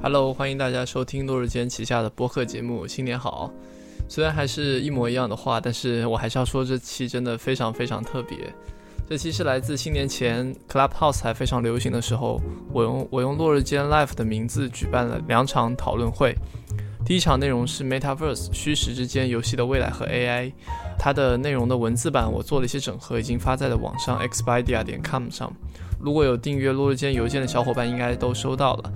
[0.00, 2.86] Hello，欢迎大家收听落日间旗下的播客节目。
[2.86, 3.50] 新年好！
[4.08, 8.38] 虽然还是一模一样的话，但是我还是要说，这期真的非常非常特别。
[9.08, 12.40] 这期是来自新年前 Clubhouse 还非常流行的时候，
[12.72, 16.32] 我用我用落日间 Life 的名字举办了两场讨论会。
[17.04, 20.52] 第一场内容是 Metaverse 虚实之间游戏的未来和 AI，
[20.96, 25.52] 它的内容的文字版我做了一些整合，已经发在了网上 xpedia 点 com 上。
[25.98, 28.92] 如果有订阅落日间邮件的小伙伴，应该都收到了。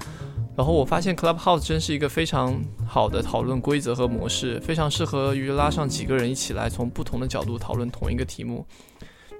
[0.54, 8.66] 然后我发现 Clubhouse 真是一个非常好的讨论规则和模式，非常适合于拉上几个人一起来从不同的角度讨论同一个题目，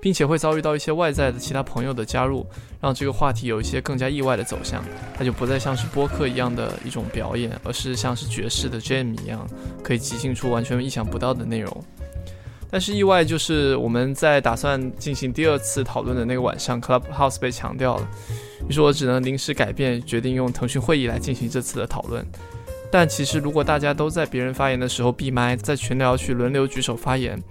[0.01, 2.47] 并且会遭遇到一些外在的其他朋友的加入，
[2.81, 4.83] 让这个话题有一些更加意外的走向。
[5.15, 9.47] 它就不再像是播客一样的一种表演，而是像是爵士的 Jam 一样，
[9.83, 11.85] 可以即兴出完全意想不到的内容。
[12.71, 18.09] 但是意外就是我们在打算进行第二次讨论的那个晚上，Clubhouse 被强调了。
[18.69, 22.27] 于是我只能临时改变，决定用腾讯会议来进行这次的讨论。
[22.91, 27.43] 但其实，如果大家都在别人发言的时候闭麦，在群聊去轮流举手发言，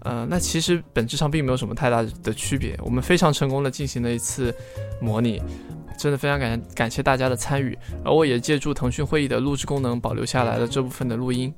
[0.00, 2.74] 呃，那其实本质上并没有什么太大的区别。
[2.82, 4.54] 我们非常成功的进行了一次
[5.02, 5.42] 模拟，
[5.98, 7.76] 真的非常感感谢大家的参与。
[8.02, 11.52] 而我也借助腾讯会议的录制功能，保留下来了这部分的录音。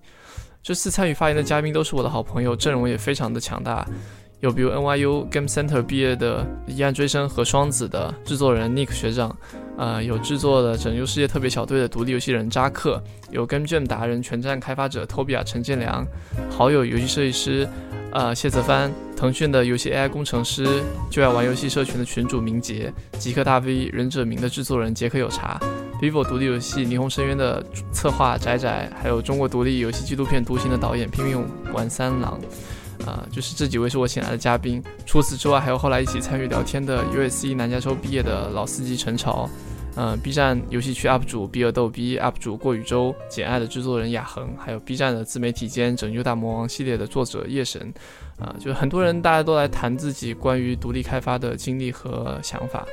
[0.61, 3.86] 这次参与发言的嘉宾都是我的好朋友，阵容也非常的强大。
[4.41, 9.34] 有比如 NYU Game Center 毕业的《一案追声》和《双子》的制作人 Nick 学长，
[9.79, 16.07] 呃，有制作的《拯救世界特别小队》的独立游戏人扎克，有 Game Jam 达人、全站开发者 Toby 陈建良，
[16.51, 17.67] 好友游戏设计师，
[18.12, 25.59] 呃，谢泽帆，腾讯的游戏 AI 工程师，就爱玩游戏社群的群主明杰，极客大 V 忍者明的制作人杰克有茶
[26.03, 31.42] ，vivo 独立游戏霓虹深渊的策划宅宅，还有中国独立游戏纪录片《独行》的导演拼命
[31.73, 32.39] 玩三郎。
[33.05, 34.83] 啊，就是这几位是我请来的嘉宾。
[35.05, 39.48] 除此之外，还有后来一起参与聊天的 USC 南加州毕业的老司机陈潮，
[39.96, 47.92] 嗯，B 站游戏区 UP 主比尔逗逼 UP 主过宇宙简爱的制作人雅恒，还有 B 站的自媒体间拯救大魔王系列的作者夜神，
[48.39, 52.86] 啊，就是很多人大家都来谈自己关于独立开发的经历和想法。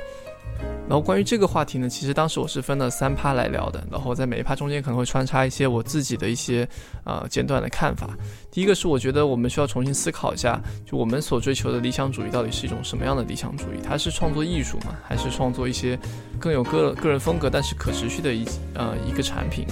[0.86, 6.68] 然后关于这个话题呢，其实当时我是分了三趴来聊的，然后在每一趴中间可能会穿插一些我自己的一些
[7.04, 8.10] 呃简短的看法。
[8.50, 13.78] 第一个是我觉得我们需要重新思考一下，就我们所追求的理想主义到底是一种什么样的理想主义？
[13.82, 14.94] 它是创作艺术吗？
[15.02, 15.98] 还是创作一些
[16.38, 19.66] 更有个个人风格但是可持续的一呃一个产品？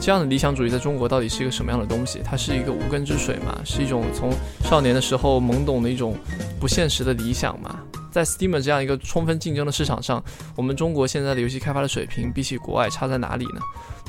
[0.00, 2.20] 这样的理想主义在中国到底是一个什么样的东西？
[2.24, 3.60] 它是一个无根之水吗？
[3.64, 4.30] 是一种从
[4.62, 6.16] 少年的时候懵懂的一种
[6.60, 7.80] 不现实的理想吗？
[8.12, 10.22] 在 Steam 这样一个充分竞争的市场上，
[10.54, 13.60] 我们中国现在的游戏开发的水平比起国外差在哪里呢？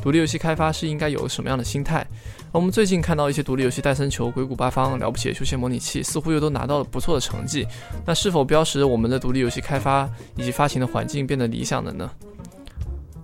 [0.02, 2.06] 独立游戏开发是应该有什么样的心态？
[2.52, 7.66] 我们最近看到一些独立游戏，戴森球、鬼谷八方、了不起的休闲模拟器，似乎又都拿到了不错的成绩。
[8.06, 12.12] 那是否标识我们的独立游戏开发以及发行的环境变得理想了呢？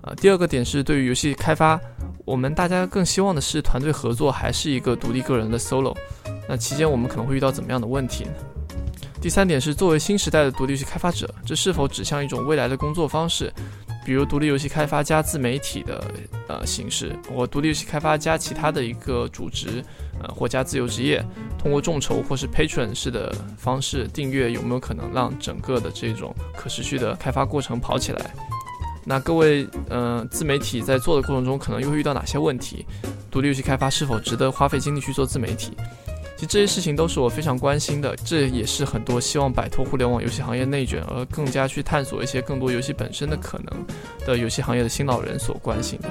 [0.01, 1.77] 啊，第二个点是对于游戏开发，
[2.23, 5.93] 我们大家更希望的是团队合作，还是一个独立个人的 solo？
[6.47, 8.31] 那期间我们可能会遇到怎么样的问题呢？
[9.21, 13.51] 第三点是，作为新时代的独立游戏开发者，这是否指向一种未来的工作方式，
[14.05, 16.01] 比如独立游戏开发加自媒体的
[16.47, 19.83] 呃形式，或独立游戏开发加其他的一个主职，
[20.23, 21.21] 呃或加自由职业，
[21.57, 28.33] 通过众筹或是 Patron 式的方式订阅，有没有可能让整个的这种可持续的开发过程跑起来？
[29.03, 32.85] 那各位呃自媒体在做的过程中，可能又会遇到哪些问题？
[33.29, 35.73] 独立游戏开发是否值得花费精力去做自媒体？
[36.39, 43.85] 其实这些事情都是我非常关心的，这也是很多希望摆脱互联网游戏行业内卷而更加去探索一些更多游戏本身的可能
[44.25, 46.09] 的游戏行业的新老人所关心的。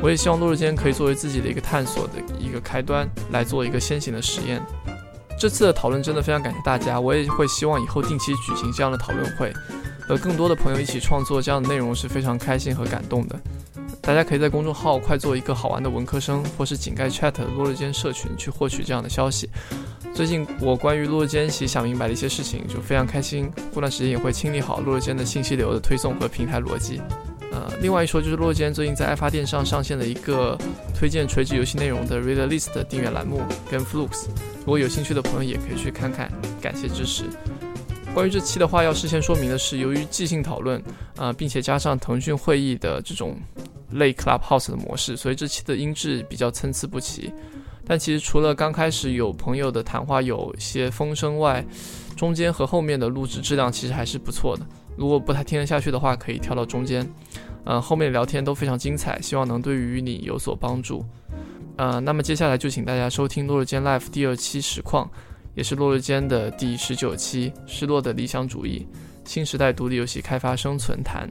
[0.00, 4.62] 我也希望落日间可以作为自己的一个探索的一个开端，来做一个先行的实验。
[5.36, 9.52] 这次的讨论真的非常感谢大家，我也会希望以后定期举行这样的讨论会，
[10.06, 13.36] 和更多的朋友一起创作这样的内容是非常开心和感动的。
[14.06, 19.50] 大家可以在公众号快做一个好玩的文科生，或是井盖 chat 落日间社群去获取这样的消息。
[20.14, 23.50] 最近我关于落日间其实想明白的一些事情，就非常开心。
[23.72, 27.02] 过段时间也会清理好落日间的信息流的推送和平台逻辑。
[27.50, 30.56] 呃，另外一说就是落日间最近在爱发电上上线了一个
[30.94, 34.26] 推荐垂直游戏内容的 Read List 订阅栏目跟 Flux，
[34.60, 36.30] 如果有兴趣的朋友也可以去看看，
[36.60, 37.24] 感谢支持。
[38.14, 40.80] 关于这期的话，要事先说明的是，由于即兴讨论，
[41.16, 43.36] 啊，并且加上腾讯会议的这种。
[43.90, 47.32] 类 Clubhouse 的模式，所以这期的音质比较参差不齐。
[47.88, 51.64] 但其实除了刚开始有朋友的谈话有些风声外，
[52.16, 54.66] 中间和后面的录制质量其实还是不错的。
[54.96, 57.08] 如果不太听得下去的话，可以跳到中间。
[57.64, 61.04] 嗯，后面聊天都非常精彩，希望能对于你有所帮助。
[61.76, 65.10] 呃，那么接下来就请大家收听落日间 Live 第二期实况，
[65.54, 68.86] 也是落日间的第十九期《失落的理想主义：
[69.24, 71.28] 新时代独立游戏开发生存谈》。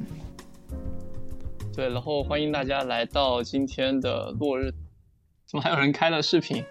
[1.76, 4.72] 对，然后欢迎大家来到今天的落日。
[5.46, 6.64] 怎么还有人开了视频？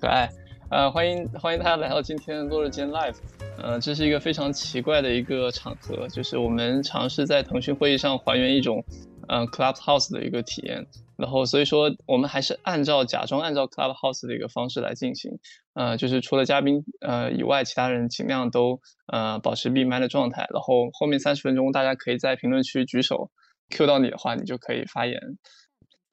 [0.00, 0.28] 可爱。
[0.70, 3.18] 呃，欢迎欢迎大家来到今天的落日间 Live。
[3.58, 8.84] 呃，这是一个非常奇怪的一个场合，就是我们尝试在腾讯会议上还原一种，
[9.28, 10.84] 呃，Clubhouse 的一个体验。
[11.16, 15.38] 然后所以说，我们还是按照假装按照 Clubhouse 的一个方式来进行。
[15.74, 20.48] 呃，就是除了嘉宾呃以外，其他人尽量都呃保持闭麦的状态。
[20.52, 23.30] 然后后面三十分钟，大家可以在评论区举手。
[23.70, 25.18] Q 到你的话，你就可以发言。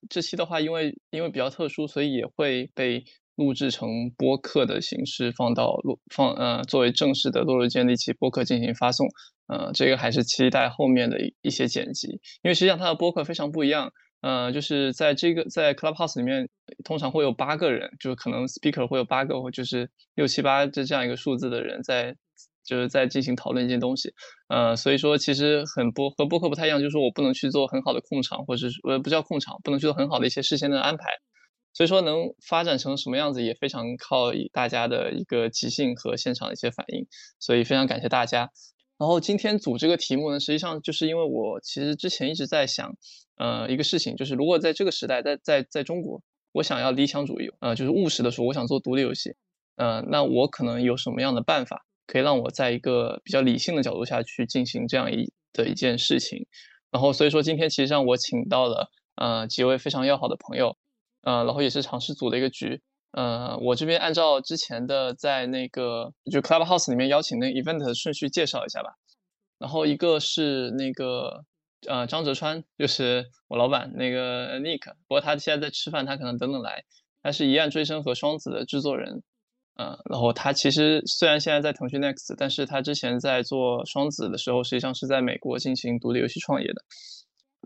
[0.10, 3.04] 这期的话，因为因为比较特殊，所以也会被
[3.36, 9.08] 录制成播客的形式放到录放呃作为正式的落日间的一期播客进行发送。
[9.48, 12.08] 呃，这个还是期待后面的一些剪辑，
[12.44, 13.92] 因为实际上它的播客非常不一样。
[14.22, 16.48] 呃，就是在这个在 Clubhouse 里面，
[16.84, 22.16] 通常会有八个人，就是可能 Speaker 会有八个，或就是六七八这这样一个数字的人在。
[22.68, 24.14] 就是在进行讨论一件东西，
[24.50, 31.06] 呃，所以说其实很播和播客不太一样，就是我不能去做很好的控场，或者是呃不叫控场，不能去做很好的一些事先的安排，
[31.74, 37.08] 所以说能发展成什么样子也非常靠大家的一个即兴和现场的一些反应，
[37.40, 38.52] 所以非常感谢大家。
[39.00, 42.96] 然后今天组这个题目呢，实际上就是因为我其实之前一直在想，
[43.38, 46.22] 呃，一个事情就是如果在这个时代，在在在中国，
[46.52, 49.36] 我想要理想主义，呃，就是务实的说，我想做独立游戏，
[49.76, 51.86] 呃，那我可能有什么样的办法？
[52.08, 56.48] 可以让我在一个比较理性的角度下去进行这样一的一件事情，
[56.90, 60.78] 然后所以说今天其实让我请到了呃几位非常要好的朋友，
[61.22, 62.82] 呃，然后也是尝试组的一个局，
[63.12, 68.96] 呃，我这边按照之前的在那个就 Clubhouse 里面邀请那 event 的顺序介绍一下吧，
[69.60, 71.44] 然后一个是那个
[71.88, 76.86] 呃张哲川，就是我老板那个 Nick，不过他现在在吃饭，他可能等等来，
[77.22, 79.24] 他是一案追声和双子的制作人。
[79.80, 86.82] 嗯，然后他其实虽然现在在腾讯 Next，但是他之前在做双子的时候，实际上是在美国进行独立游戏创业的。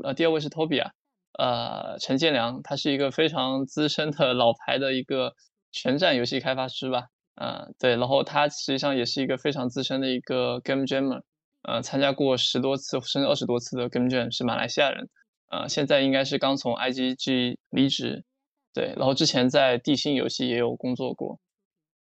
[0.03, 0.91] 呃，第二位是 Toby 啊，
[1.39, 5.33] 呃，陈建良，他是一个非常资深的老牌的一个
[5.71, 7.05] 全站游戏开发师吧。
[7.35, 11.21] 嗯，对，然后他实际上也是一个非常资深的一个 Game Jammer，
[11.63, 15.07] 呃，参加过十多次甚至二十多次的 Game Jam，是马来西亚人。
[15.49, 18.25] 呃，现在应该是刚从 IGG 离职。
[18.73, 21.39] 对，然后之前在地心游戏也有工作过。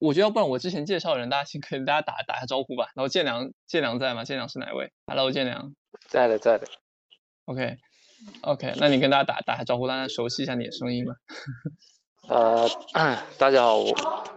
[0.02, 2.88] 我觉得要不然我之前介绍的人，大家先跟大家打打下招呼吧。
[2.96, 4.24] 然后建良，建良在吗？
[4.24, 5.76] 建良是哪位？Hello，建良，
[6.08, 6.66] 在的，在的。
[7.46, 11.14] OK，OK，那你跟大家打打下招呼，让大家熟悉一下你的声音吧。
[12.28, 12.68] 呃，
[13.38, 13.94] 大家好，我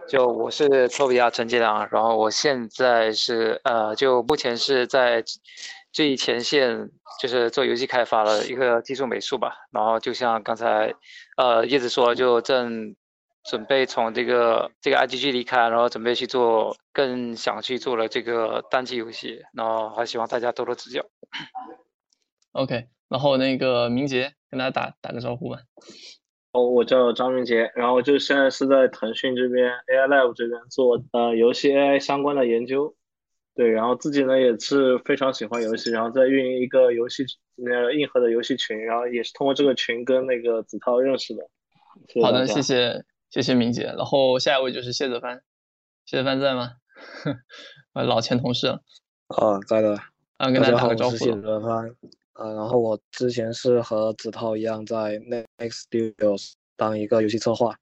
[0.07, 5.23] 就我是托比亚陈建良，然后我现在是呃，就目前是在
[5.91, 9.55] 最前线，就是做游戏开发的一个技术美术吧。
[9.71, 10.93] 然后就像刚才
[11.37, 12.95] 呃叶子说，就正。
[13.49, 21.05] 准备从这个这个 IGG 离开，然后准备去做更想去做了这个单机游戏，然后还希望大家多多指教。
[22.53, 25.59] OK，然后那个明杰跟大家打打个招呼吧。
[26.53, 32.95] 哦，我叫张明杰，然后就现在是在腾讯这边 AI Lab 这边做呃游戏 AI 相关的研究。
[33.53, 37.23] 对，然后自己呢也是非常喜欢游戏，然后在运营一个游戏
[37.65, 41.47] 呃硬核的游戏群，然后也是通过这个群跟那个子韬认识的。
[42.23, 43.03] 好的，谢谢。
[43.35, 45.41] 谢谢明姐，然后下一位就是谢泽帆，
[46.05, 46.71] 谢泽帆在吗？
[47.91, 48.81] 呃，老前同事了。
[49.27, 49.93] 啊，在的。
[50.37, 51.17] 啊，跟大家打个招呼。
[51.17, 51.85] 谢泽帆。
[52.31, 57.75] 啊，然后我之前是和子韬一样在 Next Studios 当一个游戏策划，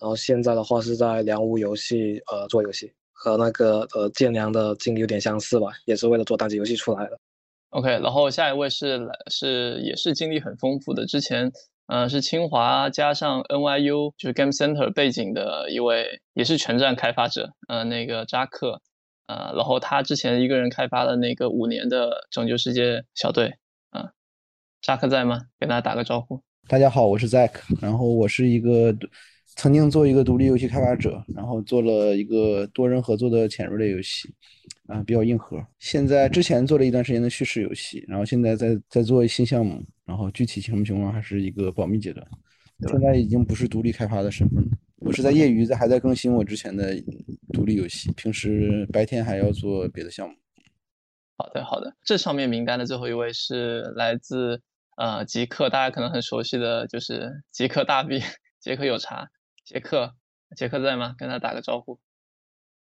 [0.00, 7.20] 然后现在的话是在良屋游戏呃做游戏，和那个呃建良的经历有点相似吧，也是为了做单机游戏出来的。
[7.68, 11.52] OK，然后下一位是是也是经历很丰富的，之前。
[11.86, 17.52] 嗯，是清华加上 NYU 就是 Game Center 背景的一位，也是全站开发者。
[17.68, 18.80] 呃，那个扎克，
[19.26, 23.54] 呃，然后他之前一个人开发了那个五年的拯救世界小队。
[23.90, 24.10] 啊，
[24.80, 25.42] 扎克在吗？
[25.58, 26.42] 跟大家打个招呼。
[26.68, 28.96] 大家好，我是 Zack，然后我是一个
[29.56, 34.34] 曾经做一个独立游戏开发者，然后做了一个多人合作的潜入类游戏。
[34.86, 35.62] 啊，比较硬核。
[35.78, 42.26] 现在之前做了一段时间的叙事游戏，然后现在在在做新项目，然后具体什么情况还是一个保密阶段。
[42.88, 46.94] 现在已经不是独立开发的身份了，我是在业余在还在更新我之前的
[47.52, 50.34] 独立游戏，平时白天还要做别的项目。
[51.36, 51.94] 好的，好的。
[52.04, 54.60] 这上面名单的最后一位是来自
[54.96, 58.20] 呃极客，大家可能很熟悉的就是极客大 B，
[58.60, 59.28] 杰克有茶，
[59.64, 60.14] 杰克，
[60.56, 61.14] 杰克在吗？
[61.16, 61.98] 跟他打个招呼。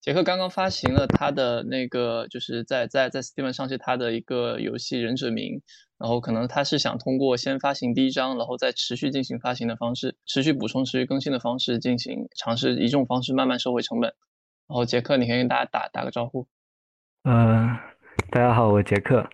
[0.01, 5.55] 杰克刚刚发行了他的那个，就是在在在 Steam 上是他的一个游戏《忍者名》，
[5.97, 14.13] 然后可能他是想通过先发行第一章，然后再持续进行发行的方式，持续补充、持续更新的方式进行尝试，以这种方式慢慢收回成本。
[14.69, 16.47] 然后杰克，你可以跟大家打打个招呼。
[17.23, 17.75] 嗯，
[18.29, 19.27] 大家好，我杰克，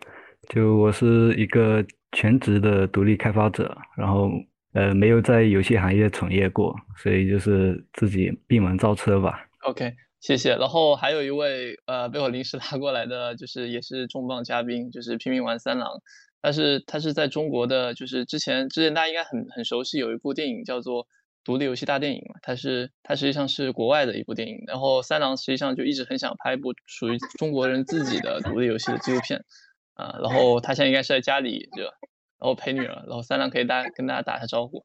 [0.49, 4.31] 就我是一个全职的独立开发者，然后
[4.73, 9.45] 呃没有在游戏行业从业过，所以就是自己闭门造车吧。
[9.67, 9.93] OK，
[10.25, 10.55] 谢谢。
[10.55, 16.01] 然后还有一位呃被我临时拉过来的，就是也是重磅嘉宾，就是拼命玩三郎。
[16.41, 21.03] 但是他是在中国的，就是之前之前大家应该很很熟悉，有一部电影叫做
[21.43, 24.63] 《独立游戏大电影》嘛，它是它实际上是国外的一部电影。
[24.65, 29.45] 然后三郎实际上就一直很想拍一部属于中国人自己的独立游戏的纪录片，
[29.93, 31.91] 啊，然后他现在应该是在家里就，然
[32.39, 34.83] 后陪女儿，然后三郎可以大跟大家打下招呼。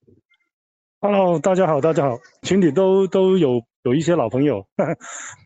[1.01, 4.67] Hello，大家好，大家好，群里都都有有一些老朋友，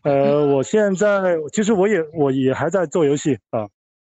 [0.03, 3.69] 呃，我现在其实我也我也还在做游戏啊，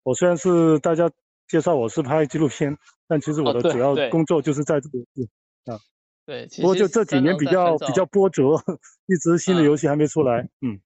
[0.03, 1.11] 我虽然是大家。
[1.49, 5.29] 介绍我是拍纪录片，但其实我的主要工作就是在这个游戏
[5.71, 5.79] 啊。
[6.27, 8.55] 对，不过就这几年比较比较波折，
[9.07, 10.49] 一直新的游戏还没出来。
[10.61, 10.81] 嗯，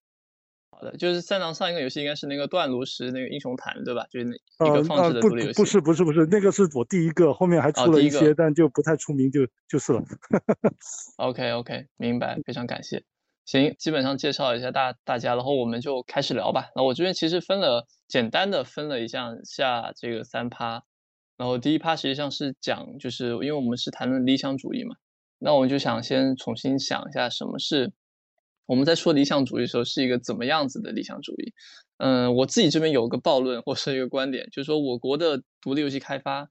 [0.70, 4.04] 好的，就是三郎上一个游戏应该是那个断炉石那个英雄坛，对吧？
[4.10, 4.26] 就是
[4.58, 5.56] 那一个放置的独立游戏。
[5.56, 10.04] 不是不是不是，那个是我第一个，后面还出了一些，但就不太出名，就就是了。
[11.16, 13.02] OK OK，明白，非常感谢。
[13.44, 16.70] 行，基本上介绍一下大大家，然后我们就开始聊吧。
[16.76, 20.84] 那我这边其实分了简单的分了一下下这个三趴，
[21.36, 24.94] 然后第一趴实际上是讲，就是因为我们是谈论理想主义嘛，
[25.38, 27.92] 那我们就想先重新想一下什么是
[28.66, 31.52] 我们在说理想主义的时候是一个怎么样子的理想主义。
[31.98, 36.48] 嗯，我自己这边有个暴论或是一个观点，就是说我国的独立游戏开发。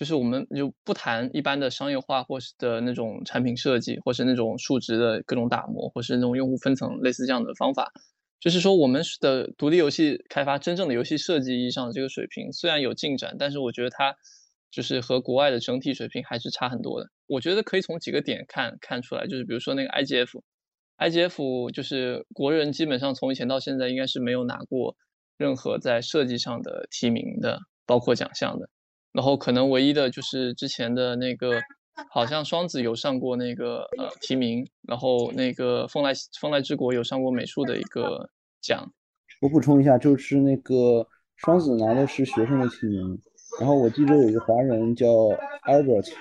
[0.00, 7.92] 就是我们就不谈一般的商业化，或是的那种产品设计，或是那种数值的各种打磨，或是那种用户分层，类似这样的方法。
[8.40, 14.16] 就是说，我们的独立游戏开发，真正的游戏设计意义上的这个水平，虽然有进展，但是我觉得它
[14.70, 17.10] 就是和国外的整体水平还是差很多的。
[17.26, 24.96] 我觉得可以从几个点看看出来，就是比如说那个 IGF，IGF 就是国人基本上从以前到现在应该是没有拿过
[25.36, 28.70] 任何在设计上的提名的，包括奖项的。
[29.12, 31.60] 然后可能唯一的就是之前的那个，
[32.10, 38.88] 好像双子有上过那个呃提名，然后那个风来风来之国有上过美术的一个奖。
[39.40, 43.18] 我补充一下，就是那个双子拿的是学生的提名，
[43.58, 45.06] 然后我记得有一个华人叫
[45.66, 46.12] Albert，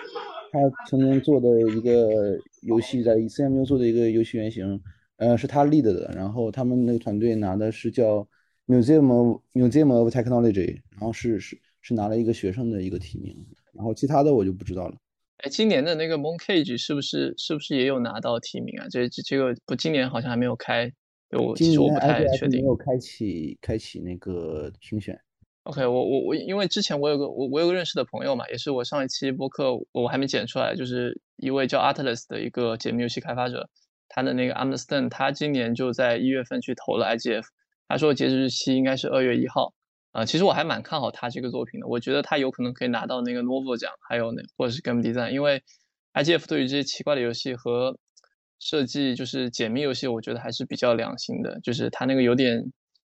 [0.51, 4.81] 他曾经做的一个游戏在 ECMU 做的一个游戏原型，
[5.17, 8.27] 呃是他 lead 的，然后他们那个团队拿的是叫
[8.65, 11.60] Museum Museum of Technology，然后是是。
[11.82, 13.36] 是拿了一个学生的一个提名，
[13.74, 14.96] 然后其他的我就不知道了。
[15.38, 18.88] 哎，今年的那个 Mooncage 是不是是不是也有拿到提名啊？
[18.90, 20.92] 这这这个不，今年好像还没有开，
[21.32, 22.60] 我其实我不太确定。
[22.60, 25.18] 没有开启开启那个评选。
[25.64, 33.70] OK，我我我，因为之前我有个我我有个认识的朋友嘛，也是我上一期播客我还没剪出来，就是一位叫 Atlas 的一个解密游戏开发者，
[34.10, 37.46] 他的那个 Understand，他今年就在一月份去投了 IGF，
[37.88, 39.74] 他说截止日期应该是二月一号。
[40.12, 45.62] 啊，其实我还蛮看好他这个作品的，我觉得他有可能可以拿到那个 Novel 奖，还有那或者是 Game Design，因为
[46.13, 47.96] IGF 对于这些奇怪的游戏和
[48.60, 52.60] 设计，就是解密游戏，我觉得还是比较良心的，就是他那个有点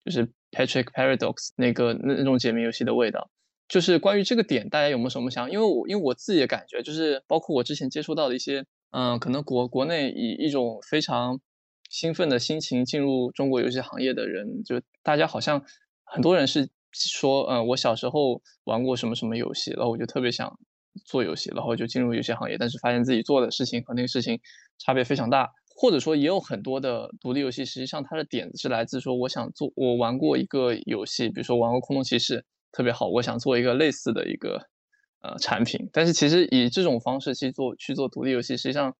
[0.04, 3.28] 就是 Patrick Paradox 那个那那种解密游戏的味道。
[3.66, 5.50] 就是关于这个点，大家有没有什么想？
[5.50, 11.40] 因为我因为我自己的感觉，就是包括我之前接触到的一些，嗯，可能国国内以一种非常
[11.90, 15.64] 兴奋的心情进入中国游戏行业的人，就大家好像
[16.04, 16.68] 很多人是。
[16.94, 20.58] 说，嗯，我小时候玩过什么什么游戏，然后我就特别想
[21.04, 24.40] 做游戏，然后就进入游戏行业，但是发现自己做的事情和那个事情
[24.78, 32.38] 差别非常大，或者说也有很多的独立游戏，实际上它的点子是来自说，我想做，我玩过一个游戏，比如说玩过《空洞骑士》，
[32.70, 34.68] 特别好，我想做一个类似的一个
[35.22, 38.94] 呃产品，但是其实以这种方式去做去做独立游戏，实际上，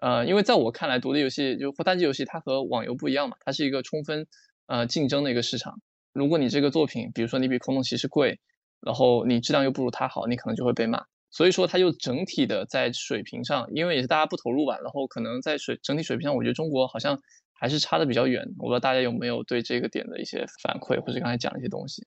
[0.00, 4.26] 呃，因为在我看来，独立游戏就单机游戏，它和网游不一样嘛，它是一个充分
[4.66, 5.80] 呃竞争的一个市场。
[6.12, 8.40] 如果你这个作品，比如说你比空洞骑士贵，
[8.80, 11.04] 然后你质量又不如他好，你可能就会被骂。
[11.30, 17.20] 所以说，它就整体的在水平上，因为也是大家不投入吧，然后可能在水整体水平上，我觉得中国好像
[17.52, 18.42] 还是差的比较远。
[18.58, 22.06] 我不知道大家有没有对这个点的一些反馈，或者刚才讲一些东西。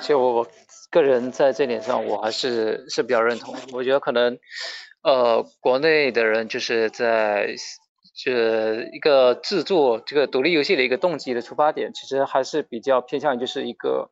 [0.00, 0.46] 其实我
[0.90, 3.56] 个人在这点上，我还是是比较认同。
[3.72, 4.38] 我觉得可能，
[5.02, 7.54] 呃，国内的人就是在。
[8.22, 14.10] 就是一个制作这个独立游戏的一个动机的出发点，其实还是比较偏向于就是一个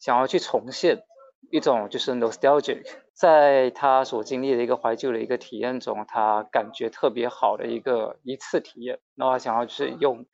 [0.00, 1.04] 想要去重现
[1.52, 2.82] 一种就是 nostalgic，
[3.12, 10.26] 在他所经历的一个怀旧的一个体验中，他感觉特别好的一个一次体验，然后想要就是用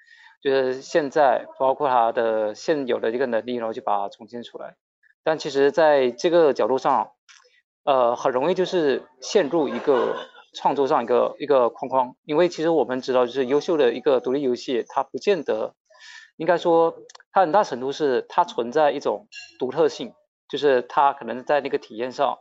[0.43, 4.77] 就是现在包括他的现有的一个能力，然后就把它重新出来。
[5.23, 7.11] 但其实在这个角度上，
[7.85, 10.17] 呃，很容易就是陷入一个。
[10.53, 15.75] 创作上一个一个框框，因为其实我们知道，就是优秀的一个独立游戏，它不见得，
[16.37, 16.95] 应该说，
[17.33, 19.29] 它很大程度是它存在一种
[19.59, 20.13] 独特性，
[20.49, 22.39] 就是它可能在那个体验上，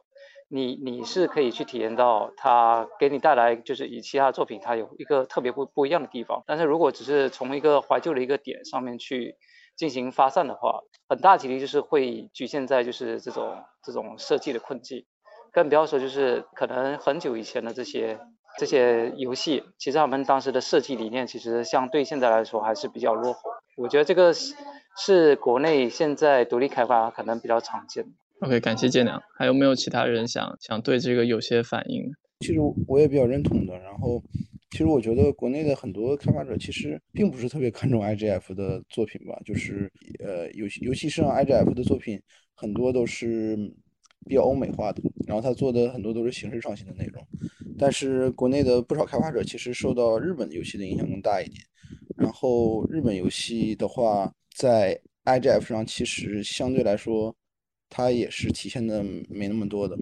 [0.48, 6.44] 你你是可以去体验到它给你带来就是与其他作品它有一个特别不不一样的地方。
[6.48, 9.36] 但是如果只是从一个怀旧的一个点上面去
[9.76, 15.06] 进行发散的话，很大几率就是会局限在就是这种这种设计的困境，
[15.52, 18.20] 更不要说就是可能很久以前的这些
[18.58, 23.42] 这些游戏，其实他们当时的设计理念其实相对现在来说还是比较落后。
[23.78, 24.54] 我觉得这个是
[24.98, 28.10] 是国内现在独立开发可能比较常见的。
[28.42, 29.22] OK，感谢建良。
[29.38, 32.12] 还有没有其他人想想对这个有些反应？
[32.40, 33.78] 其实我也比较认同的。
[33.80, 34.22] 然后，
[34.72, 39.92] 其实我觉得国内的很多开发者其实并不是特别看重 IGF 的作品吧，就是
[40.24, 42.22] 呃，尤其尤其是 IGF 的作品
[42.56, 43.58] 很多都是
[44.26, 47.26] 比较欧美化的，然后他做的很多都是形式创新的内容。
[47.78, 51.62] 但是国内的不少开发者其实受到日本游戏的影响更大一点。
[52.18, 57.36] 然后日本游戏的话，在 IGF 上其实相对来说。
[57.92, 59.98] 它也是体现的没那么多的，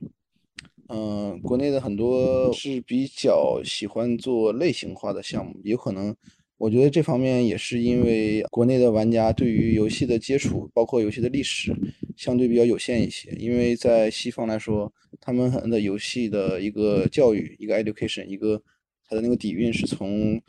[0.89, 6.13] 嗯，国内的很多是比较喜欢做类型化的项目，有可能，
[6.57, 11.71] 我觉得这方面也是因为国内的玩家对于游戏的接触，包括游戏的历史，
[12.15, 13.29] 相对比较有限一些。
[13.39, 18.61] 因为在西方来说，他们的游戏的一个教育，一个 education，一个
[19.07, 20.41] 它的那个底蕴是从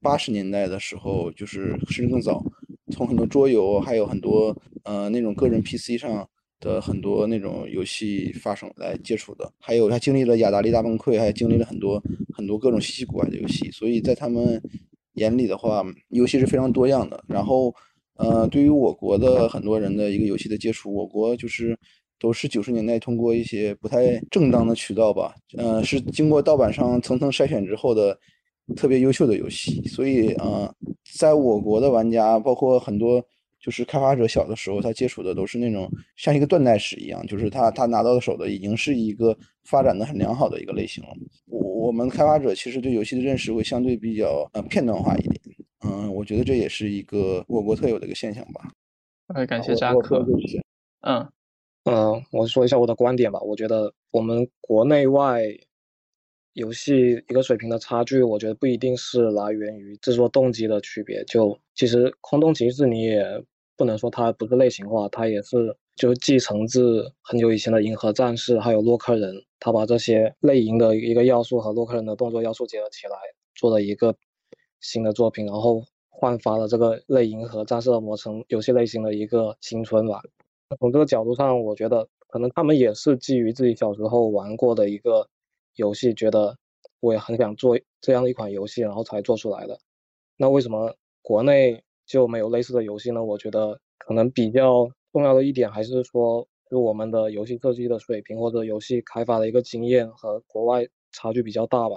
[0.00, 2.44] 八十年代的时候，就是甚至更早，
[2.92, 6.28] 从很多桌游，还有很多呃那种个人 PC 上。
[6.58, 14.60] 的很多那种游戏发生来接触的，还有他经历了雅达利大崩溃，还经历了很多很多各种稀奇古怪的游戏，所以在他们
[15.16, 17.22] 眼里的话，游戏是非常多样的。
[17.28, 17.74] 然后，
[18.16, 21.78] 呃，对于我国的很多人的一个游戏的接触，我国就是
[22.18, 28.18] 都是九十年代通过一些不太正当的渠道吧，呃，是经过盗版商层层筛选之后的
[28.74, 30.72] 特别优秀的游戏，所以呃，
[31.18, 33.22] 在我国的玩家，包括很多。
[33.66, 41.10] 就是开发者小的时候，他接触的都是那种像一个断代史一样，就是他他拿到的手的已经是一个发展的很良好的一个类型了。
[41.46, 48.70] 我我们开发者其实对游戏的认识会相对比较呃片段化一点，嗯，我觉得这也是一个我国特有的一个现象吧。
[49.34, 50.24] 呃，感谢扎克。
[51.00, 51.28] 嗯
[51.86, 53.40] 嗯，我说一下我的观点吧。
[53.40, 55.42] 我觉得我们国内外
[56.52, 61.24] 游戏一个水平的差距，我觉得不一定是来源于制作动机的区别。
[61.24, 63.44] 就其实空洞骑士你也。
[63.76, 73.16] 不能说它不是类型化，它也是就继承自很久以前的银河战士，还有洛克人，他把这些类银的一个要素和洛克人的动作要素结合起来，
[73.54, 74.14] 做了一个
[74.80, 80.20] 新的作品，然后焕发了这个类银河战士的魔城游戏类型的一个新春吧。
[80.78, 85.28] 从这个角度上，我觉得可能他们也是基于自己小时候玩过的一个
[85.74, 86.56] 游戏，觉得
[87.00, 89.78] 我也很想做这样一款游戏，然后才做出来的。
[90.36, 91.82] 那为什么国内？
[92.06, 93.22] 就没有类似的游戏呢？
[93.22, 101.96] 我觉得可能比较重要的一点还是说，就我们的游戏设计的水平或者游戏开发的一个经验和国外差距比较大吧。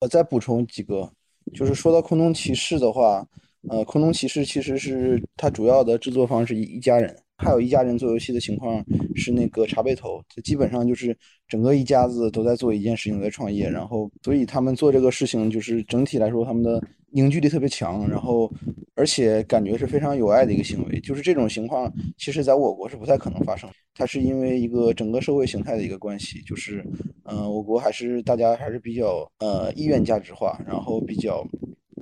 [0.00, 1.10] 我再补充几个，
[1.54, 3.26] 就是说到空中骑士的话，
[3.68, 16.82] 呃，空中骑士其实是它主要的制作方是一一家人，还有一家人做游戏的情况是那个茶杯头，基本上就是整个一家子都在做一件事情，在创业，然后所以他们做这个事情就是整体来说他们的。
[17.10, 18.52] 凝聚力特别强，然后
[18.94, 21.00] 而且感觉是非常有爱的一个行为。
[21.00, 23.66] 就是这种情况，其实在我国是不太可能发生。
[23.94, 26.84] 它是因为一个整个社会形态的一个关系，就是，
[27.24, 31.42] 嗯，我国还是大家还是比较呃意愿价值化，然后比较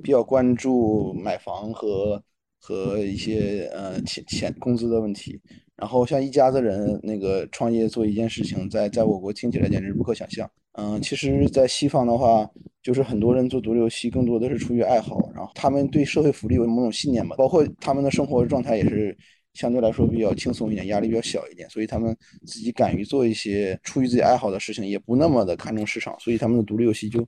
[0.03, 2.21] 比较关注买房和
[2.59, 5.39] 和一些呃钱钱工资的问题。
[5.75, 10.49] 然后像一家子人那个创业做一件事情，在在我国听起来简直不可想象。
[10.73, 12.47] 嗯，其实，在西方的话，
[12.83, 19.15] 就是很多人做独立游戏，更多的是出于爱好，然后他们对社会福利有某种信念吧，包括他们的生活状态也是
[19.53, 22.15] 相对来说比较轻松一点，压力比较小一点，所以他们
[22.45, 27.27] 自己敢于做一些出于自己爱好的事情，也不那么的看重市场，所以他们的独立游戏就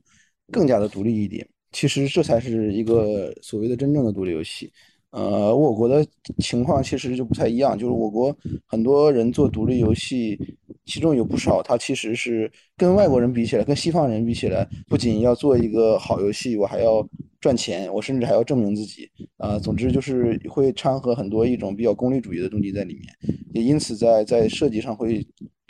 [0.52, 1.44] 更加的独立一点。
[1.72, 4.72] 其实这才是一个所谓的真正的独立游戏。
[5.10, 6.06] 呃，我国的
[6.38, 10.38] 情况其实就不太一样，就是我国很多人做独立游戏，
[10.84, 17.04] 其中有不少他其实是跟外国人比起来，跟西方人比起来，不仅要做一个好游戏，我还要
[17.40, 19.10] 赚钱，我甚至还要证明自己。
[19.36, 25.26] 啊，总之就是会掺和很多一种比较功利主义的动机在里面，也因此在在设计上会，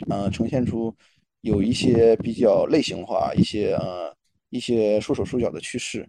[0.07, 0.93] 呃，呈现出
[1.41, 4.13] 有一些比较类型化、一些呃
[4.51, 6.07] 一些束手束脚的趋势。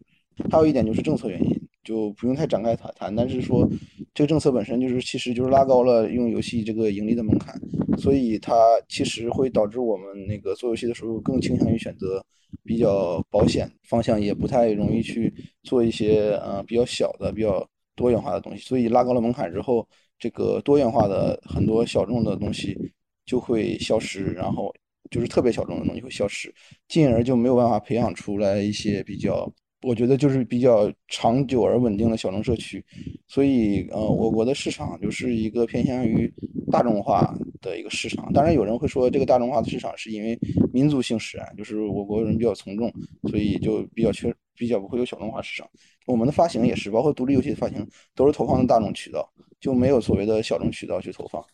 [0.51, 1.62] 还有一点就是政策原因。
[1.85, 3.69] 就不用太展开谈谈，但是说
[4.15, 7.61] 这个政策本身就是，其实就是拉高了用游戏这个盈利的门槛，
[7.99, 8.55] 所以它
[8.89, 12.25] 其实会导致我们那个做游戏的时候更倾向于选择
[12.65, 15.33] 比较保险方向，也不太容易去
[15.65, 18.63] 做一些呃比较小的、比较多元化的东西。
[18.63, 19.87] 所以拉高了门槛之后，
[20.19, 22.79] 这个多元化的很多小众的东西
[23.27, 24.73] 就会消失，然后
[25.11, 26.55] 就是特别小众的东西会消失，
[26.87, 29.53] 进而就没有办法培养出来一些比较。
[29.83, 32.85] 我觉得就是比较长久而稳定的小众社区，
[33.27, 36.33] 所以呃，我国的市场就是一个偏向于
[36.71, 38.33] 大众化的一个市场。
[38.33, 40.39] 当然，有人会说这个大众化的市场是因为
[40.73, 42.93] 民族性使然，就是我国人比较从众，
[43.29, 45.69] 所以就比较缺，比较不会有小众化市场。
[46.07, 49.29] 我们的发行也是，包括独立游戏的发行都是投放的大众渠道，
[49.61, 51.45] 就没有所谓的小众渠道去投放。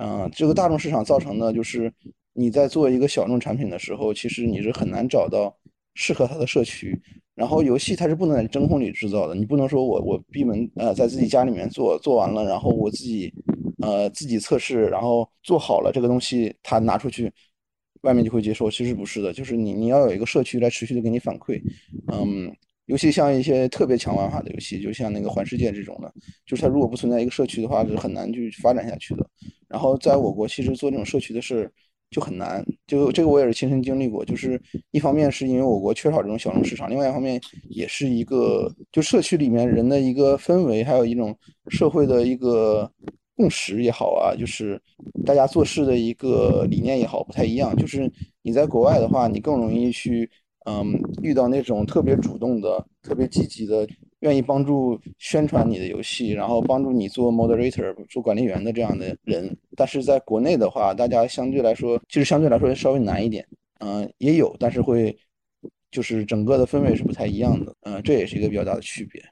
[0.00, 1.92] 嗯，这个大众市场造成的就是
[2.32, 5.56] 你在做一个小众产品的时候，其实你是很难找到
[5.94, 7.00] 适合它的社区。
[7.36, 13.30] 然后游戏它是不能在真空里制造的，你不能说我我闭门呃在自己家里面做做完了，然后我自己
[13.82, 17.30] 呃自己测试，然后做好了这个东西，它拿出去，
[18.00, 18.70] 外面就会接受。
[18.70, 21.60] 其实不是的，就是你你要有一个社区来持续的给你反馈。
[22.10, 22.50] 嗯，
[22.86, 26.10] 尤其像一些特别强玩法的游戏，就像那个环世界这种的，
[26.46, 29.28] 就是它如果不存在一个社区的话，是很难去发展下去的。
[29.68, 31.70] 然后在我国，其实做这种社区的事。
[32.10, 34.24] 就很难，就这个我也是亲身经历过。
[34.24, 34.60] 就是
[34.92, 41.36] 一方面是因为我国缺少这种小众市场，另外一方面也是一个就社区里面人的一个氛围，还有一种
[41.68, 42.90] 社会的一个
[43.34, 44.80] 共识也好啊，就是
[45.24, 47.76] 大家做事的一个理念也好不太一样。
[47.76, 48.10] 就是
[48.42, 50.30] 你在国外的话，你更容易去
[50.64, 53.86] 嗯遇到那种特别主动的、特别积极的。
[54.26, 63.46] 愿意帮助宣传你的游戏，然后帮助你做 moderator 做管理员的这样的人，但是在国内的话，大家相对来说，其实相对来说稍微难一点。
[63.78, 65.16] 嗯，也有，但是会
[65.92, 67.72] 就是整个的氛围是不太一样的。
[67.82, 69.22] 嗯，这也是一个比较大的区别。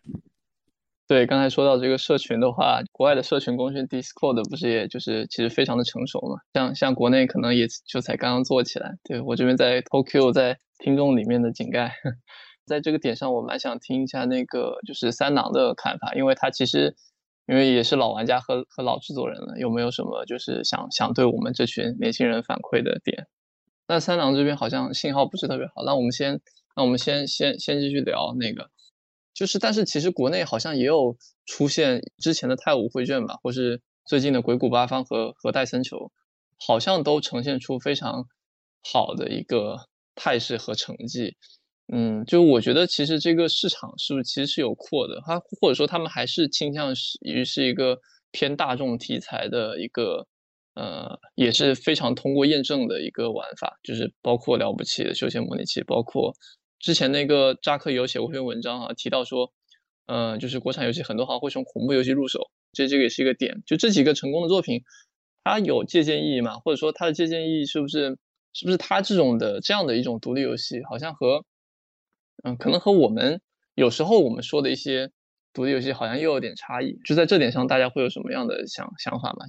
[1.09, 6.37] 对，刚才说到这个社群的话，国外的社群工具 Discord 不是也就是其实非常的成熟嘛？
[6.55, 8.95] 像像国内可能也就才刚刚做起来。
[9.03, 11.93] 对我这边在 Tokyo 在听众里面的井盖。
[12.67, 16.97] 在这个点上，我蛮想听一下那个就是三郎的看法，因为他其实
[17.47, 23.27] 因为也是老玩家和和老制作人了，有没有什么就是想想对我们这群年轻人反馈的点？
[23.87, 26.41] 那三郎这边好像信号不是特别好，那我们先
[26.75, 28.71] 那我们先先先继续聊那个，
[29.35, 36.11] 就是但是其实国内好像也有出现之前的太武会卷吧，或是最近的鬼谷八方和和戴森球，
[36.57, 38.27] 好像都呈现出非常
[38.83, 41.37] 好的一个态势和成绩。
[41.93, 47.99] 嗯，就我觉得其实这个市场是不是其实是有扩的，它或者说他们还是倾向于是一个
[48.33, 50.27] 偏大众题材的一个，
[50.75, 56.33] 呃，也是非常通过验证的一个玩法，就是包括了不起的休闲模拟器，包括
[56.79, 59.53] 之前那个扎克有写过一篇文章啊，提到说，
[60.07, 62.41] 呃，就是国产游戏很多好像会从恐怖游戏入手，
[62.73, 64.81] 这这个也是一个点，就这几个成功的作品，
[65.45, 66.59] 它有借鉴意义吗？
[66.61, 68.17] 或者说它的借鉴意义是不是
[68.55, 71.45] 是不是它这种的这样的一种独立游戏，好像和
[72.45, 73.41] 嗯，可能和我们
[73.75, 75.11] 有时候我们说的一些
[75.53, 79.47] 独立游戏好像又有点差异，就在这点上，大家会有什么样的想想法吗？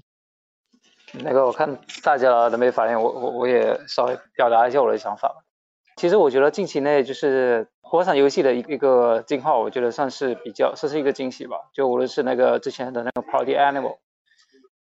[1.23, 5.36] 那个我看大家都没反应，我我我也稍微表达一下我的想法吧。
[5.97, 11.58] 其实我觉得近期内就是国产游戏的一一个进化，我觉得算是比较算是一个惊喜吧。
[11.73, 13.97] 就无论是那个之前的那个 Party Animal，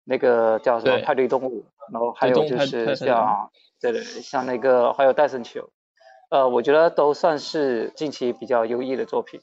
[0.04, 5.70] 那个叫什么派对动物，然后还有就是像对对，像那个还有戴森球。
[6.32, 9.42] 呃，我觉得都算是近期比较优异的作品，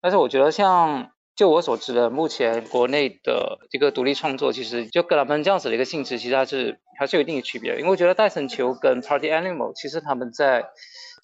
[0.00, 7.76] 但是我觉得像就我所知的，目前国内的这个独立创作，其实就跟他们这样子的一个性质，其实还是还是有一定的区别。
[7.78, 10.70] 因为我觉得戴森球跟 Party Animal，其实他们在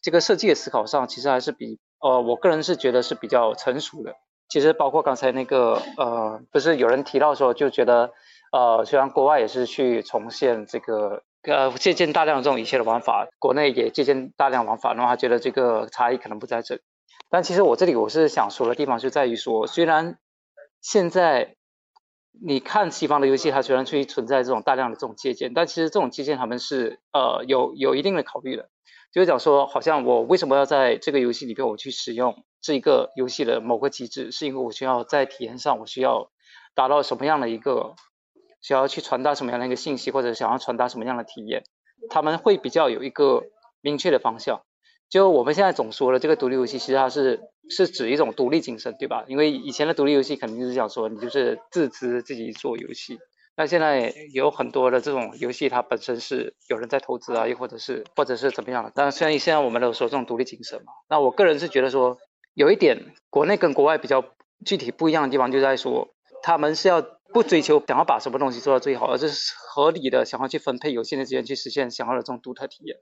[0.03, 4.16] 这个设计的思考上，其实还是比呃，我个人是觉得是比较成熟的。
[4.48, 8.11] 其实包括刚才那个呃，不是有人提到说，就觉得
[8.50, 11.22] 呃，虽然国外也是去重现这个。
[11.46, 16.80] 呃，借鉴大量这种一切的玩法，国内也借鉴大量玩法，然后他觉得这个差异可能不在这里。
[17.28, 20.18] 但其实我这里我是想说的地方就在于说，虽然
[20.80, 21.57] 现在
[22.42, 28.70] 你看西方的游戏，它虽然去存在这种大量的这种借鉴，但其实这种借鉴他们是呃有有一定的考虑的，
[29.12, 36.30] 就是讲说，好像我为什么要在这个游戏里边我去使用这一个游戏的某个机制，是因为我需要在体验上我需要
[36.74, 37.94] 达到什么样的一个。
[38.64, 41.64] 想要去传达什么样的一个信息，或者想要传达什么样的体验，
[42.09, 43.42] 他们会比较有一个
[43.83, 44.62] 明确的方向。
[45.11, 49.27] 就我们现在总说的这个独立游戏，其实它是是指一种独立精神，对吧？
[49.29, 53.18] 因为以前的独立游戏肯定是想说你就是自资自己做游戏，
[53.55, 58.90] 那现在有很多的这种游戏，它本身是有人在投资啊，又或者是或者是怎么样的。
[58.94, 62.16] 但虽然现在我们都说这种独立精神嘛，那我个人是觉得说
[62.55, 64.24] 有一点国内跟国外比较
[64.64, 66.09] 具体不一样的地方，就在说
[66.42, 67.05] 他们是要。
[67.33, 72.97] 不追求想要把什么东西做到最好，而是合理的想要去分配有限的资源去实现想要的这种独特体验。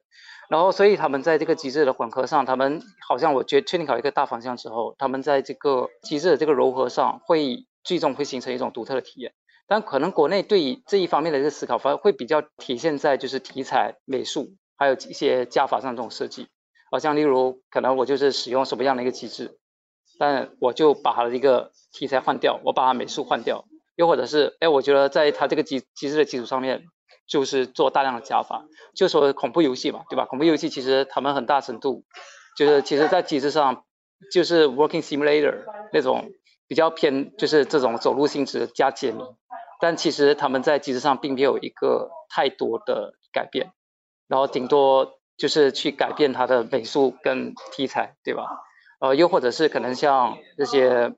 [0.48, 9.32] 然后，所以他们在这个机制的混合上，他们好像我觉确定好一个大方向之后，他们在这个机制的这个柔和上，会最终会形成一种独特的体验。
[9.66, 14.56] 但可能国内对这一方面的这个思考，反而会比较体现在就是题材、美术。
[14.76, 16.48] 还有一些加法上这种设计。
[16.90, 19.58] 好像例如，可能我就是使用什么样的一个机制，
[20.18, 23.64] 但我就把它的一个题材换掉，我把它美术换掉，
[23.96, 26.84] 又或者是，哎，我觉得在它这个机机制的基础上面，
[27.26, 28.64] 就是做大量的加法。
[28.94, 30.26] 就说恐怖游戏嘛，对吧？
[30.26, 32.04] 恐怖游戏其实他们很大程度
[32.56, 33.84] 就是其实在机制上
[34.32, 36.30] 就是 working simulator 那种
[36.66, 39.22] 比较偏就是这种走路性质加解谜，
[39.80, 43.72] 但其实他们在机制上并没有一个太多的改变，
[44.28, 45.18] 然后顶多。
[45.38, 48.44] 就是去改变它的美术跟题材，对吧？
[49.00, 51.14] 呃，又或者是可能像这些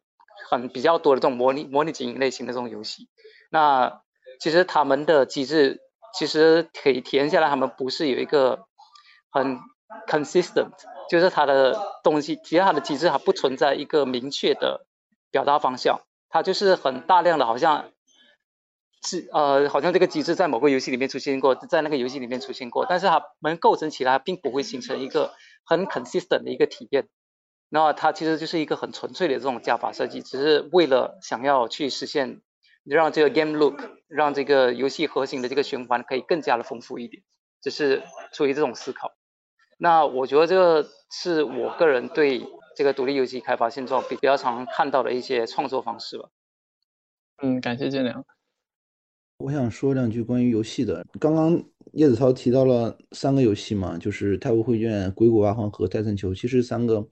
[0.59, 3.09] 很比较多的这种模拟模拟经营类型的这种游戏，
[3.51, 4.01] 那
[4.41, 5.81] 其实他们的机制
[6.19, 8.67] 其实可以体验下来，他们不是有一个
[9.31, 9.59] 很
[10.09, 10.71] consistent，
[11.11, 14.87] 就是它的东西，其实它的机制还不存在一个明确的
[15.31, 17.91] 表达方向，它就是很大量的好像。
[19.07, 25.35] 是呃，好像这个机制在某个游戏里面出现过，在那个游戏里面出现过，但是它们构成起来并不会形成一个
[25.67, 27.07] 很 consistent 的一个体验。
[27.75, 32.41] 那它其实就是一个很纯粹的这种加法设计，只是为了想要去实现
[32.85, 37.25] 让这个 game look，让这个游戏核心的这个循环可以更加的丰富一点，
[37.61, 39.11] 只是出于这种思考。
[39.77, 46.29] 那我觉得这个是我个人对这个独立游戏开发现状比比较常看到的一些创作方式吧。
[47.43, 48.25] 嗯，感谢建良。
[49.39, 51.05] 我想说两句关于游戏的。
[51.19, 51.61] 刚刚
[51.95, 56.31] 叶子涛提到了三个游戏嘛，就是《太湖绘卷》《硅谷八荒》和《戴森球》。
[56.41, 57.05] 其实三个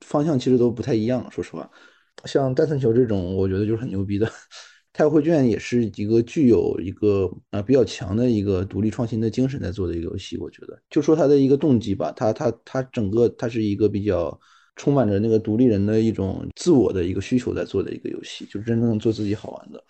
[0.00, 1.26] 方向其实都不太一样。
[1.30, 1.70] 说实话，
[2.24, 4.26] 像《戴森球》这种，我觉得就是很牛逼的。
[4.92, 10.36] 《太湖绘卷》也是一个具有一个啊比较强的一个独立创新的精神在做的一个游戏。
[10.38, 14.36] 我觉得，就说它的一个动机吧，它它它整个它是一个比较
[14.74, 19.80] 充满着那个独立人的一种自我的一个需求在做的一个游戏，就是真正做自己好玩的。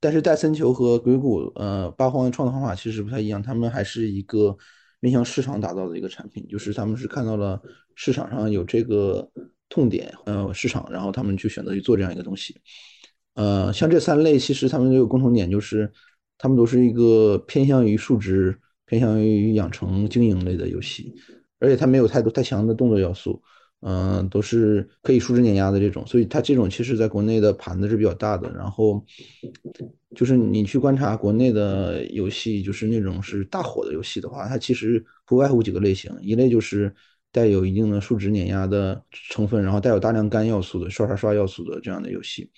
[0.00, 3.40] 但是戴森球和硅谷，呃，八荒的创作方法其实不太一样。
[3.40, 4.56] 他们还是一个
[4.98, 7.62] 面向市场打造的一个产品，就是他们是看到了
[7.94, 9.28] 市场上有这个
[9.68, 12.56] 痛点，呃，市场，然后他们去选择去做这样一个东西。
[13.34, 15.90] 呃，像这三类，其实他们都有共同点，就是
[16.38, 21.14] 他们都是一个偏向于数值、偏向于养成经营类的游戏，
[21.58, 23.42] 而且它没有太多太强的动作要素。
[23.86, 28.50] 嗯，都是可以数值碾压的这种，所以它这种其实在国内的盘子是比较大的。
[28.54, 29.04] 然后
[30.16, 36.94] 就是你去观察国内的游戏，就是那种是大火的游戏的话，它其实不外乎几个类型，一类就是
[37.34, 42.48] 带有一定的数值碾压的成分，然后带有大量干要素的刷刷刷要素的这样的游戏，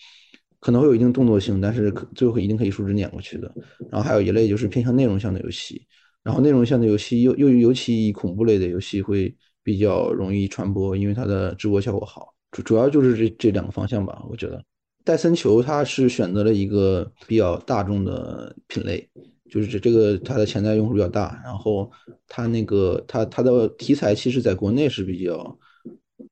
[0.60, 3.50] 可能会有一定动作性，但是可最后一定可以数值碾过去的。
[3.90, 5.86] 然后还有一类就是偏向内容向的游戏，
[6.22, 9.34] 然后内容向的游戏又又尤其以恐怖类的游戏会。
[9.66, 14.22] 比较容易传播，因为它的直播效果好，主主要就是这这两个方向吧。
[14.30, 14.62] 我觉得
[15.02, 19.10] 戴森球它是选择了一个比较大众的品类，
[19.48, 21.90] 就是这这个它的潜在用户比较大，然后
[22.26, 25.58] 它那个它它的题材其实在国内是比较，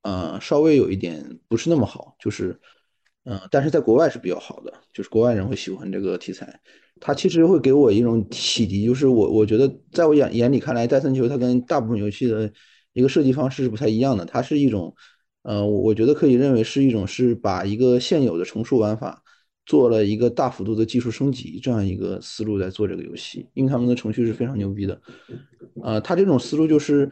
[0.03, 2.59] 呃，稍微有一点不是那么好，就是，
[3.25, 6.61] 嗯，但是在国外是比较好的，就是国外人会喜欢这个题材。
[7.01, 12.53] 它其实会给我一种启迪，就是我我觉得在我眼眼里看来，戴森球它跟大部分游戏的。
[12.97, 14.95] 一个设计方式是不太一样的，它是一种，
[15.43, 19.24] 呃，我觉得可以认为是一种是把一个现有的成熟玩法
[19.67, 25.01] 做了一个大幅度的技术升级这样一个思路在做这个游戏，因为他们的程序是非常牛逼的，
[25.83, 27.11] 呃，他这种思路就是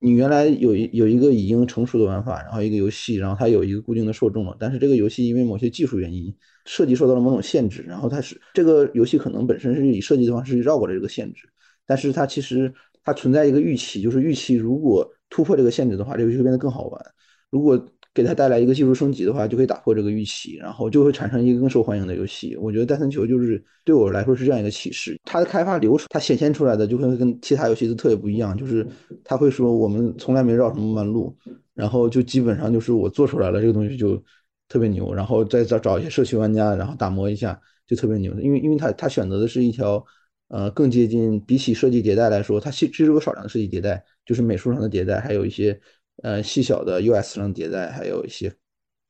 [0.00, 6.34] 你原来有一有一个已经成熟的玩法，然后一个游戏，然后它有一个固定的受众了，但是这个游戏因为某些技术原因
[6.66, 11.48] 设计受到了某种限制，然后它是这个游戏可能本身是以设计的方式绕过了这个限制，
[11.86, 12.70] 但是它其实
[13.02, 17.02] 它存在一个预期，就是预期如果突破这个限制的话，这个游戏会变得更好玩。
[17.50, 17.78] 如果
[18.14, 22.56] 给它带来一个技术升级的话，就可以打破这个预期，然后就会产生一个更受欢迎的游戏。
[22.56, 25.18] 我觉得《戴森球》就是对我来说是这样一个启示。
[25.24, 28.56] 它的开发流程，它显现出来的就会跟其他游戏都特别不一样。
[28.56, 28.86] 就是
[29.24, 31.36] 他会说我们从来没绕什么弯路，
[31.74, 34.22] 然后就基本上就是我做出来了这个东西就
[34.68, 38.32] 特别牛，然后再找找一些社区玩家，然后打磨一下就特别牛。
[38.40, 40.04] 因为因为它它选择的是一条
[40.48, 44.04] 呃更接近比起设计迭代来说，它其实有少量的设计迭代。
[44.26, 45.78] 就是美术上的迭代，还有一些
[46.22, 48.52] 呃细小的 US 上迭代，还有一些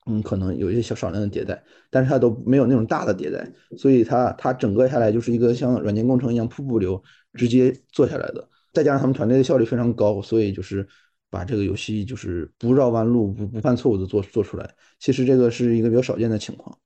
[0.07, 7.03] 嗯可能有一些小少量的迭代，但是它都没有那种大的迭代，所以它它整个下来就是一个像软件工程一样瀑布流
[7.35, 10.87] 直接做下来的，再加上他们团队的效率非常高，所以就是
[11.31, 14.75] 把这个游戏就是不绕弯路、不不犯错误的做做出来。
[14.99, 16.77] 其实这个是一个比较少见的情况。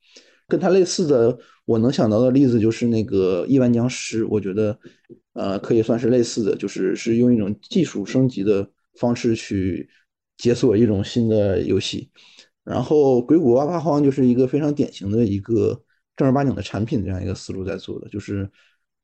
[0.47, 4.79] 跟它类似的，我能想到的例子就是那个亿万僵尸，我觉得。
[5.35, 9.89] 呃，可以算是类似的，就是是用一种技术升级的方式去
[10.39, 12.11] 解锁一种新的游戏。
[12.65, 15.79] 然后，硅谷挖荒就是一个非常典型的一个
[16.17, 18.51] 正儿八经的产品这样一个思路在做的，就是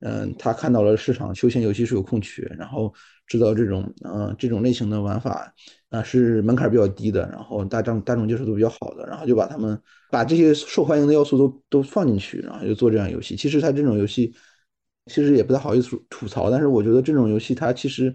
[0.01, 2.93] 嗯，他看到了市场休闲游戏是有空缺，然后
[3.25, 5.51] 知道这种嗯这种类型的玩法
[5.89, 13.35] 啊是门槛比较低的，然后大众大众接受度比较好的，然后就把他们把这些受欢迎的要素都都放进去，然后就做这样游戏。
[13.35, 14.31] 其实他这种游戏
[15.07, 18.13] 其实也不太好意思吐槽，但是我觉得这种游戏它其实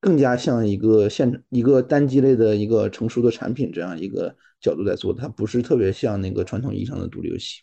[0.00, 7.60] 更加像一个现一个单机类的一个成熟的产品这样一个角度在做，它不是特别像那个传统意义上的独立游戏。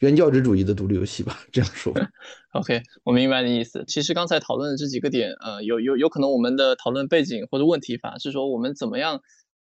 [0.00, 1.92] 原教旨主义的独立游戏吧，这样说。
[2.52, 3.84] OK，我明白你意思。
[3.86, 9.20] 其实刚才讨论的这几个点，呃，有有有可能我们的讨论背景或者问题反而是说，我们怎么样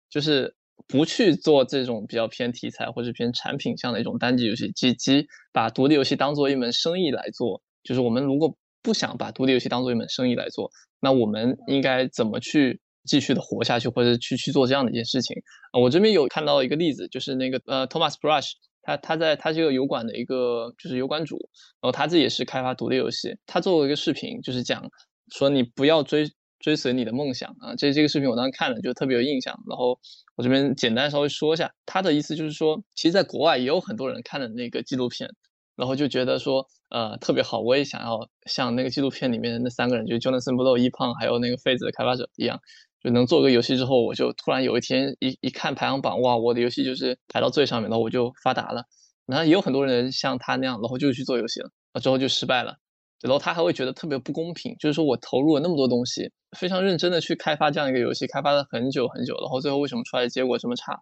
[0.09, 0.53] 就是
[0.85, 7.61] 不去做这种比较偏题材或者偏产品向的一种单机游戏，即即把独立游戏当做一门生意来做。
[7.83, 15.35] 就是我们如果不想把独立游戏当做一门生意来做，那我们应该怎么去继续的活下去，或者去去做这样的一件事情
[15.71, 15.79] 啊？
[15.79, 18.51] 我这边有看到一个例子，就是那个呃，Thomas Brush。
[18.87, 21.35] 他他在他这个油管的一个就是油管主，
[21.81, 23.35] 然后他自己也是开发独立游戏。
[23.45, 24.81] 他做过一个视频，就是讲
[25.29, 27.75] 说你不要追追随你的梦想啊。
[27.75, 29.61] 这这个视频我当时看了就特别有印象。
[29.67, 29.99] 然后
[30.37, 35.29] 我这边简单稍微说一下，他的意思就是说，其实在国外也有很多人看了那个纪录片，
[35.75, 42.59] 然后就觉得说呃特别好，我也想要像那个纪录片里面的那三个人，就是 Jonathan Blow、一胖还有那个 Phase 的开发者一样。
[43.03, 48.85] 就能做个游戏之后，我就突然有一天一一看排行榜，哇，我的游戏就是排到最上面，然后我就发达了。
[49.27, 52.77] 然后也有很多人像他那样，然后就去做游戏了，啊，之后就失败了。
[53.21, 60.99] 然后他还会觉得特别不公平，就是说我投入了那么多东西，非常认真的去开发这样一个游戏，开发了很久很久，然后最后为什么出来的结果这么差？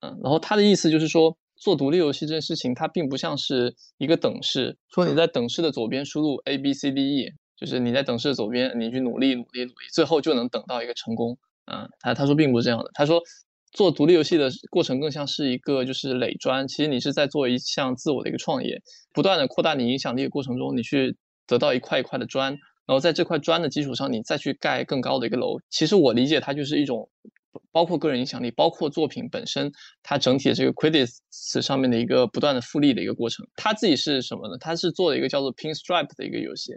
[0.00, 7.32] 嗯，然后他的意思就是说，做独立游戏这件事情，它并不像是一个等式，说你在等式的左边输入 A B C D E。
[7.60, 11.36] 就是你在等式的左边，你去努力努力努力，最后就能等到一个成功。
[11.66, 12.88] 嗯，他他说并不是这样的。
[12.94, 13.20] 他说
[13.72, 18.80] 做独立游戏的过程更像是一个就是垒砖，其实你是在做一项自我的一个创业，
[19.12, 21.16] 不断的扩大你影响力的过程中，你去
[21.48, 22.52] 得到一块一块的砖，
[22.86, 25.56] 然后在这块砖的基础上，你再去盖更高的一个楼。
[25.68, 27.10] 其实我理解它就是一种
[27.72, 33.46] 包括个人影响力，包括作品本身，它整体的这个 credits 上面的一个不断的复利的一个过程。
[33.56, 34.56] 他自己是什么呢？
[34.58, 36.72] 他是做了一个叫做 Pinstripe 的一个游戏。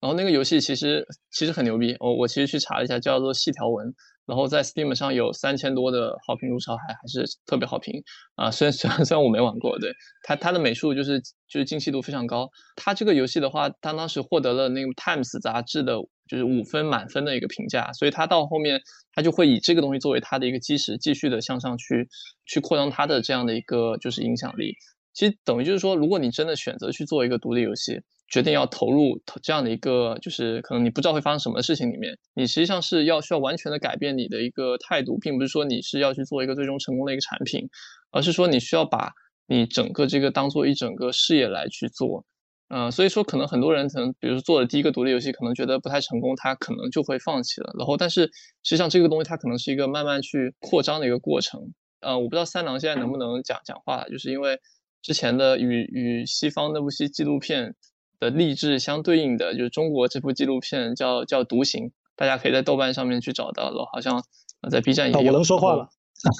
[0.00, 3.94] 然后那个游戏其实其实很牛逼，我我其实去查了一下，叫做细条纹，
[4.26, 8.02] 然后在 Steam 上有三千多的好评如潮，还还是特别好评
[8.36, 8.50] 啊。
[8.50, 12.48] 虽然虽然虽然我没玩过，对它它的美术就是就是精细度非常高。
[12.76, 15.96] 它这个游戏的话，它当时获得了那个 Times 杂志的
[16.28, 18.80] 就是五分满分的一个评价，所以它到后面
[19.12, 22.08] 它就会以这个东西作为它的一个基石，继续的向上去
[22.46, 24.74] 去扩张它的这样的一个就是影响力。
[25.12, 28.00] 其实等于就是说，如果你真的选择去做一个独立游戏。
[28.32, 37.68] 决定要投入这样的一个，就是可能你不知道会发生什么事情里面，你实际上是要需要完全的改变你的一个态度，并不是说你是要去做一个最终成功的一个产品，
[38.10, 39.12] 而是说你需要把
[39.46, 42.24] 你整个这个当做一整个事业来去做。
[42.68, 47.70] 嗯，所以说可能很多人可能，比如说做了第一个独立游戏，可能觉得不太成功，他可能就会放弃了。
[47.78, 48.22] 然后，但是
[48.62, 51.60] 实际上这个东西它可能是一个慢慢去扩张的一个过程。
[52.00, 54.58] 呃，我不知道三郎现在能不能讲讲话，就是因为
[55.02, 57.74] 之前的与与西方那部戏纪录片。
[58.22, 64.22] 的励志相对应的就是中国这部纪录片叫叫《独行》，大家可以在豆瓣上面去找到了，好像
[64.70, 65.26] 在 B 站也有。
[65.26, 65.88] 我能说话了。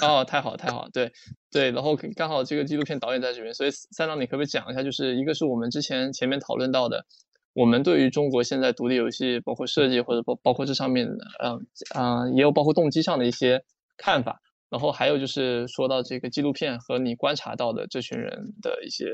[0.01, 1.11] 哦，太好太好，对
[1.51, 7.05] 对，然后刚好这个纪录片导演在这边，所以三郎你可不可以讲一下，就是一个是我们之前前面讨论到的，
[7.53, 11.67] 我们对于中国现在独立游戏包括设计或者包包括这上面的，嗯
[11.97, 13.65] 嗯，也有包括动机上的一些
[13.97, 14.41] 看法，
[14.71, 19.07] 然后还有就是说到这个纪录片和你观察到的这群人的一些。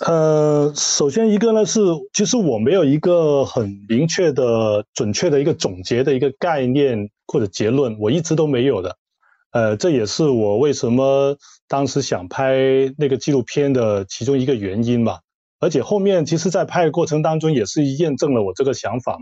[0.00, 1.80] 呃，首先一个呢是，
[2.14, 8.96] 其实我没有一个很明确的、准确的一个总结的一个概念或者结论，我一直都没有的。
[9.52, 11.36] 呃，这也是我为什么
[11.68, 12.56] 当时想拍
[12.96, 15.20] 那个纪录片的其中一个原因吧。
[15.60, 19.18] 而且后面其实，在拍的过程当中，也是验证了我这个想法。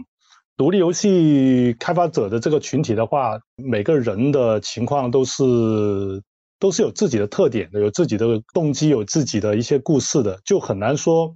[0.56, 6.22] 独立游戏开发者的这个群体的话，每个人的情况都是。
[6.60, 11.34] 都是有自己的特点的，有自己的动机，有自己的一些故事的，就很难说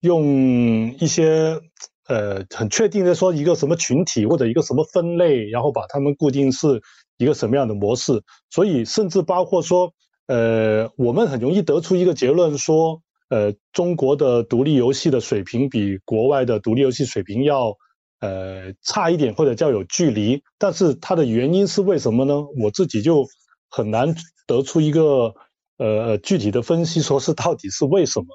[0.00, 1.58] 用一些
[2.06, 6.80] 呃很确定的说一个什么群体或者一个什么分类，然后把他们固定是
[7.16, 8.22] 一个什么样的模式。
[8.50, 9.92] 所以甚至包括说，
[10.26, 13.00] 呃，我们很容易得出一个结论说，
[13.30, 17.74] 呃，中国的独立游戏的水平比国外的独立游戏水平要
[18.20, 20.42] 呃差一点，或者叫有距离。
[20.58, 22.34] 但是它的原因是为什么呢？
[22.62, 23.26] 我自己就
[23.70, 24.14] 很难。
[24.46, 25.34] 得出一个
[25.76, 28.26] 呃具体的分析，说是到底是为什么？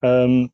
[0.00, 0.50] 嗯，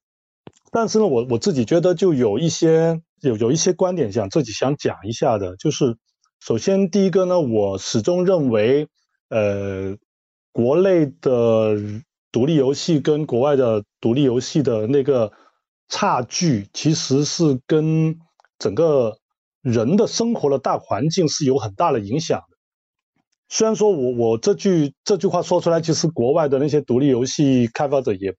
[0.70, 5.96] 但是呢，我我自己觉得就有一些有有一些观点想自己想讲一下的，就是
[6.40, 8.88] 首先第一个呢，我始终认为，
[9.30, 9.96] 呃，
[10.52, 11.76] 国内的
[12.30, 15.32] 独立游戏跟国外的独立游戏的那个
[15.88, 18.18] 差距其实是跟
[18.58, 19.18] 整个
[19.62, 22.42] 人的生活的大环境是有很大的影响。
[23.50, 28.34] 虽然说我我这句这句话说出来，其实国外的那些独立游戏开发者也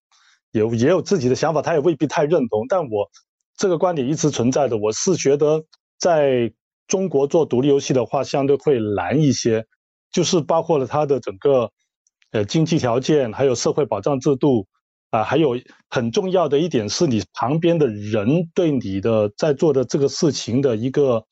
[0.51, 2.65] 也也有自己的想法，他也未必太认同。
[2.69, 3.09] 但我
[3.57, 5.63] 这个观点一直存在的，我是觉得
[5.97, 6.53] 在
[6.87, 9.65] 中国做独立游戏的话，相对会难一些，
[10.11, 11.71] 就是包括了它的整个
[12.31, 14.67] 呃经济条件，还有社会保障制度
[15.09, 21.25] 啊，还有很重要的一点是你旁边的人对你的在做的这个事情的一个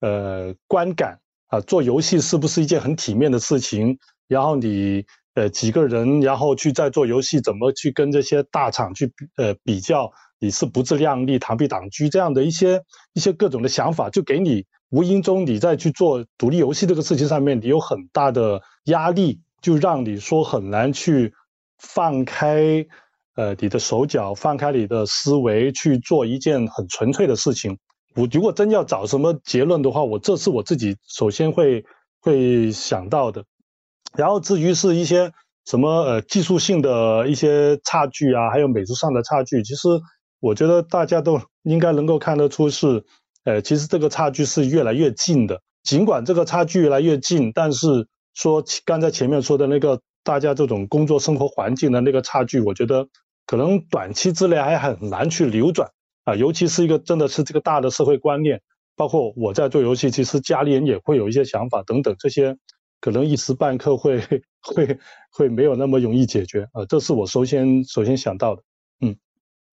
[0.00, 1.20] 呃观感。
[1.48, 3.98] 啊，做游戏是不是一件很体面的事情？
[4.26, 10.12] 然后你呃几个人，然后去在做游戏，怎么去跟这些大厂去呃比较？
[10.40, 12.80] 你是不自量力、螳臂挡车这样的一些
[13.12, 21.34] 一些各种的想法，就给你无形中你在去做独立游戏这个事情上面，你有很大的压力，就让你说很难去
[21.78, 22.86] 放开
[23.34, 27.76] 呃你的手脚，放开你的思维去做一件很纯粹的事情。
[28.18, 31.84] 我如果真要找什么结论的话，我这是我自己首先会
[32.20, 33.44] 会想到的。
[34.16, 35.30] 然后至于是一些
[35.64, 39.88] 什么呃技术性的一些差距啊，还有美术上的差距，其实
[40.40, 43.04] 我觉得大家都应该能够看得出是，
[43.44, 45.60] 呃，其实这个差距是越来越近的。
[45.84, 53.06] 尽管这个差距越来越近，但是说刚才前面说的那个大家这种工作生活环境的那个差距，我觉得
[53.46, 55.88] 可能短期之内还很难去扭转。
[56.28, 58.60] 啊，尤其是一个真的是这个大的社会观念，
[58.96, 62.58] 包括我在做游戏，其实家里人也会有一些想法等等，这些
[63.00, 64.20] 可能一时半刻会
[64.60, 64.98] 会
[65.32, 68.62] 会没有那么容易解决啊，这是我首先首先想到的。
[69.00, 69.16] 嗯，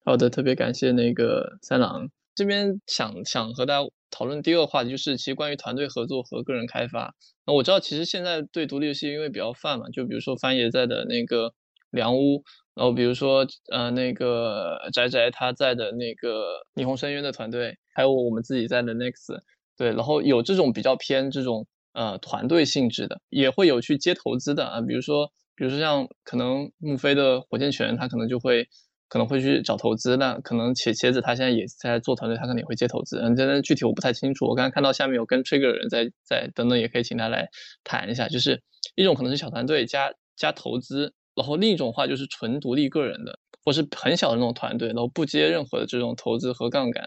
[0.05, 7.15] 好的，特别感谢那个三郎这边想想和大家讨论第二个话题，就是其实关于团队合作和个人开发。
[7.45, 11.53] 那我知道其实现在对独立游戏因为比较泛嘛，就比如说翻爷在的那个
[11.91, 12.45] 梁屋。
[12.75, 16.43] 然后比如说，呃，那个宅宅他在的那个
[16.75, 19.39] 霓虹深渊的团队，还有我们自己在的 Next，
[19.77, 28.67] 对，然后有这种比较偏这种呃团队性质的，也会有去接投资的啊，比如说，比如说像可能木飞的火箭拳，他可能就会
[29.07, 37.47] 可能会去找投资，那可能茄茄子他现在也在做团队，他可能也会接投资，嗯，这具体我不太清楚，我刚刚看到下面有跟 Trigger 的人在在等等，也可以请他来
[37.85, 38.61] 谈一下，就是
[38.95, 41.13] 一种可能是小团队加加投资。
[41.35, 47.05] 然后另一种话就是纯独立个人的，或是很小的那种团队，然后不接任何的这种投资和杠杆，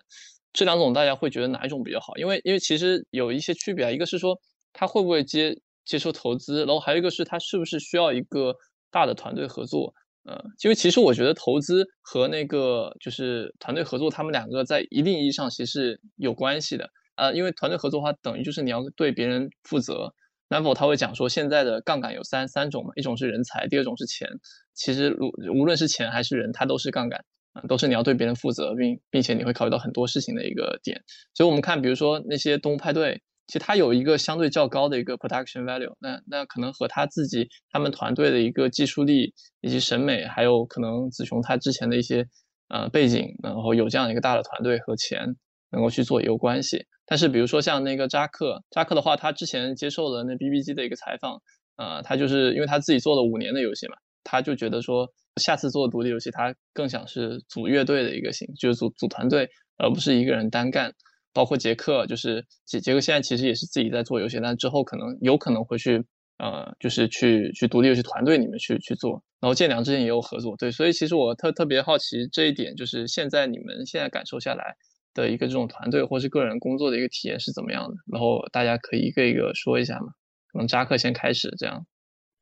[0.53, 2.17] 这两种大家会觉得哪一种比较好？
[2.17, 4.39] 因为因为其实有一些区别啊，一个是说
[4.73, 8.55] 他会不会接接受投资，然后还有一个是他是不是需要一个
[8.91, 9.93] 大的团队合作？
[10.25, 16.87] 呃，因为其实我觉得投资和那个就是团队合作，他们两个在一定意义上其实是有关系的。
[17.17, 20.13] 呃，因为团队合作的话，等于就是你要对别人负责。
[20.51, 24.29] N a v o 他会讲说，现在的杠杆有三三种嘛，一种是人才，第二种是钱。
[24.75, 27.23] 其实无无论是钱还是人，它都是杠杆
[27.53, 31.03] 啊，都是你要对别人负责，并并且你会考虑到很多事情的一个点。
[31.35, 42.27] 所以我们看，比如说那些动物派对，其实它有一个相对较高的一个 production value，那那可能和他自己他们团队的一个技术力以及审美，还有可能子雄他之前的一些
[42.69, 45.37] 呃背景，然后有这样一个大的团队和钱。
[45.71, 51.41] 能够去做也有关系，但是比如说像那个扎克，扎克的话，他之前接受了那 B B G 的一个采访，
[51.77, 60.93] 呃，他就是因为他自己做了五年的游戏嘛，他就觉得说下次做独立游戏，他更想是组乐队的一个型，就是组组团队，而不是一个人单干。
[61.35, 66.05] 包括杰克，就是杰杰克现在其实也是自己在做游戏，但之后可能有可能会去
[66.39, 69.23] 呃，就是去去独立游戏团队里面去去做。
[69.39, 74.75] 然后建良之前也有合作，对，所以其实我特特别好奇这一点，就是现在你们现在感受下来。
[75.19, 77.95] 的一个这种团队或是个人工作的一个体验是怎么样的？
[78.07, 80.13] 然后大家可以一个一个说一下嘛。
[80.53, 81.85] 可能扎克先开始这样。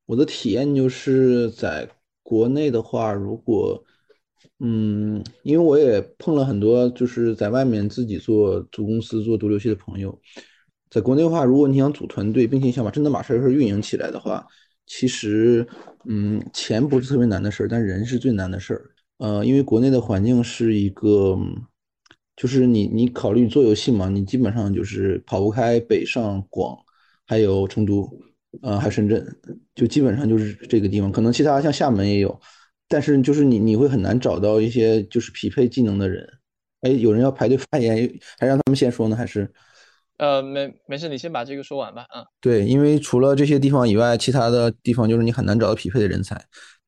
[0.05, 1.89] 我的体验就是在
[2.23, 3.83] 国内的话，如果
[4.61, 10.17] 嗯，因为我也碰了很多就是在外面自己做组公司做独立游戏的朋友，
[10.91, 14.47] 在国内的话，如果你想组团队，并且想把真的把事儿运营起来的话，
[14.87, 15.67] 其实
[16.05, 18.91] 嗯，钱不是特别难的事儿，但人是最难的事儿。
[19.19, 21.37] 呃，因为国内的环境是一个。
[22.37, 24.11] 就是你，你考虑做游戏嘛？
[24.11, 26.77] 你基本上就是跑不开北上广，
[27.27, 28.07] 还有成都，
[28.61, 29.27] 呃，还有深圳，
[29.75, 31.11] 就基本上就是这个地方。
[31.11, 32.39] 可能其他像厦门也有，
[32.89, 36.29] 但是就是你你会很难找到一些就是匹配技能的人。
[36.83, 37.97] 哎，有人要排队发言，
[38.39, 39.17] 还让他们先说呢？
[39.17, 39.51] 还是？
[40.19, 42.05] 呃，没没事，你先把这个说完吧。
[42.15, 46.39] 嗯，对，因为除了这些地方以外，其他的地方就是你很难找到匹配的人才。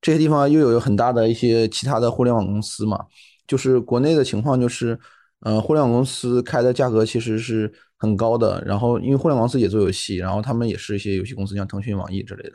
[0.03, 3.07] 这些地方又有很大的一些其他的互联网公司嘛，
[3.47, 4.99] 就是国内的情况就是。
[5.41, 12.53] 呃，互联网公司开的价格其实是很高的，然后因为互联网公司也做游戏，然后他们也是一些游戏公司，像腾讯、网易之类的，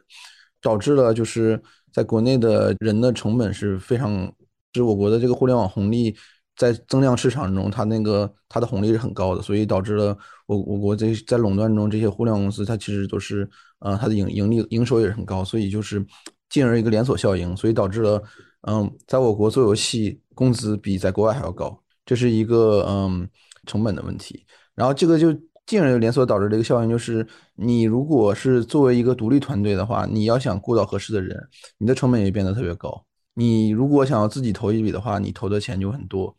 [0.62, 1.62] 导致了就是
[1.94, 4.32] 在国内的人的成本是非常，
[4.74, 6.16] 是我国的这个互联网红利
[6.58, 16.06] 在增量市场中，它那个它的红利是很高的，所以导致了我我国这在垄断中这些互联网公司，它其实都是呃它的盈盈利营收也是很高，所以就是
[16.50, 18.22] 进而一个连锁效应，所以导致了
[18.68, 23.28] 嗯在我国做游戏工资比在国外还要高，这是一个嗯
[23.66, 24.46] 成本的问题。
[24.76, 25.32] 然后这个就
[25.66, 27.26] 进而连锁导致这个效应，就是
[27.56, 31.38] 你如果是作为一个独立团队的话，你要想雇到合适的人，
[31.78, 33.06] 你的成本也变得特别高。
[33.36, 36.36] 你如果想要自己投一笔的话，你投的钱就很多。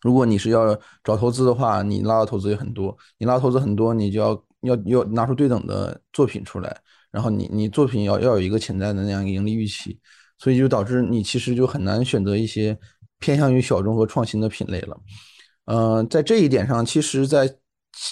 [0.00, 2.96] 如果你是要找投资的话，你拉到投资也很多。
[3.18, 6.76] 你拉投资很多，你就要要要拿出对等的作品出来，
[7.12, 9.96] 然后你你作品要要有一个潜在的那样一个盈利预期，
[10.38, 12.76] 所以就导致你其实就很难选择一些
[13.22, 14.96] 偏向于小众和创新的品类了。
[15.64, 17.48] 嗯，在这一点上，其实，在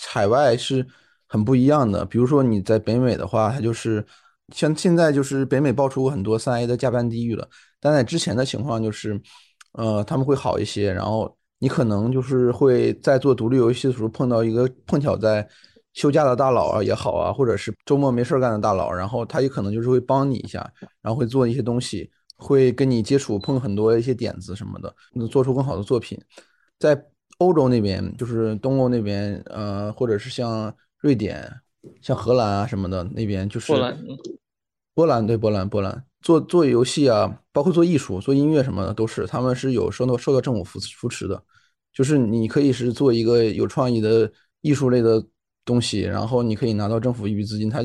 [0.09, 0.87] 海外是
[1.29, 2.05] 很不一样的。
[2.07, 4.07] 比如说你在北美的话，它就是
[4.55, 7.47] 像现在就是北美爆出过很多三 A 的加班地狱了，
[7.79, 9.21] 但在之前的情况就是，
[9.73, 11.37] 呃，他们会好一些，然后。
[11.63, 15.47] 你可能就是会在做独立游戏的时候碰到一个碰巧在
[15.93, 20.67] 休假的大佬啊也好啊，或者是周末没事干的大佬，然后他也可能就是会帮你一下，
[21.03, 26.19] 然后会做一些东西，会跟你接触碰很多一些点子什么的，能做出更好的作品。
[26.79, 27.01] 在
[27.39, 31.53] 欧洲那边，就是东欧那边，呃，或者是像瑞典、
[32.03, 33.99] 像荷兰啊什么的那边，就是波兰，
[34.95, 36.05] 波兰对波兰波兰。
[36.23, 41.43] 做做游戏啊，包括做艺术、做音乐什么的，都是他们是有受到受到政府扶扶持的。
[41.93, 44.31] 就是你可以是做一个有创意的
[44.61, 45.25] 艺术类的
[45.65, 47.81] 东西，然后你可以拿到政府一笔资金，他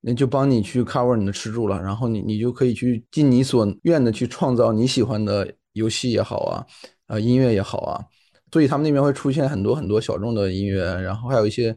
[0.00, 6.66] 那就帮你去 cover 你的吃住了，然后你你就可以去尽你所愿的去创造你喜欢的游戏也好啊，
[7.08, 8.04] 呃音乐也好啊。
[8.52, 11.76] 所以他们那边会出现很多很多小众的音乐，然后还有一些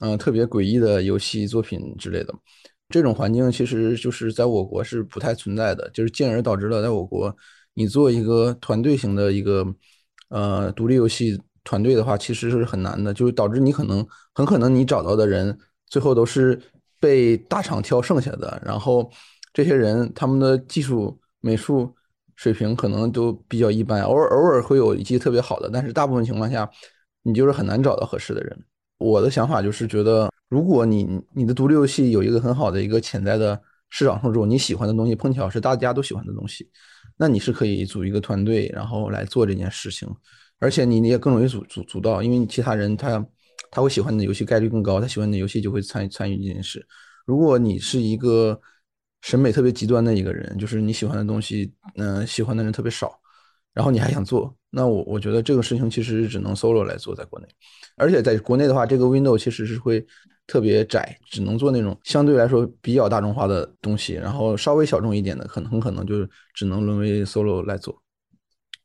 [0.00, 2.32] 嗯特别诡异的游戏作品之类的。
[2.90, 7.34] 这种环境其实就是在我国是不太存在的，就是进而导致了在我国，
[7.72, 9.66] 你做一个团队型的一个
[10.28, 15.58] 呃独立游戏团队的话，其实是很难的，就是导致你可能很可能你找到的人
[15.88, 16.60] 最后都是
[17.04, 19.10] 被大厂挑剩下的，然后
[19.52, 21.94] 这些人他们的技术美术
[22.36, 26.70] 水平可能都比较一般，偶尔偶尔会有一些特别好的，但是大部分情况下
[27.22, 28.64] 你就是很难找到合适的人。
[28.98, 30.30] 我的想法就是觉得。
[30.50, 36.70] 如果你你的独立游戏有一个很好的一个潜在的市场受众，你喜欢的东西碰巧是大家都喜欢的东西，
[37.16, 40.08] 那你是可以组一个团队，然后来做这件事情，
[40.60, 43.26] 而且你也更容易组组组到，因为其他人他
[43.74, 46.86] 他会喜欢你的游戏概率更高，他喜欢你的游戏就会参与参与这件事。
[47.26, 48.58] 如果你是一个
[49.22, 53.18] 审美特别极端的一个人，就是你喜欢的东西，嗯，喜欢的人特别少。
[53.72, 57.48] 然后你还想做，那我我觉得这个事情其实只能 solo 来做，在国内，
[57.96, 60.06] 而且在国内的话，这个 window 其实是会
[60.46, 68.00] 特别窄，只能做那种相对来说比较大众化的东西，然后稍微小众一点的，可能很可能就是只能沦为 solo 来做。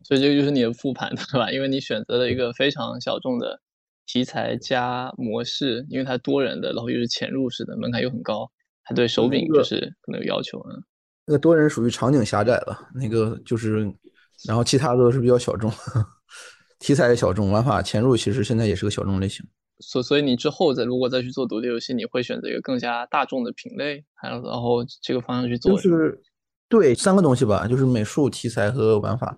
[0.03, 1.51] 所以这个就是你的复盘，对吧？
[1.51, 3.61] 因为你选择了一个非常小众的
[4.09, 8.49] 题材加模式，因为它多人的，然后又是潜入式的，门槛又很高，
[8.83, 10.83] 它对手柄就是可能有要求，嗯。
[11.27, 13.93] 那个多人属于场景狭窄了，那个就是。
[14.47, 15.69] 然后其他的都是比较小众，
[16.79, 19.45] 题材也小众，玩法潜入其实现在也是个小众类型。
[19.79, 25.73] 所所以你之后再如果再去做独立游戏，你会选择一个更加大众的品类，还有然后这个方向去做。
[25.73, 26.21] 就是
[26.69, 29.37] 对三个东西吧，就是美术、题材和玩法。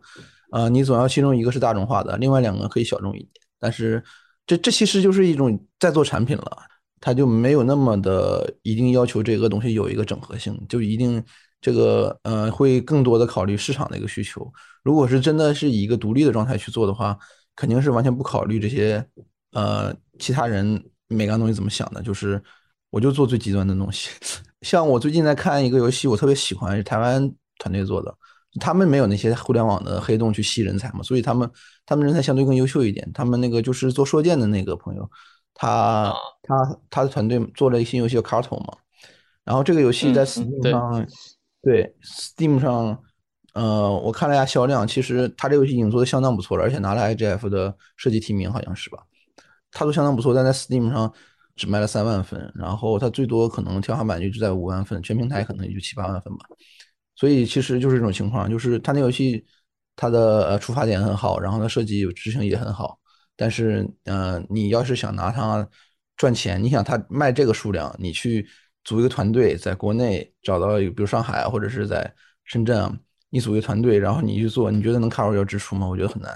[0.52, 3.32] 啊，你总要其中一个是大众化的，另外两个可以小众一点。
[3.60, 4.04] 但是
[4.52, 6.58] 这这其实就是一种在做产品了，
[7.00, 11.24] 它就没有那么的一定要求这个东西有一个整合性，就一定。
[11.64, 14.52] 这个呃，会更多的考虑市场的一个需求。
[14.82, 17.16] 如果是真的是以一个独立的状态去做的话，
[17.56, 19.06] 肯定是完全不考虑这些
[19.52, 22.02] 呃其他人每个东西怎么想的。
[22.02, 22.42] 就是
[22.90, 24.10] 我就做最极端的东西。
[24.66, 28.12] 像我最近在看一个游戏，我特别喜欢，台湾团队做的。
[28.60, 31.48] 他们没有那些互联网的黑洞去吸人才嘛，所以他们
[31.86, 33.10] 他们人才相对更优秀一点。
[33.14, 35.10] 他们那个就是做射箭的那个朋友，
[35.54, 36.14] 他
[36.44, 38.78] 他他的团队做了一新游戏叫卡头嘛。
[39.44, 41.08] 然后这个游戏在 Steam 上。
[41.64, 42.98] 对，Steam 上，
[43.54, 48.98] 呃，我看了一下销量，其实他这游戏已经做的相当不错了，而且拿了 IGF 的设计提名，好像是吧？
[49.72, 51.14] 他都相当不错，但在 Steam 上
[51.56, 56.46] 只卖了三万份，然后他最多可能天花板就在五万份，全平台可能也就七八万份吧。
[57.16, 59.46] 所以其实就是这种情况，就是他那游戏
[59.96, 63.00] 它的呃出发点很好，然后它设计执行也很好，
[63.36, 65.68] 但是呃，你要是想拿它
[66.18, 68.48] 赚钱，你想它卖这个数量，你去。
[68.84, 72.12] 组一个团队，在国内找到，比如上海或者是在
[72.46, 72.92] 深圳啊，
[73.30, 75.88] 你组一个团队，然后你去做，你觉得能 cover 掉支出吗？
[75.88, 76.34] 我觉得很难。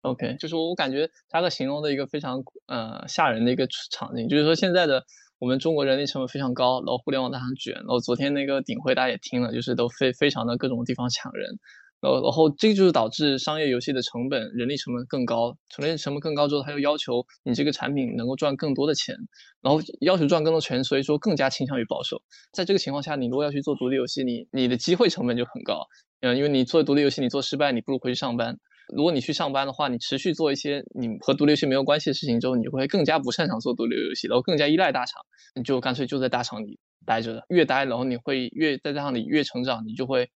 [0.00, 5.04] OK，就是我感觉他个形容的一个非常呃吓人的一个场景，就是说现在的
[5.42, 11.58] 我们中国人力成本非常高，然后互联网大厂卷，然后昨天那个顶会大家也听了，就是都非非常的各种地方抢人，
[12.00, 19.16] 然后然后这个就是导致商业游戏的成本、人力成本更高，成本成本更高之后，他又要求你这个产品能够赚更多的钱，
[19.60, 22.22] 然后要求赚更多钱，所以说更加倾向于保守。
[22.52, 25.84] 在这个情况下，你如果要去做独立游戏，你你的机会成本就很高，
[26.20, 28.56] 嗯，因为你做独立游戏，你做失败，你不如回去上班。
[28.94, 35.22] 如果你去上班的话，你持续做一些你和独立游戏没有关系的事情之后，你会更加不擅长做独立游戏，然后更加依赖大厂，
[35.54, 40.30] 你就干脆就在大厂里待着，越待然后你会越在大厂里越成长，你就会。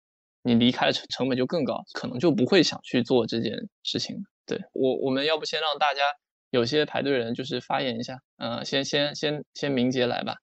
[0.46, 4.14] 你离开的成成本就更高，可能就不会想去做这件事情。
[4.44, 6.02] 对我，我们要不先让大家
[6.50, 10.34] 有些排队人就是发言一下，嗯，先先先先明杰来吧。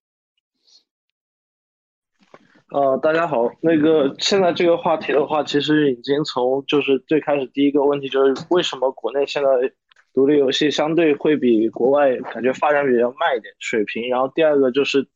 [2.72, 9.48] 呃，大家好，那个现在这个话题的话，其实已经从就是最开始第一个问题就是为什么国内现在
[10.14, 15.06] 独立游戏相对会比国外感觉发展比较慢一点水平，然后第二个就是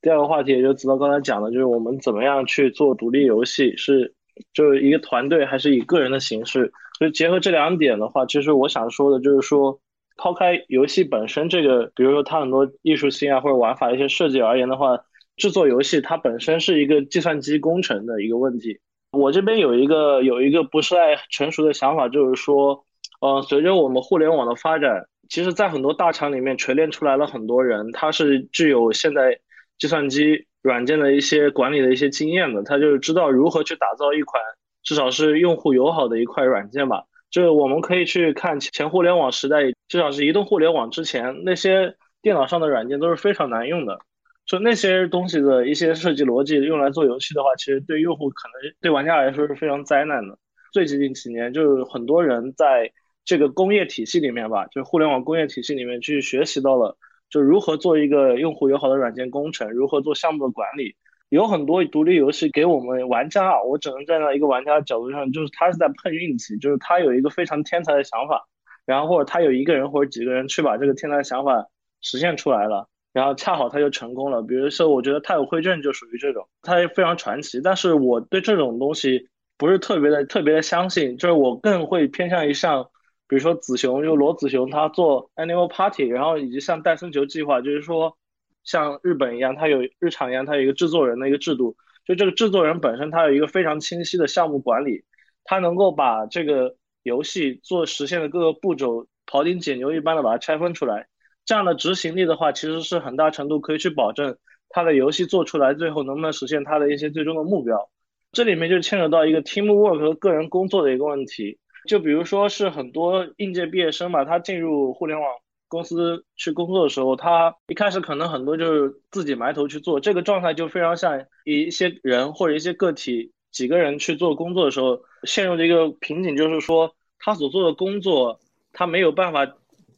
[0.00, 4.14] 第二个话题，也就子韬刚才讲的，就是我们怎么样去做独立游戏是。
[4.54, 9.78] 就是一个团队还是以个人的形式，就结合这两点的话，其实我想说的就是说，
[10.16, 14.98] 抛开游戏本身这个，比如说它很多艺术性啊或者玩法一些设计而言的话，
[15.42, 18.78] 制作游戏它本身是一个计算机工程的一个问题。
[19.10, 22.84] 我这边有一个有一个不是太成熟的想法，就是说，
[23.20, 29.40] 呃，随着我们互联网的发展，其实在很多大厂里面锤炼出来了很多人，他是具有现在
[29.76, 30.46] 计算机。
[30.62, 34.40] 软件的一些管理的一些经验的，他就是知道如何去打造一款
[34.84, 37.02] 至少是用户友好的一块软件吧。
[37.32, 43.98] 就是我们可以去看前互联网时代，至少是移动互联网之前，那些电脑上的软件都是非常难用的。
[44.46, 50.38] 就那些东西的一些设计逻辑用来做游戏的话，其实对用户可能对玩家来说是非常灾难的。
[50.72, 52.90] 最近几年，就是很多人在
[53.24, 56.96] 这个工业体系里面吧，就互联网工业体系里面去学习到了。
[57.30, 60.96] 就如何做一个用户友好的软件工程，如何做项目的管理，
[61.30, 68.46] 有很多独立游戏给我们玩家啊，我只能站在一个玩家的角度上，就是他是在碰运气，就是他有一个非常天才的想法，
[68.84, 71.68] 然后或者他有一个人或者几个人去把这个天才的想法
[72.02, 74.42] 实现出来了，然后恰好他就成功了。
[74.42, 77.60] 比如说，我觉得太有会证就属于这种，他也非常传奇。
[77.62, 82.88] 但是我对这种东西不是特别的特别的相信，就是我更会偏向于像。
[83.28, 88.18] 比如说子雄，就罗子雄，他做 Animal Party，然后以及像戴森球计划，就是说
[88.62, 91.74] 像日本一样，它有日常一样，它有一个制作人的一个制度。
[92.04, 95.04] 就这个制作人本身，他有一个非常清晰的项目管理，
[95.44, 101.06] 他能够把这个游戏做实现的各个步骤庖丁解牛一般的把它拆分出来。
[101.44, 104.36] 这样的执行力的话，其实是很大程度可以去保证
[104.68, 107.90] 他的游戏做出来最后能不能实现他的一些最终的目标。
[108.32, 111.58] 这里面就牵扯到一个 teamwork 和个人工作的一个问题。
[111.88, 115.28] 就比如说是很多应届毕业生嘛，他进入互联网
[115.66, 128.38] 公司去工作的时候，他一开始可能很多就是自己埋头去做，这个状态就非常像一些人或者一些个体几个人去做工作的时候陷入的一个瓶颈，就是说他所做的工作
[128.72, 129.44] 他没有办法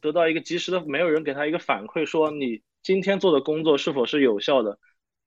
[0.01, 4.79] 得到一个及时的，没有人给他一个反馈，说你今天做的工作是否是有效的，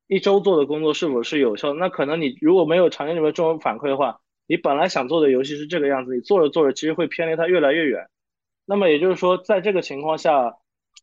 [0.06, 4.20] 一周做的工作是否是有效的，那可能你如果没有长期里面这种反馈的话。
[4.50, 8.08] 你本来想做的游戏是这个样子，你做着做着其实会偏离它越来越远。
[8.64, 10.54] 那么也就是说，在这个情况下，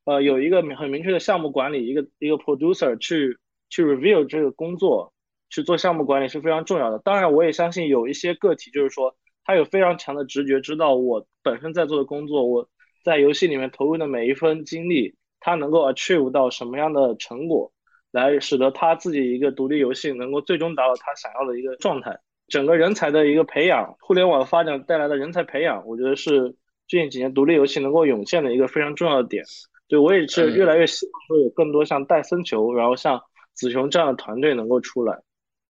[0.03, 3.37] 呃，有一个很明确的项目管理，一个一个 producer 去
[3.69, 5.13] 去 review 这个工作，
[5.51, 6.97] 去做项目管理是非常重要的。
[6.97, 12.67] 当然，我也相信有一些个体，就是说他有非常强的直觉，知道我本身在做的工作，我
[13.05, 17.71] 在游戏里面投入的每一分精力，他能够 achieve 到什么样的成果，
[18.11, 22.19] 来使得他自己一个独立游戏能够最终达到他想要的一个状态。
[22.47, 26.55] 整个人才的一个培养，互联网发展带来的人才培养，我觉得是
[26.87, 29.45] 最近几年独立游戏能够涌现的一个非常重要的点。
[29.87, 33.21] 对我也是越来越希望说有更多像戴森球，然后像
[33.53, 35.21] 子熊这样的团队能够出来。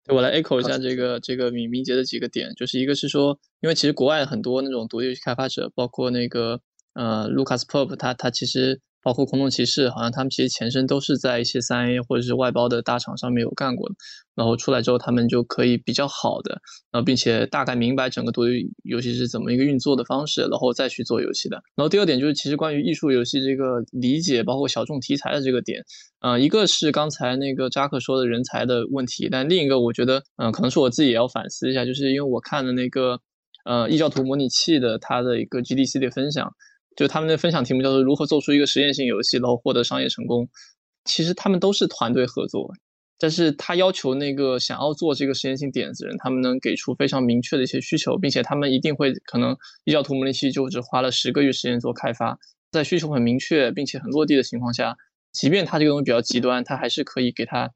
[0.08, 6.60] 我来 echo 一下这个这个米明杰的几个点，就是一个是说，因为其实国外很多那种独立游戏开发者，包括那个
[6.96, 8.80] 呃 Lucas Pop，他他其实。
[9.02, 13.94] 包括空洞骑士，好像他们其实前身都是在一些三 A 或者是外包的大厂上面有干过的，
[14.34, 21.56] 然后出来之后，他们就可以比较好的，然后并且大概明白整个独立游戏是怎么一个运作的方式，然后再去做游戏的。
[21.76, 25.84] 然后第二点就是，其实关于艺术游戏这个理解，包括小众题材的这个点，
[26.22, 33.20] 嗯，一个是刚才那个扎克说的人才的问题，但另一个我觉得，嗯，可能是我自己也要反思一下，就是因为我看了那个，
[33.64, 36.52] 呃，异教徒模拟器的它的一个 GDC 的分享。
[36.96, 40.48] 就他们的分享题目叫做如何做出一个实验性游戏，然后获得商业成功。
[41.04, 42.68] 其实他们都是团队合作，
[43.18, 52.36] 但是他要求那个想要做这个实验性点子人，他们能给出非常明确的一些需求，并且他们一定会可能异教徒模拟器就只花了十个月时间做开发，
[52.72, 54.96] 在需求很明确并且很落地的情况下，
[55.32, 57.70] 即便他这个东西比较极端，他还是可以给他，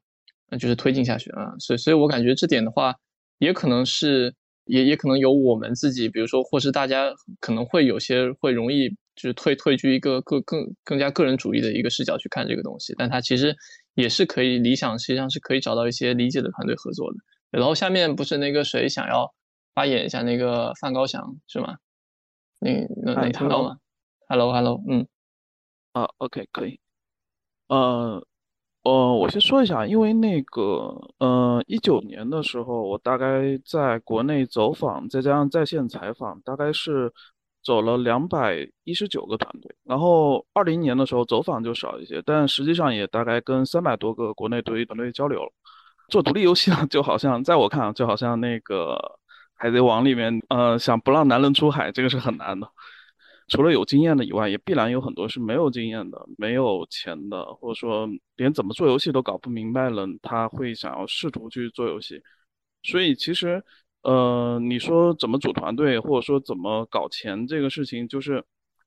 [0.59, 1.53] 就是推进下去啊。
[1.59, 2.95] 所以，所以我感觉这点的话，
[3.39, 8.89] 也可能是也也可能有我们自己，比如说，或是大家可能会有些会容易
[9.21, 13.55] 就是退退居一个更更更加个人主义的一个视角去看这个东西，但它其实
[13.93, 17.19] 也是可以理想，实际上是可以找到一些理解的团队合作的。
[17.51, 19.31] 然后下面不是那个谁想要
[19.75, 21.77] 发言一下，那个范高翔是吗？
[22.59, 23.77] 你能能听到吗
[24.27, 25.07] ？Hello，Hello，嗯，
[25.91, 26.79] 啊，OK，可以，
[27.67, 28.25] 呃。
[28.83, 37.13] 呃，我先说一下，因为那个，呃，一九年的时候，我大概在国内走访，再加上在线采访，大概是
[37.63, 39.75] 走了两百一十九个团队。
[39.83, 45.51] 然后二零年的时候走访就少一些，但实际上也大概跟三百多个国内独立团队交流了。
[46.09, 48.95] 做独立游戏呢， 就好像在我看，就好像那个
[49.55, 52.67] 《海贼王》里面，呃，想不让男人出海，这个是很难的。
[53.47, 62.21] 除了有经验的以外，也必然有很多是没有经验的、没有钱的，或者说连怎么做游戏都搞不明白了，他会想要试图去做游戏。
[62.83, 63.63] 所以其实，
[64.03, 68.43] 呃，你说怎么组团队，或者说怎么搞钱这个事情，就是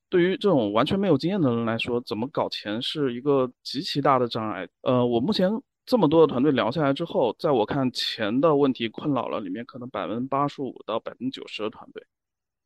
[0.09, 4.69] 对于这种完全没有经验的人来说，怎么搞钱是一个极其大的障碍。
[4.83, 5.51] 呃，我目前
[5.87, 12.05] 这么多的团队聊下来之后，在我看钱的问题困扰了里面，可能百分之八十五到百分之九十的团队，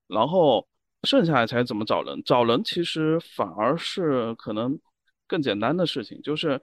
[0.07, 0.66] 然后。
[1.05, 2.20] 剩下来才怎么找人？
[2.24, 4.76] 找人其实反而是可能
[5.28, 6.20] 更简单的事情。
[6.22, 6.61] 就是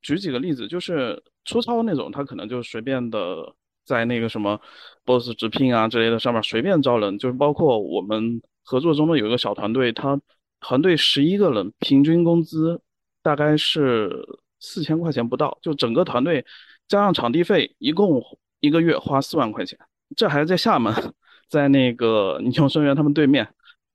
[0.00, 3.54] 举几个例子，就是粗糙那种，他可能就随便的
[3.84, 4.60] 在那个什么
[5.04, 7.18] Boss 直聘啊之类的上面随便招人。
[7.18, 10.20] 就是包括我们合作中的有一个小团队，他
[10.60, 12.80] 团队十一个人，平均工资
[13.22, 14.26] 大概是
[14.60, 16.44] 四千块钱不到，就整个团队
[16.88, 18.22] 加上场地费，一共
[18.60, 19.78] 一个月花四万块钱。
[20.16, 20.94] 这还在厦门，
[21.48, 23.48] 在那个尼永生源他们对面。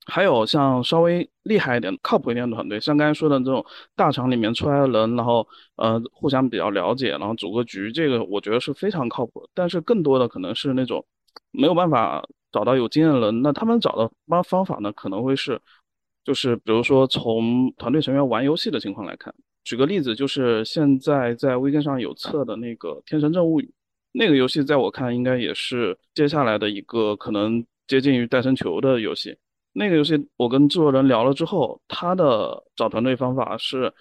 [0.06, 3.64] 还有像稍微厉害一点、靠谱一点的团队，像刚才说的这种
[3.96, 9.48] 大厂里面出来的人，然后呃互相比较了解，然后组个局，这个我觉得是非常靠谱。
[9.54, 11.06] 但是更多的可能是那种
[11.52, 15.62] 没有办法找到有经验的人，那他们找的方方法呢，可能会是
[16.24, 19.34] 就是比如说从团队成员玩游戏的情况来看，
[19.64, 23.66] 举个例子，就是现在在微信上有测的那个《天神镇物语》，
[24.14, 29.38] 那个游戏在我看应该也是接下来的一个可能接近于戴森球的游戏。
[29.74, 33.94] 那个游戏，我跟制作人聊了之后，他的找团队方法是，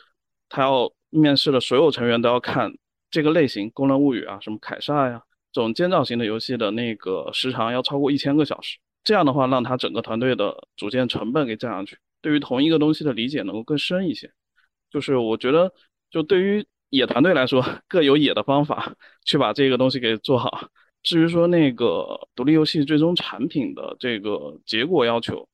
[0.48, 2.72] 他要面试的所有成员都要看
[3.10, 8.78] 这个类型《功能物语》啊，什么凯撒呀这种建造型的游戏的那个时长要超过一千个小时。
[9.04, 14.30] 这样的话，让他整个团队的组建成本给降上去，对于同一个东西的理解能够更深一些。
[14.90, 15.72] 就是我觉得，
[16.10, 18.94] 就对于野团队来说， 各有野的方法
[19.24, 20.68] 去把这个东西给做好。
[21.02, 25.48] 至于说那个独立游戏最终产品的这个结果要求，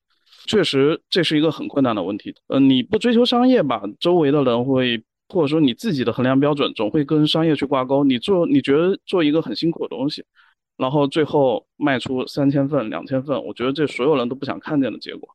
[0.46, 2.34] 确实，这是一个很困难的问题。
[2.48, 8.04] 呃，你不追求商业吧，周围的人会，或者说你自己的衡量标准总会跟商业去挂钩。
[8.04, 10.22] 你做，你觉得做一个很辛苦的东西，
[10.76, 15.28] 然后最后卖出三千份、两千份，我觉得这所有人都不想看见的结果。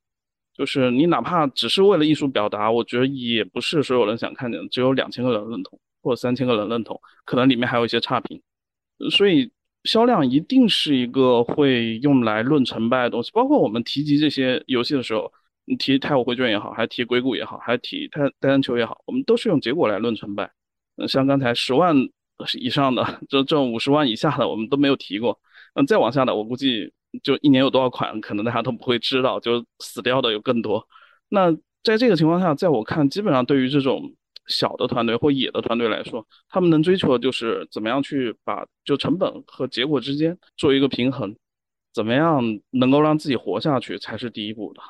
[0.55, 4.68] 就是你哪怕只是为了艺术表达，我觉得也不是所有人想看见的。
[4.70, 8.41] 只有两千个人认同，或者三千个人认同，可能里面还有一些差评。
[9.12, 9.51] 所以。
[9.84, 15.32] 销量一定是一个会用来论成败的东西，包括我们提及这些游戏的时候，
[15.66, 20.52] 你提《太武绘卷》也好，还提《硅谷》也好，还提《太单球》也好，我们都是用结果来论成败。
[20.98, 21.96] 嗯，像刚才十万
[22.60, 25.40] 以上的，这这种五十万以下的，我们都没有提过。
[25.76, 26.92] 嗯，再往下的，我估计
[27.24, 30.86] 就一年有多少款，可能大家都不会知道，就死掉的有更多。
[31.30, 31.52] 那
[31.84, 34.14] 在这个情况下，在我看，基本上对于这种。
[34.50, 41.34] 小的团队或野的团队来说，他们能追求的就是怎么样去把就成本和结果之间做一个平衡，
[41.93, 44.82] 怎么样能够让自己活下去才是第一步的，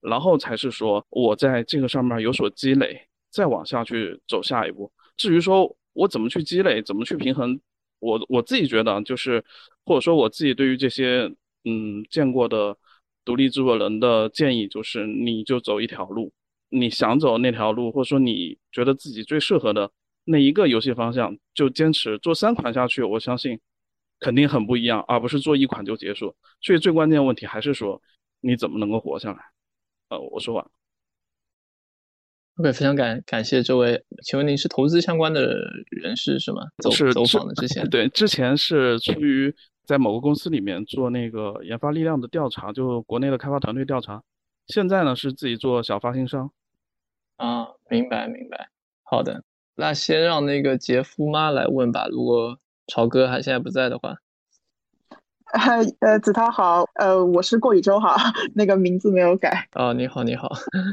[0.00, 4.92] 然后才是说我在这个上面有所积累，再往下去走下一步。
[5.16, 7.60] 至于说我怎么去积累，怎么去平衡，
[8.00, 9.44] 我我自己觉得就是，
[9.84, 11.32] 或者说我自己对于这些
[11.64, 12.76] 嗯见过的
[13.24, 16.32] 独立制作人的建议就是，你就走一条路。
[16.74, 19.90] 你想走那条路，或者说你觉得自己最适合的
[20.24, 23.02] 那一个游戏方向，就坚持做三款下去。
[23.02, 23.60] 我相信
[24.18, 26.34] 肯定很不一样，而不是做一款就结束。
[26.60, 28.02] 所以最关键的问题还是说
[28.40, 29.38] 你怎么能够活下来。
[30.08, 30.66] 呃，我说完。
[32.56, 34.04] OK，非常感感谢这位。
[34.22, 35.56] 请问您是投资相关的
[35.90, 36.62] 人士是吗？
[36.82, 39.54] 走走访的之前， 对，之前是出于
[39.84, 44.22] 在某个公司里面做那个研发力量的调查，就国内的开发团队调查。
[44.68, 46.50] 现在呢是自己做小发行商。
[47.36, 48.68] 啊，明白明白，
[49.02, 49.42] 好的，
[49.74, 52.06] 那先让那个杰夫妈来问吧。
[52.10, 54.16] 如果朝哥还现在不在的话，
[56.00, 58.16] 呃，子涛好，呃，我是过宇宙哈，
[58.54, 59.68] 那个名字没有改。
[59.72, 60.48] 哦，你好你好，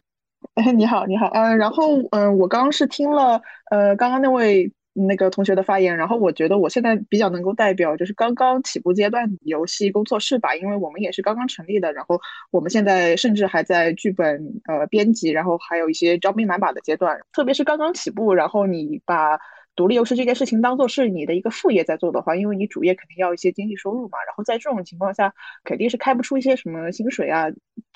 [0.56, 12.20] 哎，你好你好，嗯，然后嗯，我刚刚是听了呃刚刚那位那个同学的发言，然后我觉得我现在比较能够代表就是刚刚起步阶段游戏工作室吧，因为我们也是刚刚成立的，然后
[12.52, 19.40] 我们现在甚至还在剧本呃编辑，然后还有一些招兵买马的阶段，特别是刚刚起步，然后你把
[19.76, 25.34] 独立游戏这件事情当做是你的一个副业在做的话，因为你主业肯定要一些经济收入嘛，然后在这种情况下
[25.64, 27.48] 肯定是开不出一些什么薪水啊。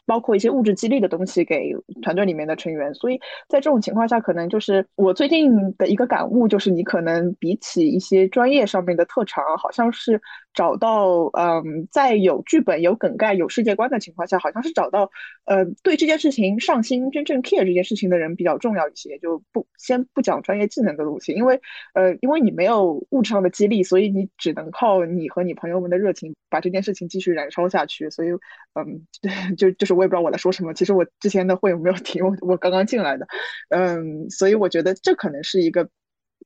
[0.05, 10.21] 包括一些物质激励的东西给团队里面的成员，所以在这种情况下，可能就是我最近的一个感悟，就是你可能比起一些专业上面的特长，好像是。
[10.55, 15.11] 找到嗯，在有剧本、有梗概、有世界观的情况下，好像是找到
[15.43, 19.19] 呃对这件事情上心、真正 care 这件事情的人比较重要一些。
[19.19, 21.59] 就不先不讲专业技能的东西，因为
[21.93, 28.09] 呃，因为你没有物质上的激励，所以你只能靠你和你朋友们的热情把这件事情继续燃烧下去。
[28.09, 28.29] 所以
[28.73, 29.05] 嗯，
[29.57, 30.73] 就就是我也不知道我在说什么。
[30.73, 33.27] 其实我之前的会没有听，我我刚刚进来的，
[33.69, 35.89] 嗯，所以我觉得这可能是一个。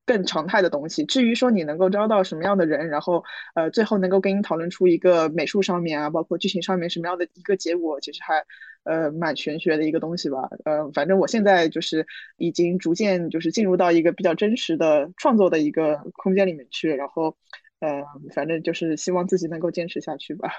[0.06, 1.06] 更常态的东西。
[1.06, 3.24] 至于说你能够招到什么样的人，然后
[3.56, 8.44] 呃，最后能够跟你讨论出一个美术上面啊，包括剧情上面什么样的一个结果，其实还
[8.84, 10.50] 呃蛮玄学的一个东西吧。
[10.66, 12.06] 呃，反正我现在就是
[12.38, 17.36] 已经逐渐就是进入到一个比较真实的创作的一个空间里面去，然后
[17.80, 20.50] 呃，反正就是希望自己能够坚持下去吧。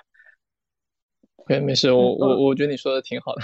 [1.46, 3.42] 对，没事，我我我觉得你说的挺好的。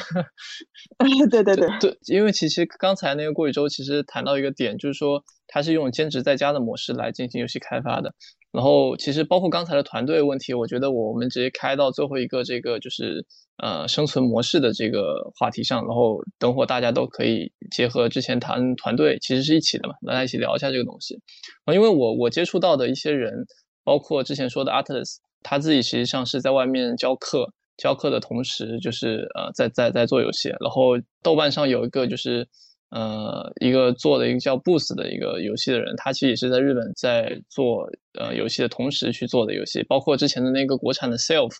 [1.28, 8.14] 对对对对，因为其实刚才那个过宇宙其实谈到一个点，就是说他是用兼职在家的模式来进行游戏开发的。
[8.52, 13.26] 然后其实包括刚才的团队问题，我觉得我们直接开到最后一个这个就是
[13.62, 21.20] 呃生存模式的这个话题上，然后等会大家都可以结合之前谈团队其实是一起的嘛，大家一起聊一下这个东西。
[21.64, 23.44] 啊，因为我我接触到的一些人，
[23.82, 27.52] 包括之前说的 Atlas，他自己实际上是在外面教课。
[27.76, 30.48] 教课的同时，就是呃，在在在做游戏。
[30.60, 32.46] 然后豆瓣上有一个就是
[32.90, 41.52] 呃一个做的一个叫 Boost 的一个游戏的人，他其实也是在日本在做呃游戏的同时去做的游戏，包括之前的那个国产的 Self，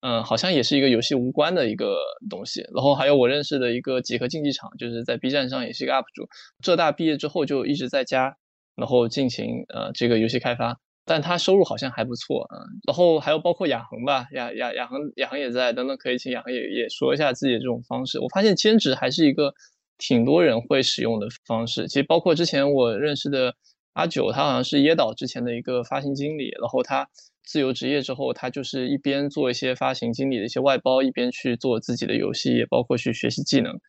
[0.00, 1.96] 嗯，好像也是一个游戏无关的一个
[2.30, 2.62] 东西。
[2.74, 6.28] 然后还有我认识的一个几何竞技场，就是在 B 站上也是一个 UP 主，
[6.62, 8.36] 浙大毕业之后就一直在家，
[8.74, 10.78] 然后进行呃这个游戏开发。
[11.08, 18.20] 但他收入好像还不错啊，然后还有包括亚恒吧，亚亚亚恒亚恒也在，等等可以请亚恒也也说一下自己的这种方式。
[18.20, 19.52] 我发现兼职还是一个
[19.96, 21.88] 挺多人会使用的方式。
[21.88, 23.54] 其实包括之前我认识的
[23.94, 27.08] 阿九，他好像是椰岛之前的一个发行经理，然后他
[27.44, 33.80] 自由职业之后，他就是一边做一些发行经理的一些外包，一边去做自己的游戏，也包括去学习技能。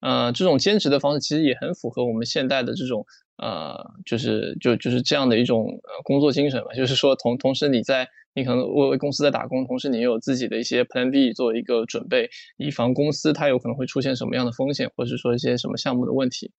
[0.00, 3.06] 呃，这种兼职的方式其实也很符合我们现代的这种。
[3.40, 3.74] 呃，
[4.04, 12.28] 就是就就是这样的一种呃工作精神吧，就是说同同时你在你可能为为公司在打工，同时你也有自己的一些 Plan B 做一个准备，
[12.58, 16.52] 以防公司它有可能会出现什么样的风险，或者说一些什么项目的问题，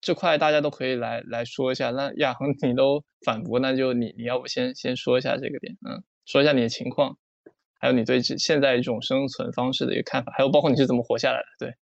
[0.00, 1.90] 这块大家都可以来来说一下。
[1.92, 7.16] 那亚恒你都反驳，那就你你要不先先说一下这个点，嗯，说一下你的情况，
[7.78, 11.74] 还有你对这现在这种生存方式的一个看法，还有包括你是怎么活下来的，对。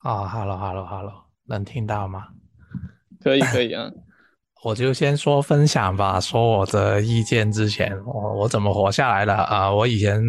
[0.00, 2.28] 啊，Hello Hello Hello，能听到吗？
[3.24, 3.90] 可以可以啊，
[4.62, 6.20] 我就先说分享吧。
[6.20, 9.72] 说我的意见之前，我我怎么活下来的啊？
[9.72, 10.22] 我以前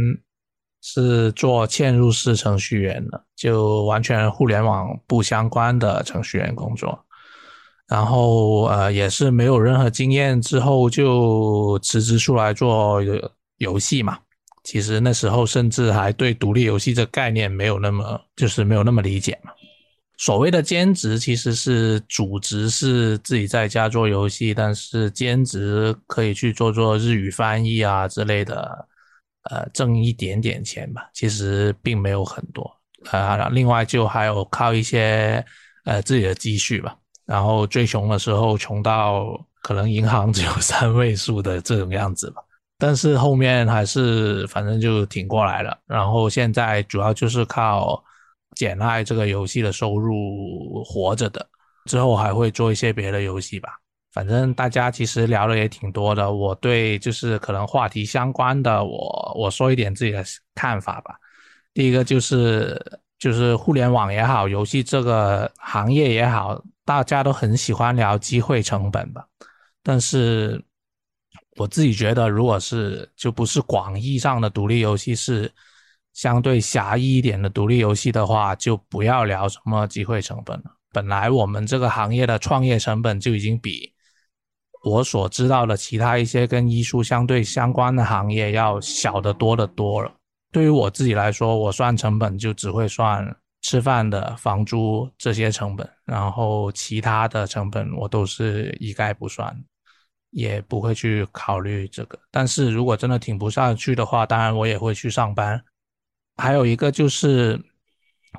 [0.81, 6.97] 是做嵌入式程序员的，就完全互联网不相关的程序员工作。
[7.87, 12.99] 然后呃，也是没有任何经验，之后就辞职出来做
[13.57, 14.17] 游戏嘛。
[14.63, 19.51] 其实那时候甚至还对独立游戏这概念没有那么，就是没有那么理解嘛。
[20.17, 28.87] 所谓的兼职其实是主职是自己在家做游戏，但是兼职可以去做做日语翻译啊之类的，
[29.49, 31.09] 呃，挣一点点钱吧。
[31.13, 32.63] 其实并没有很多
[33.11, 33.49] 啊。
[33.49, 35.43] 另外就还有靠一些
[35.83, 36.95] 呃自己的积蓄吧。
[37.25, 42.41] 然后最穷的时候穷到可能银行只有 三位数的这种样子吧。
[42.77, 45.77] 但是后面还是反正就挺过来了。
[45.85, 48.01] 然后现在主要就是靠。
[48.55, 51.47] 简爱这个游戏的收入活着的，
[51.85, 53.69] 之后还会做一些别的游戏吧。
[54.11, 60.23] 反正大家其实聊的也挺多的，我对就是可能话题相关的，我我说一点自己的
[60.55, 61.15] 看法吧。
[61.73, 62.81] 第一个就是
[63.19, 69.25] 就是互联网也好，游戏这个行业也好，大家都很喜欢聊机会成本吧。
[69.83, 70.63] 但是
[71.57, 75.51] 我自己觉得，如果是就不是广义上的独立游戏是。
[76.15, 80.63] 相对狭义一点的独立游戏的话，就不要聊什么机会成本了。
[80.91, 83.93] 本来我们这个行业的创业成本就已经比
[84.85, 90.11] 我所知道的其他一些跟艺术相对相关的行业要小得多得多了。
[90.53, 99.53] 对于我自己来说，我算成本就只会算吃饭的房租这些成本，然后其他的成本我都是一概不算，
[100.29, 102.17] 也不会去考虑这个。
[102.31, 105.61] 但是如果真的挺不下去的话，当然我也会去上班。
[106.37, 107.55] 还有一个就是，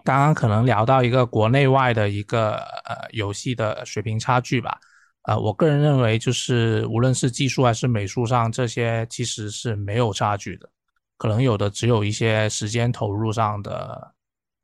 [0.04, 4.78] 刚刚可能聊到一个国内外的一个呃游戏的水平差距吧。
[5.22, 10.68] 呃，我个人认为就是无论是技术还是美术上，这些其实是没有差距的，
[11.16, 14.12] 可能有的只有一些时间投入上的。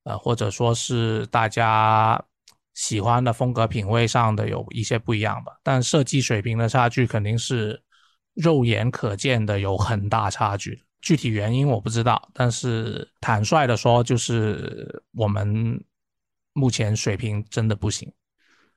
[0.04, 2.20] 呃，或者说是大家
[2.74, 7.80] 喜欢的风格品味上的有一些不一样吧，但设计水平的差距肯定是
[8.34, 10.82] 肉眼可见的有很大差距。
[11.02, 15.78] 具体原因我不知道，但是坦率的说，就是我们
[16.54, 18.10] 目前水平真的不行。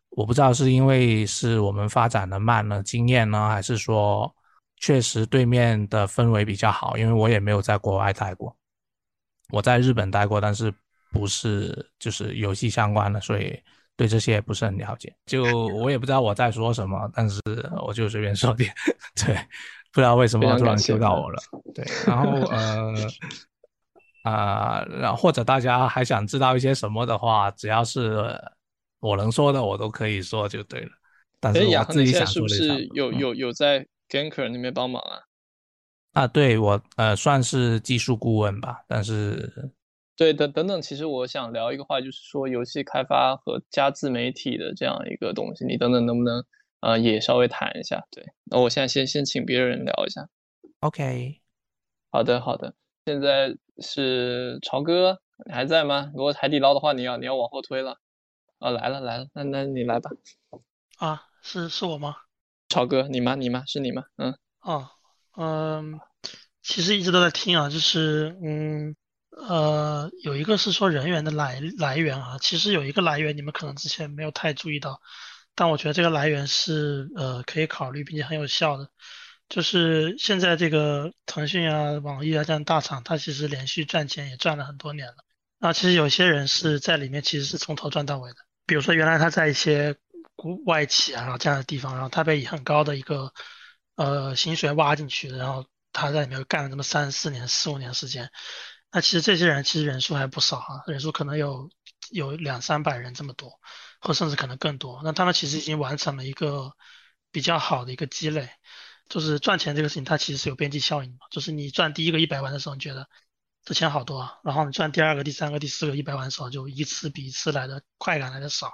[0.09, 4.35] 我不知道是因为是我们发展的慢呢，经验呢，还是说
[4.75, 6.97] 确实对面的氛围比较好？
[6.97, 8.53] 因为我也没有在国外待过，
[9.51, 10.73] 我在日本待过，但是。
[11.11, 13.57] 不是，就是游戏相关的，所以
[13.95, 15.15] 对这些不是很了解。
[15.25, 17.39] 就我也不知道我在说什么，但是
[17.87, 18.73] 我就随便说点。
[19.15, 19.33] 对，
[19.95, 21.41] 不知道为什么突然 Q 到我了。
[21.73, 22.93] 对，然后呃
[24.23, 28.37] 啊，然后或者大家还想知道一些什么的话，只要是
[28.99, 30.89] 我能说的，我都可以说就对了。
[31.39, 35.21] 但是我自己想说的是，有有有在 Ganker 那边帮忙啊？
[36.11, 39.71] 啊，对我呃算是技术顾问吧，但是。
[40.17, 46.43] 对，等等等，其实我想聊一个话，就是说游戏开发和加自媒体的这样一个东西，你等等能不能
[46.79, 48.05] 呃也稍微谈一下？
[48.11, 50.27] 对，那我现在先先请别人聊一下。
[50.79, 51.41] OK，
[52.11, 56.11] 好的好的，现在是朝哥，你还在吗？
[56.15, 57.97] 如果海底捞的话，你要你要往后推了。
[58.59, 60.11] 啊，来了来了，那那你来吧。
[60.97, 62.15] 啊，是是我吗？
[62.69, 63.35] 朝哥，你吗？
[63.35, 63.63] 你吗？
[63.67, 64.03] 是你吗？
[64.17, 64.37] 嗯。
[64.61, 64.89] 哦，
[65.37, 65.99] 嗯，
[66.61, 68.95] 其实一直都在听啊，就是嗯。
[69.37, 75.01] 呃，有一个是说人员的来来源啊，其实有一个来源你们可能之前没有太注意到，
[75.55, 78.89] 但我觉得这个来源是呃可以考虑并且很有效的，
[79.49, 85.15] 就是现在这个腾讯啊、网易啊这样大厂，它其实连续赚钱也赚了很多年了。
[85.57, 89.95] 那其实有些人是在里面其实是从头赚到尾的，比如说原来他在一些
[90.35, 93.31] 国外企啊然后这样的地方，然后他被以很高的一个
[93.95, 98.29] 呃薪水挖进去，然后他在里面干了这么三四年、四五年时间。
[98.91, 101.69] 那其实这些人其实人数还不少哈，人数可能有
[102.11, 103.51] 有两三百人这么多，
[104.05, 105.01] 或甚至可能更多。
[105.03, 106.71] 那他们其实已经完成了一个
[107.31, 108.49] 比较好的一个积累，
[109.09, 113.09] 就是赚钱这个事情它其实是有边际效应的，就是你赚第一个一百万的时候，你觉得
[113.63, 118.73] 这钱好多，然后你赚第二个、第三个、第四个一百万的时候，就一次比一次来的快感来的少，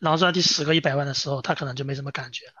[0.00, 2.52] 然后赚第十个一百万的时候，他可能就没什么感觉了。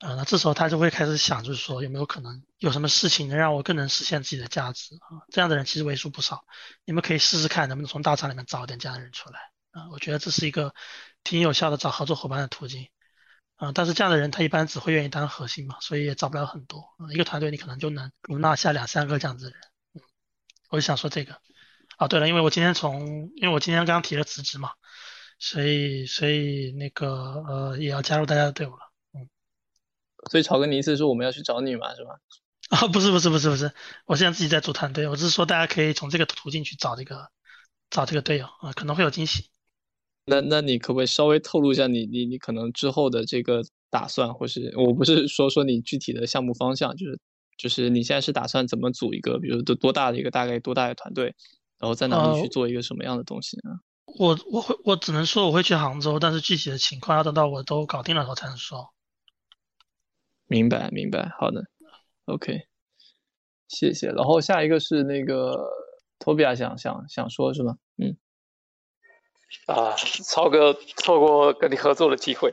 [0.00, 5.22] 呃，那这时候他就会开始想，就是说有没有可能有什么事情能让我更能实现自己的价值啊？
[5.30, 6.44] 这样的人其实为数不少，
[6.84, 9.38] 你们可以试试看能不能从大厂里面找点这样的人出来
[9.70, 9.88] 啊？
[9.92, 10.74] 我觉得这是一个
[11.24, 12.88] 挺有效的找合作伙伴的途径
[13.56, 13.72] 啊。
[13.72, 16.84] 但是这样的人他一般只会愿意当核心嘛，所以也找不了很多。
[17.10, 19.60] 一个团队你可能就能容纳下两三个这样子的人。
[19.94, 20.02] 嗯，
[20.68, 21.40] 我就想说这个。
[21.98, 24.72] 哦，对了，因为我今天从，因为我今天刚提了辞职嘛，
[25.38, 27.08] 所以所以那个
[27.48, 28.78] 呃也要加入大家的队伍了。
[29.14, 29.28] 嗯
[30.30, 32.18] 所以曹哥，你意思是我们要去找你嘛，是吧？
[32.70, 33.70] 啊，不是不是不是不是，
[34.06, 37.30] 我现在自己在组团队，我只是说大家可以从这个途径去找这个
[37.90, 39.50] 找这个队友啊，可能会有惊喜。
[40.26, 47.20] 那那你可不可以稍微透露一下你你你可能之后的这个打算，或是我不是说说你具体的项目方向，就是
[47.58, 51.34] 就是你现在是打算怎么组一个，比如多多大的一个大概多大的团队，
[51.78, 53.78] 然后在哪里去做一个什么样的东西呢？
[54.18, 58.92] 我我会我只能说我会去杭州，但是具体的情况要等到我都搞定了后才能说。
[60.46, 61.64] 明白，明白，好的
[62.26, 62.60] ，OK，
[63.66, 64.08] 谢谢。
[64.08, 65.58] 然后下一个是那个
[66.18, 67.76] 托比亚想想想说，是吗？
[67.96, 68.14] 嗯，
[69.66, 69.94] 啊，
[70.24, 72.52] 超哥错过跟你合作的机会。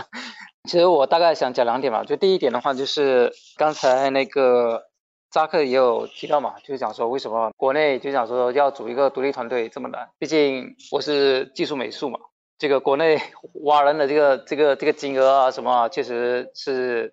[0.68, 4.84] 其实我大概想讲两点吧，就第一点的话，就是刚才那个
[5.30, 10.08] 扎克也有提到嘛，就是讲说为什么国内就讲说要组一个独立团队这么难？
[10.18, 12.18] 毕竟我是技术美术嘛。
[12.56, 13.20] 这个国内
[13.64, 17.12] 挖人的这个这个这个金额啊，什么确实是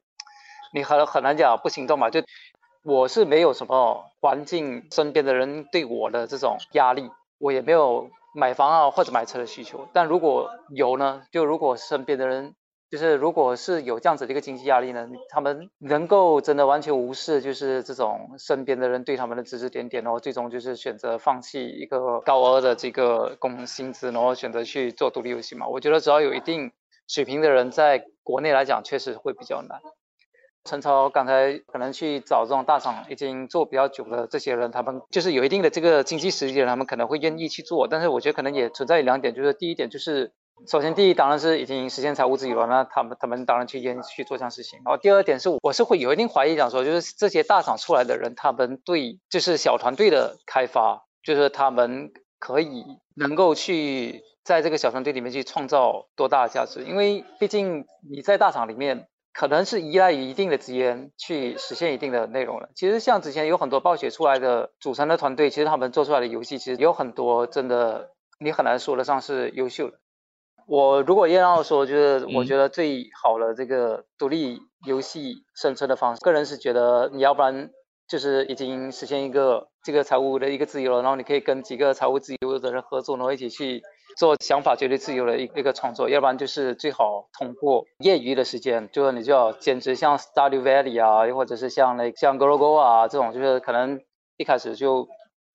[0.74, 2.10] 你很很难讲不行动嘛。
[2.10, 2.22] 就
[2.84, 7.10] 我是没有什么环境，身边的人对我的这种压力，
[7.40, 9.88] 我也没有买房啊或者买车的需求。
[9.94, 12.56] 但如果有呢，就如果身边的人。
[12.92, 25.70] 就是如果是有这样子的一个经济压力呢，他们能够真的完全无视，就是这种身边的人对他们的指指点点，然后最终就是选择放弃一个高额的这个工薪资，然后选择去做独立游戏嘛？
[25.70, 26.74] 我觉得只要有一定
[27.08, 29.80] 水平的人，在国内来讲确实会比较难。
[30.64, 37.88] 陈超刚才可能去找这种大厂已经做比较久的这些人，他们就是有一定的这个经济实力的人，他们可能会愿意去做。
[37.88, 40.32] 但是我觉得可能也存在两点，就是第一点就是，
[40.68, 44.80] 首先第一当然是已经实现财务自由了，那他们他们当然去愿意去做这样事情。
[44.86, 52.86] 然后第二点是，我是会有一定怀疑讲说，就是这些大厂出来的人，他们对就是小团队的开发，就是他们可以
[53.16, 56.84] 能够去在这个小团队里面去创造多大的价值？
[56.84, 59.08] 因为毕竟你在大厂里面。
[59.34, 62.70] 可能是依赖于一定的资源去实现一定的内容了。
[62.76, 70.00] 其实像之前有很多暴雪出来的组成的团队，其实他们做出来的游戏其实有很多真的你很难说得上是优秀的。
[70.68, 77.72] 我如果要说，就是我觉得最好的这个独立游戏生存的方式，个人是觉得你要不然
[78.08, 83.82] 就是已经实现一个这个财务的一个自由了，然后你可以跟几个财务自由的人合作，然后一起去。
[84.18, 94.02] 做想法绝对自由的一一个创作，要不然就是最好通过业余的时间，就是你就要兼职，像 Study Valley 啊，又或者是像那像 g o g o 啊这种，就是可能
[94.38, 95.08] 一开始就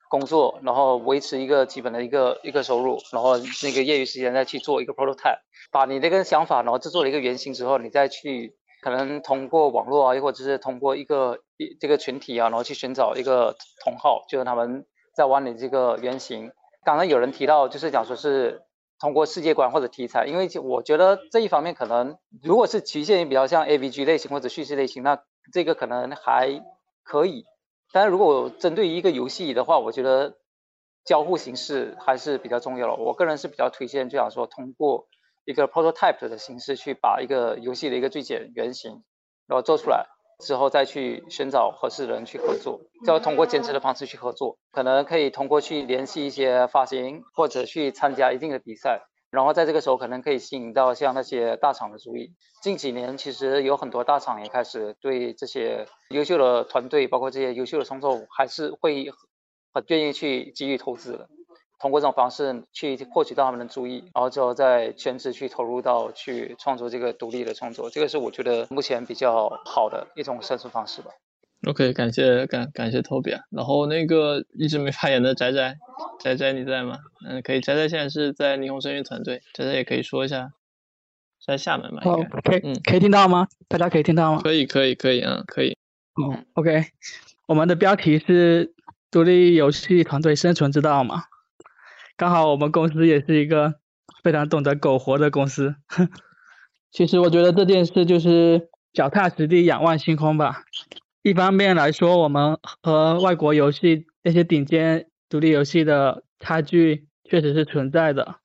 [0.09, 5.39] 工作，然后维持一个基本的一个一个收入，然后那个业余时间再去做一个 prototype，
[5.71, 16.51] 把你那个想法，然后制作了一个原型之后，你再去可能通过网络啊，又或者是通过一个一这个群体啊，然后去寻找一个同好，就是他们在玩你这个原型。
[16.87, 18.63] 刚刚有人提到，就是讲说是
[19.01, 25.19] 通过世界观或者题材，因为我觉得这一方面可能如果是局限于比较像 A V G 类型或者叙事类型，那
[25.53, 26.63] 这个可能还
[27.03, 27.45] 可以。
[27.91, 30.37] 但是如果针对于一个游戏的话，我觉得
[31.05, 33.03] 交互形式还是比较重要的。
[33.03, 35.09] 我个人是比较推荐，就想说通过
[35.45, 39.03] 一个 prototype 的形式去把一个游戏的一个最简原型，
[39.49, 40.07] 然后做出来。
[40.39, 52.35] 之后再去寻找合适的人去合作，就要通过兼职的方式去合作，可能可以通过去联系一些发行或者去参加一定的比赛，然后在这个时候可能可以吸引到像那些大厂的注意。
[52.63, 59.11] 近几年其实有很多大厂也开始对这些优秀的团队，包括这些优秀的创作，还是会
[59.73, 61.29] 很愿意去给予投资的。
[61.79, 71.11] 通过这种方式去获取到他们的注意，然后之后再全职去投入到去创作这个独立的创作，这个是我觉得目前比较好的一种生存方式吧。
[71.67, 75.77] OK，感谢感感谢 Toby 啊，然后那个一直没发言的仔仔，
[76.21, 76.99] 仔仔你在吗？
[77.27, 80.53] 嗯，可以，仔仔现在是在霓虹声乐团队，仔仔也可以说一下，
[81.45, 82.03] 在厦门嘛。
[82.03, 83.49] 好，可以，嗯，可以听到吗？
[83.69, 84.41] 大家可以听到吗？
[84.43, 85.77] 可以，可以，可以，嗯，可以。
[86.23, 86.85] 嗯，OK，
[87.47, 88.75] 我们的标题是
[89.11, 91.25] 独立游戏团队生存之道嘛。
[92.17, 93.75] 刚好我们公司也是一个
[94.23, 95.77] 非常懂得苟活的公司。
[96.91, 100.63] 其实我觉得这件事就是脚踏实地、仰望星空吧。
[101.23, 108.37] 一方面来说，我们和外国游戏那些顶尖独立游戏的差距确实是存在的。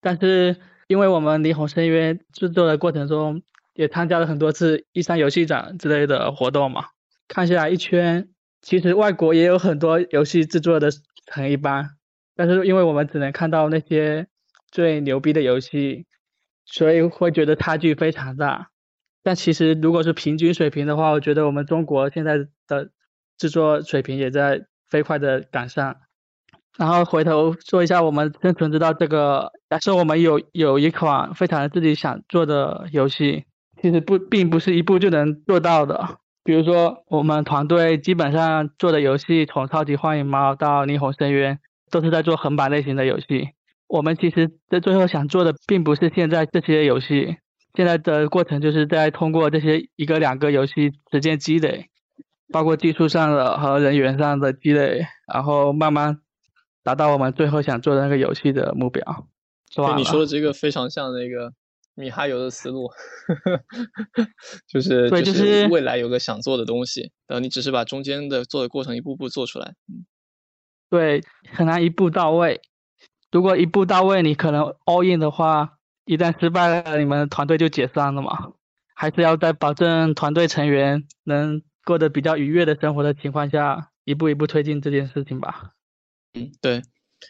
[0.00, 3.42] 但是，因为我们霓虹深渊制作的过程中，
[3.74, 6.86] 也参加了很多次一三游戏展之类的活动嘛，
[7.26, 8.28] 看下来一圈，
[8.62, 10.88] 其实外国也有很多游戏制作的
[11.26, 11.97] 很一般。
[12.38, 14.28] 但是因为我们只能看到那些
[14.70, 16.06] 最牛逼的游戏，
[16.64, 18.68] 所以会觉得差距非常大。
[19.24, 22.90] 但其实如果是平均水平的话，我觉得我们中国现在的
[23.36, 25.96] 制作水平也在飞快的赶上。
[26.78, 33.46] 然后回头说一下我们生存之道这个，假设我们有有一款非常自己想做的游戏，
[33.82, 36.18] 其实不并不是一步就能做到的。
[36.44, 41.58] 比如说我们团队基本上做的游戏，从超级幻影猫到霓虹深渊。
[41.90, 43.50] 都是在做横版类型的游戏。
[43.86, 47.36] 我们其实在最后想做的，并不是现在这些游戏。
[47.74, 51.86] 现在的过程就是在通过这些一个两个游戏时间积累，
[52.52, 56.18] 包括技术上的和人员上的积累，然后慢慢
[56.82, 59.28] 达到我们最后想做的那个游戏的目标。
[59.74, 61.52] 对你说的这个非常像那个
[61.94, 62.90] 米哈游的思路，
[64.66, 69.74] 就是就是未来有个想做的东西，然后你只是把中间的做的过程一步步做出来。
[70.90, 72.60] 对，很难一步到位。
[73.30, 78.52] 如果一步到位，你可能 all in 的话，一旦失败了，你们团队就解散了嘛。
[78.94, 85.72] 还是要在保证团队成员能过得比较愉悦的生活的情况下，一步一步推进这件事情吧。
[86.32, 86.82] 嗯，对。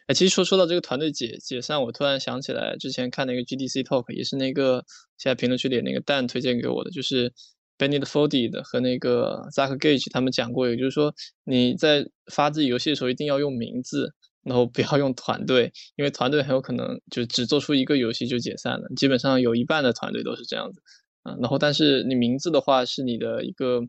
[0.07, 4.85] 哎，其实说说到这个团队解解散，我突然想起来之前看那个 GDC talk，也是那个
[5.19, 7.33] 现在评论区里那个蛋推荐给我的，就是。
[7.79, 11.15] Benny 的 Fordy 的和那个 Zach Gage 他们讲过，也就是说
[11.45, 18.89] 你在发自己游戏的时候一定要用名字，然后不要用团队，因为团队很有可能就只做出一个游戏就解散了。
[18.97, 20.81] 基本上有一半的团队都是这样子，
[21.23, 23.81] 啊，然后但是你名字的话是你的一个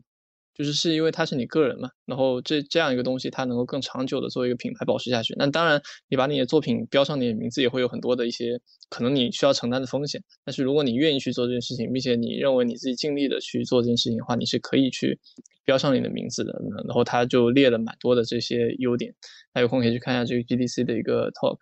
[0.60, 5.34] 就是是因为它是你个人嘛，然后这这样一个东西，它能够更长久的作为一个品牌保持下去。
[5.38, 5.80] 那当然，
[6.10, 8.60] 你把你的作品标上你的名字，也会有很多的一些
[8.90, 10.22] 可能你需要承担的风险。
[10.44, 15.18] 但是如果你愿意去做这件事情，并且你认为你自己尽力的去做这件事情的话，你是可以去
[15.64, 16.52] 标上你的名字的。
[16.86, 19.14] 然后他就列了蛮多的这些优点，
[19.54, 21.56] 那有空可以去看一下这个 GDC 的一个 talk。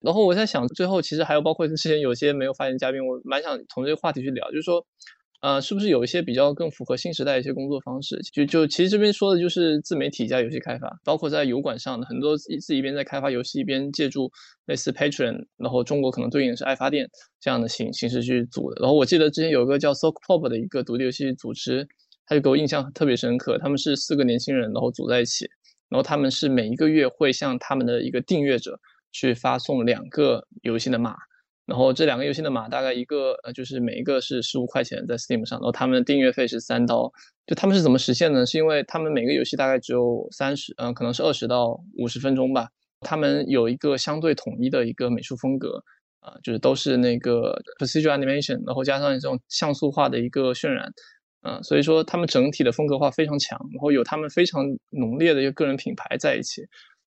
[0.00, 4.86] 然后我在想，最后其实还有包括之前有些没有发言嘉宾，我蛮想从这个话题去聊，就是说。
[5.42, 8.16] 呃，是不是有一些比较更符合新时代一些工作方式？
[8.32, 14.30] 就就其实这边说的就是自媒体加游戏开发，包括在油管上的很多自己一边在开发游戏，一边借助
[14.66, 17.10] 类似 Patreon，然后中国可能对应的是爱发电
[17.40, 18.80] 这样的形形式去组的。
[18.80, 21.88] 然后我记得之前有个叫 Sock Pop 的一个独立游戏组织，
[22.24, 23.58] 他就给我印象特别深刻。
[23.58, 25.46] 他们是四个年轻人，然后组在一起，
[25.88, 28.78] 然后他们是每一个月会向他们的一个订阅者
[29.10, 31.16] 去发送两个游戏的码。
[31.72, 37.10] 然后这两个游戏的码大概一个呃，就是每一个是十五块钱在 Steam 上，然后他们的订阅费是三刀。
[37.46, 38.44] 就他们是怎么实现呢？
[38.44, 42.68] 是因为他们每个游戏大概只有三十，嗯，可能是二十到五十分钟吧。
[43.00, 45.82] 他们有一个相对统一的一个美术风格，
[46.20, 50.92] 啊，就是都是那个 procedural animation，然后加上这种像素化的一个渲染，
[51.40, 56.60] 嗯，所以说他们整体的风格化非常强，然后有他们非常浓烈的一个个人品牌在一起。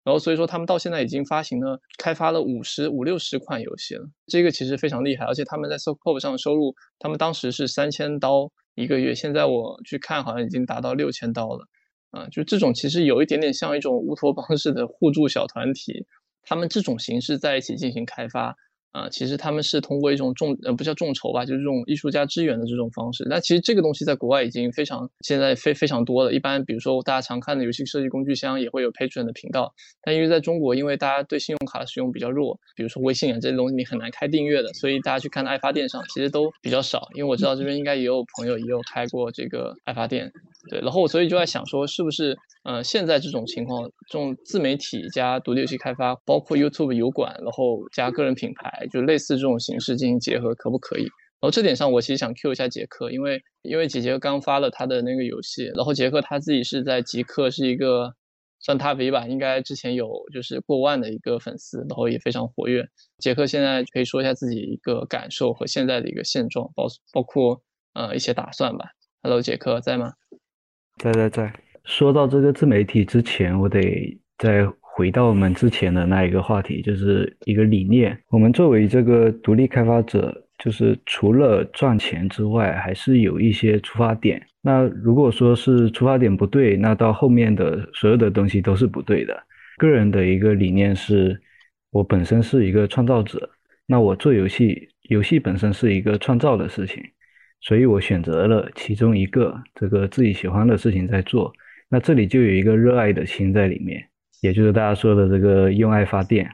[0.04, 5.24] 然后所以说他们到现在已经发行了、开发了五十五六十款游戏了，这个其实非常厉害。
[5.24, 11.66] 而且他们在 s o c o p 上收入，他们当时是三千刀一个月，现在我去看好像已经达到六千刀了。
[12.10, 16.06] 啊，就这种其实有一点点像一种乌托邦式的互助小团体，
[16.42, 18.54] 他们这种形式在一起进行开发。
[18.94, 23.26] 啊，其实他们是通过一种众呃不叫众筹吧，就是这种艺术家支援的这种方式。
[23.28, 26.32] 那其实这个东西在国外已经非常现在非非常多了。
[26.32, 37.08] 一般比如说大家常看的游戏设计工具箱也会有 Patreon 的频道，但因为在中国，因为大家对信用卡的使用比较弱，比如说微信啊这些东西你很难开订阅的，所以大家去看爱发电上其实都比较少。
[37.14, 40.30] 因为我知道这边应该也有朋友也有开过这个爱发电，
[40.70, 40.80] 对。
[40.80, 48.83] 然后我所以就在想说，是不是呃现在这种情况，这种自媒体加独立游戏开发，包括 YouTube 油管，然后加个人品牌。
[48.88, 51.02] 就类似这种形式进行结合，可不可以？
[51.40, 58.14] 然后这点上，我其实想 Q 一下杰克，因为因为姐姐刚发了他的那个游戏，然后杰克他自己是在极客是一个
[58.60, 62.86] 算他 V 吧，应该之前有就是过万的一个粉丝，然后也非常活跃。
[63.18, 67.62] 杰克现在可以说一下自己一个感受和现在的一个现状，包包括
[67.92, 68.92] 呃一些打算吧。
[69.22, 70.14] Hello，杰克在吗？
[70.96, 71.52] 在在在。
[71.84, 74.66] 说到这个自媒体之前，我得在。
[74.96, 78.16] 回到我们之前的那一个话题，就是一个理念。
[78.28, 84.40] 我们作为这个独立开发者，就是除了赚钱之外，还是有一些出发点。
[84.62, 89.36] 那如果说是出发点不对，那到后面的所有的东西都是不对的。
[89.78, 91.40] 个人的一个理念是，
[91.90, 93.50] 我本身是一个创造者，
[93.86, 97.02] 那我做游戏，游戏本身是一个创造的事情，
[97.60, 101.52] 所以我选择了其中一个这个自己喜欢的事情在做。
[101.88, 104.00] 那这里就有一个热爱的心在里面。
[104.44, 106.46] 也就是大家说的这个用爱发电，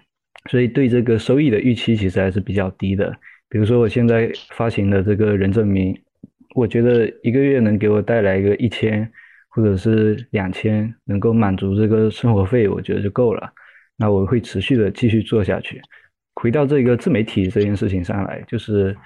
[0.49, 3.12] 所以对这个收益的预期其实还是比较低的。
[3.49, 5.93] 比如说我现在发行的这个人证明，
[6.55, 9.11] 我觉得一个月能给我带来一个一千
[9.49, 13.51] 或者是两千，能够满足这个生活费，我觉得就够了。
[13.97, 15.83] 那我会持续的继续做下去。
[16.37, 18.97] 回到这个自媒体这件事情上来，就是，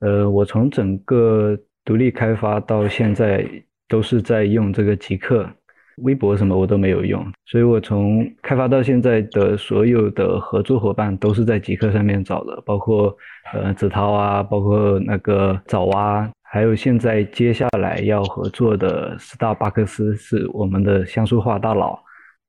[0.00, 3.48] 呃，我从整个独立开发到现在
[3.88, 5.50] 都是在用这个极客。
[5.96, 13.16] 微博什么我都没有用，所以我从开发到现在的所有的合作伙伴都是在极客上面找的，包括
[13.52, 21.98] 呃子涛啊，包括那个早蛙，还有现在接下来要合作的斯大巴克斯是我们的像素化大佬，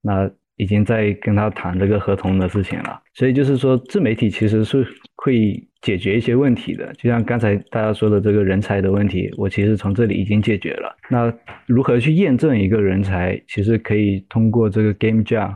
[0.02, 3.02] 那已经在跟他谈这个合同的事情了。
[3.14, 4.86] 所以就是说，自媒体其实是
[5.16, 5.64] 会。
[5.80, 10.94] 解决一些问题的，就像刚才大家说的这个人才的问题，我其实从这里已经解决了。
[11.08, 11.32] 那
[11.68, 13.40] 如何去验证一个人才？
[13.48, 15.56] 其实可以通过这个 Game Jam，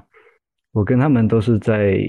[0.74, 2.00] 我跟他们都是在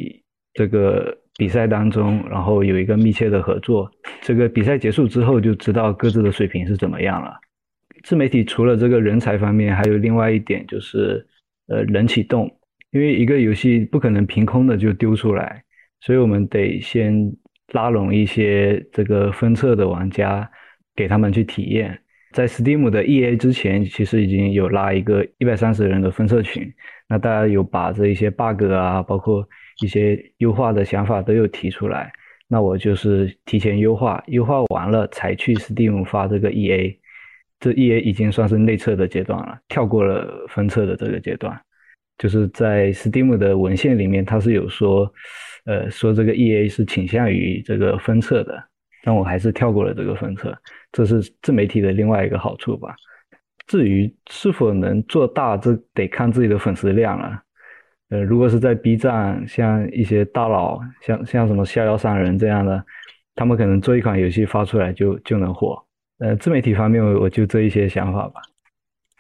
[0.53, 3.91] 这个比赛当中，然后有一个密切的合作。
[4.21, 7.35] 这个比赛结束之后，就知道各自的水平是怎么样了。
[8.05, 11.27] 自媒体除了这个人才方面，还有另外一点就是，
[11.69, 12.55] 呃，人启动，
[12.93, 15.65] 因为一个游戏不可能凭空的就丢出来，
[16.01, 17.35] 所以我们得先。
[17.69, 20.47] 拉拢一些这个分册的玩家，
[20.95, 21.99] 给他们去体验。
[22.33, 26.71] 在 Steam 的 EA 之前，其实已经有拉一个一百三十人的分册群。
[27.09, 29.49] 那大家有把这一些 bug 啊，包括
[29.83, 32.13] 一些优化的想法都有提出来。
[32.47, 36.95] 那我就是提前优化，优化完了才去 Steam 发这个 EA。
[37.59, 41.59] 这 EA 已经算是内测的阶段了，跳过了分册的这个阶段。
[42.19, 45.13] 就是在 Steam 的文献里面，它是有说。
[45.65, 48.61] 呃，说这个 E A 是倾向于这个分册的，
[49.05, 50.53] 但我还是跳过了这个分册，
[50.91, 52.97] 这是自媒体的另外一个好处吧。
[53.69, 57.41] 至于是否能做大，这得看自己的粉丝量了。
[58.09, 62.85] 呃，如果是在 B 站，像一些大佬，像像什么逍遥散人这样的，
[63.37, 65.81] 他们可能做一款游戏发出来就就能火。
[66.19, 68.43] 呃，自媒体方面，我就这一些想法吧。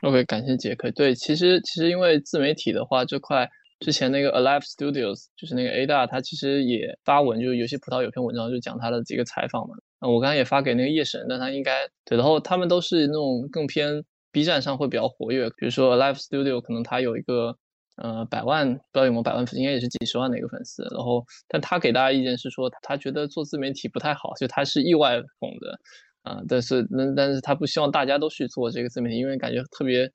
[0.02, 0.90] OK，感谢杰克。
[0.90, 3.48] 对，其实其实因为自媒体的话，这块
[3.80, 9.74] 之前那个 Alive Studios 就是那个 A 大，他其实也发文，就是游戏葡萄有篇文章就讲他的几个采访嘛。
[10.00, 17.56] 那我刚才也发给那个夜神，但他应该对，然后他们都是那种更偏 B 站上会比较活跃，比如说 Alive Studio 可能他有一个。
[17.96, 20.82] 呃，百万不知道有没有百万粉，应该也是几十万的一个粉丝。
[20.84, 25.78] 然后，但他给大家意见是说，他觉得做自媒体不太好，就他是意外捧的，
[26.22, 30.10] 啊，但是那但是他不希望大家都去做这个自媒体，因为感觉特别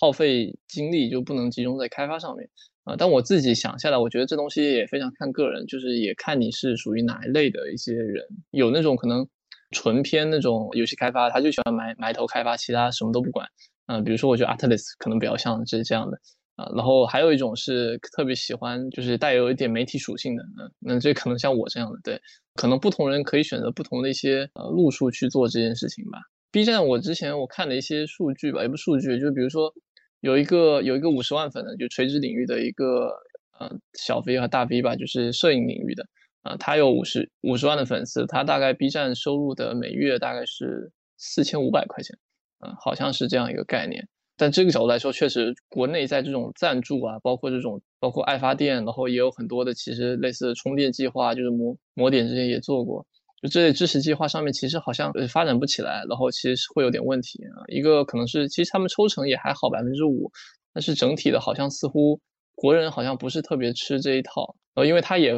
[0.00, 2.48] 耗费精力，就不能集中在开发上面
[2.84, 2.94] 啊。
[2.96, 9.26] 但我自己想下来，我觉得这东西也非常看个人，就是也看你是属于哪一类的一些人，有那种可能
[9.72, 13.46] 纯偏那种游戏开发，他就喜欢埋埋头开发，其他什么都不管，
[13.86, 16.18] 嗯，比如说我觉得 Atlas 可能比较像这这样的。
[16.58, 22.20] 啊，然后还有一种是特别喜欢，就是带有一点媒体属性的，嗯，那这可能像我这样的，对，
[22.54, 26.18] 可能不同人可以选择不同的一些呃路数去做这件事情吧。
[26.50, 29.72] B 站我之前我看了一些数据吧，也不数据，就比如说
[30.20, 33.12] 有一个有一个五十万粉的，就垂直领域的一个
[33.60, 36.04] 呃小 V 和大 V 吧，就是摄影领域的，
[36.42, 42.18] 啊，他有五十五十万的粉丝，他大概 B 站收入的每月大概是四千五百块钱，
[42.66, 44.08] 嗯，好像是这样一个概念。
[44.40, 53.04] 但这个角度来说，确实国内在这种赞助啊，包括这种包括爱发电，然后也有很多的其实类似充电计划，就是摩摩点这些也做过，
[53.42, 57.66] 就这类支持计划上面其实好像发展不起来，然后其实是会有点问题啊。
[57.66, 60.30] 一个可能是其实他们抽成也还好百分之五，
[60.72, 62.20] 但是整体的好像似乎
[62.54, 65.34] 国人好像不是特别吃这一套，呃，因为他也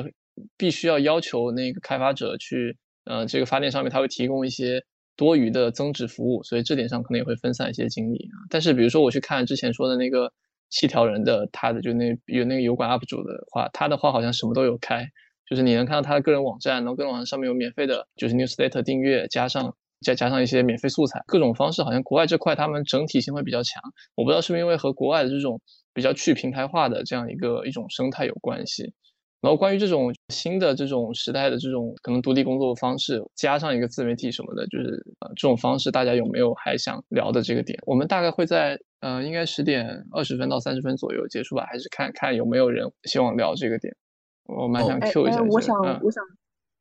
[0.59, 4.85] 必须要要求那个开发者去，呃，这个发电上面他会提供一些。
[5.21, 8.49] 多余的增值服务，所以这点上可能也会分散一些精力啊。
[8.49, 10.33] 但是比如说我去看之前说的那个
[10.71, 15.05] 七条人的，他的就那有那个油管 UP 主的话，他的话好像什么都有开，
[15.47, 23.83] 就是你能看到他的个人网站，然后个人网站上面有免费的，就是 Newsletter 订阅，加上再加上一些免费素材，各种方式好像国外这块他们整体性会比较强。
[24.15, 25.61] 我不知道是不是因为和国外的这种
[25.93, 28.95] 比较去平台化的这样一个一种生态有关系。
[29.41, 37.79] 然后关于这种新的这种时代的这种可能独立工作方式，加上一个自媒体什么的，就是呃这种方式，大家有没有还想聊的这个点？
[37.87, 43.97] 我们大概会在呃应该十点二十分到三十分左右结束吧，还是看看有没有人希望聊这个点？
[44.45, 45.43] 我蛮想 Q 一下。
[45.43, 46.23] 我想我想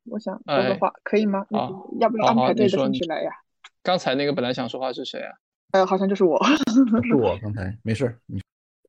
[0.04, 1.46] 我想说个话，可以吗？
[1.50, 3.30] 啊要不要安排对的顺序来呀？
[3.82, 5.32] 刚才那个本来想说话是谁啊？
[5.72, 6.38] 呃，好像就是我。
[7.08, 8.38] 是我刚才没事，你。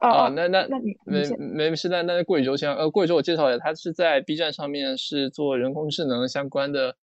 [0.01, 1.21] 啊，那那那你没
[1.69, 6.95] 没事，那那过宇宙先，呃，过宇宙我介绍一下，他是在 B 站上面是做人工智能相关的，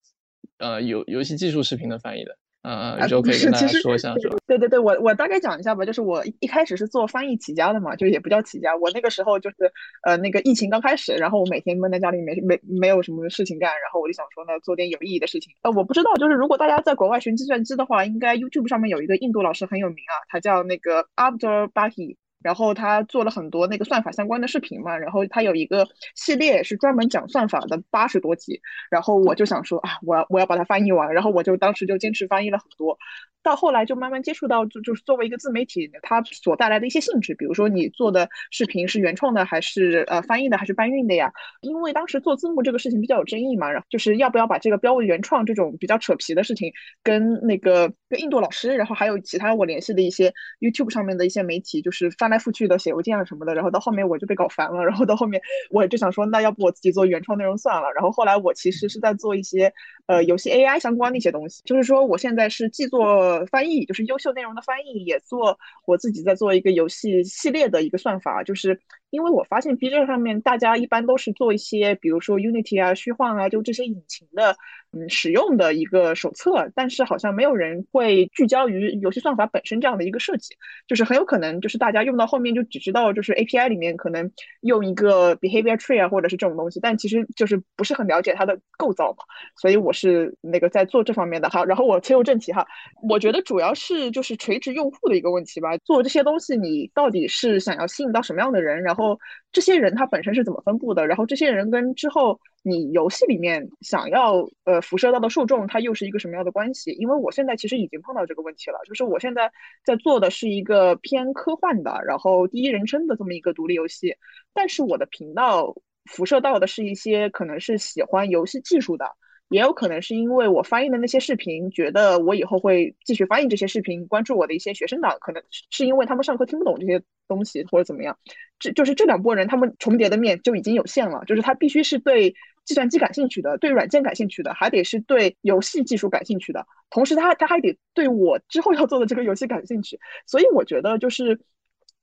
[0.58, 4.36] 呃，游游戏技术视频的翻译的，呃，宇宙可以跟大家说一下，是吧？
[4.48, 9.56] 对对对，我我大概讲一下吧，就是我一开始是做翻译起家的嘛，就也不叫起家，我那个时候就是
[10.02, 15.52] 呃那个疫情刚开始，然后我每天闷在家里没没没有什么事情干，然后我就想说呢，做点有意义的事情。
[15.62, 22.16] 呃，我不知道，就是如果大家在国外学计算机的话，应该 YouTube 上面有一个印度老师很有名啊，他叫那个 Abdul Bahi。
[22.43, 28.60] 然后他做了很多那个算法相关的视频嘛，然后他有一个系列是专门讲算法的八十多集，
[28.90, 32.98] 然后我就想说啊，我要我要把它翻译完，然后我就当时就坚持翻译了很多。
[33.40, 41.32] 到后来就慢慢接触到，就就是作为一个自媒体，它所带来的一些性质，比如说你做的视频是原创的还是呃翻译的还是搬运的呀？
[41.62, 55.40] 因为当时做字幕这个事情比较有争议嘛，然后就是要不要把这个标为原创这种比较扯皮的事情，跟那个跟印度老师，然后还有其他我联系的一些 YouTube 上面的一些媒体，就是翻翻来覆去的写邮件啊什么的，然后到后面我就被搞烦了，然后到后面
[55.70, 57.90] 我就想说，那要不我自己做原创内容算了。
[57.94, 59.72] 然后后来我其实是在做一些
[60.06, 68.78] 呃游戏 AI 相关的一些东西，就是说我现在是既做翻译就是优秀内容的翻译，也做我自己在做一个游戏系列的一个算法，就是
[69.10, 74.56] 因为我发现 B 站上面大家一般都是做一些，比如说 Unity 啊、虚幻啊，就这些引擎的。
[74.90, 80.56] 嗯，使用的一个手册，但是好像没有人会聚焦于游戏算法本身这样的一个设计，
[80.86, 84.32] 就是很有可能就是大家用到后面就只知道就是 API 里面可能
[84.62, 89.18] 用一个 behavior tree 啊，或者是这种东西，但其实就是不是很了解它的构造嘛。
[89.60, 91.62] 所以我是那个在做这方面的哈。
[91.66, 92.66] 然后我切入正题哈，
[93.06, 95.76] 我觉得主要是就是垂直用户的一个问题吧。
[95.85, 98.82] 做这些东西你到底是想要吸引到什么样的人？
[98.82, 99.18] 然后然后
[99.52, 101.06] 这些人他本身是怎么分布的？
[101.06, 102.40] 然后这些人跟之后。
[102.62, 106.90] 你游戏里面想要呃辐射到的受众，他又是一个什么样的关系？
[106.90, 109.50] 因为我现在其实已经碰到这个问题了，就是我现在
[109.84, 114.16] 在做的是一个偏科幻的，然后第一人称的这么一个独立游戏，
[114.52, 119.06] 但是我的频道辐射到的是一些可能是喜欢游戏技术的，
[119.48, 124.06] 也有可能是因为我翻译的那些视频，觉得我以后会继续翻译这些视频。
[124.06, 128.18] 关注我的一些学生党，可能是因为他们上课听不懂这些东西，或者怎么样。
[128.58, 131.24] 这就是这两拨人，他们重叠的面就已经有限了。
[131.26, 132.34] 就是他必须是对
[132.64, 136.66] 计算机感兴趣的，对软件感兴趣的，还得是对游戏技术感兴趣的。
[136.90, 139.98] 同时，他他还得对我之后要做的这个游戏感兴趣。
[140.26, 141.40] 所以，我觉得就是。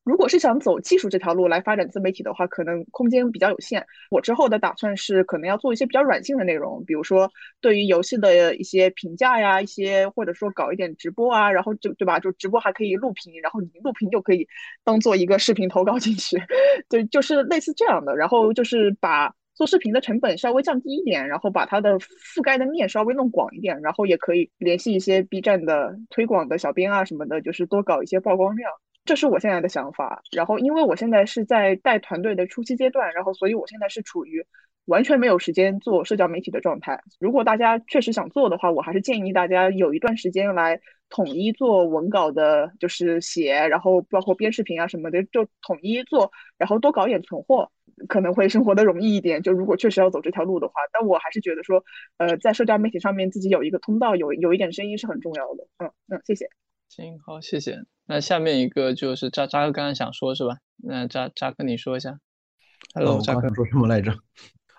[0.06, 3.86] 如果是想走技术这条路来发展自媒体的话，可能空间比较有限。
[4.12, 7.30] 我之后的打算是，可能要做一些比较软性的内容，比如说
[7.60, 12.20] 对于游戏的一些评价呀，一些或者说搞一点直播啊，然后就对吧？
[12.20, 14.48] 就直播还可以录屏，然后你录屏就可以
[14.84, 16.38] 当做一个视频投稿进去，
[16.88, 18.16] 对，就是类似这样的。
[18.16, 28.70] 然后就是把做视频的成本稍微降低一点，然后把它的覆盖的面稍微弄广一点，然后也可以联系一些 B 站的推广的小编啊什么的，就是多搞一些曝光量。
[29.06, 34.44] 这是我现在的想法，然后因为我现在是在带团队的初期阶段，然后所以我现在是处于
[34.86, 37.00] 完全没有时间做社交媒体的状态。
[37.20, 40.80] 如果大家确实想做的话，我还是建议大家有一段时间来
[41.10, 47.72] 统一做文稿的，就是写，然后包括编视频啊什么的，就统一做，然后多搞点存货，
[48.08, 49.42] 可能会生活的容易一点。
[49.42, 51.84] 就如果确实要走这条路的话，但我还是觉得说，
[52.18, 55.68] 呃，在社交媒体上面自己有一个通道，有有一点声音是很重要的。
[55.78, 56.48] 嗯嗯，谢谢。
[56.90, 57.78] 行，好，谢谢。
[58.06, 60.58] 那下面一个就是扎扎哥刚刚想说是吧？
[60.78, 62.20] 那扎扎哥你说一下。
[62.94, 64.14] Hello，扎哥说什么来着？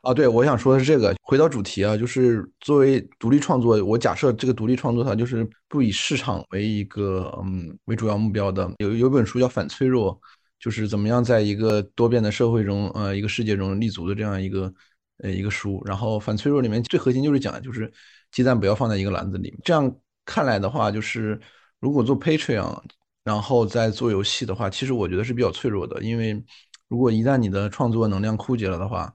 [0.03, 1.15] 啊，对，我想说的是这个。
[1.23, 8.71] 回到主题啊，就是作为独立创作，我假设这个独立创作它就是不以市场为一个嗯为主要目标的。
[8.79, 10.15] 有有本书叫《反脆弱》，
[10.61, 14.73] 就是怎么样在一个多变的社会中，呃，一个世界中立足的这样一个
[15.19, 15.83] 呃一个书。
[15.85, 17.93] 然后《反脆弱》里面最核心就是讲，就是
[18.31, 19.53] 鸡蛋不要放在一个篮子里。
[19.65, 19.93] 这样
[20.25, 21.41] 看来的话，就是
[21.81, 22.81] 如果做 Patreon。
[23.27, 26.41] 然后再做游戏的话，其实我觉得是比较脆弱的，因为
[26.87, 29.13] 如果一旦你的创作能量枯竭了的话，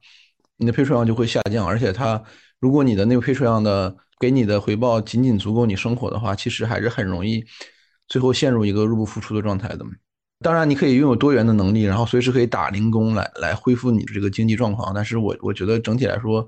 [0.57, 2.21] 你的 Patreon 就会下降，而且它
[2.59, 7.41] 如果你的那个 Patreon 的给你的回报仅仅足够你生活的话，其实还是很容易
[8.09, 9.85] 最后陷入一个入不敷出的状态的。
[10.41, 16.45] 当然，你可以拥有多元的能力，然后随时可以打零工来来恢复你的这个经济状况，但是我我觉得整体来说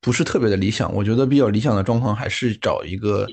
[0.00, 0.94] 不是特别的理想。
[0.94, 3.26] 我觉得比较理想的状况还是找一个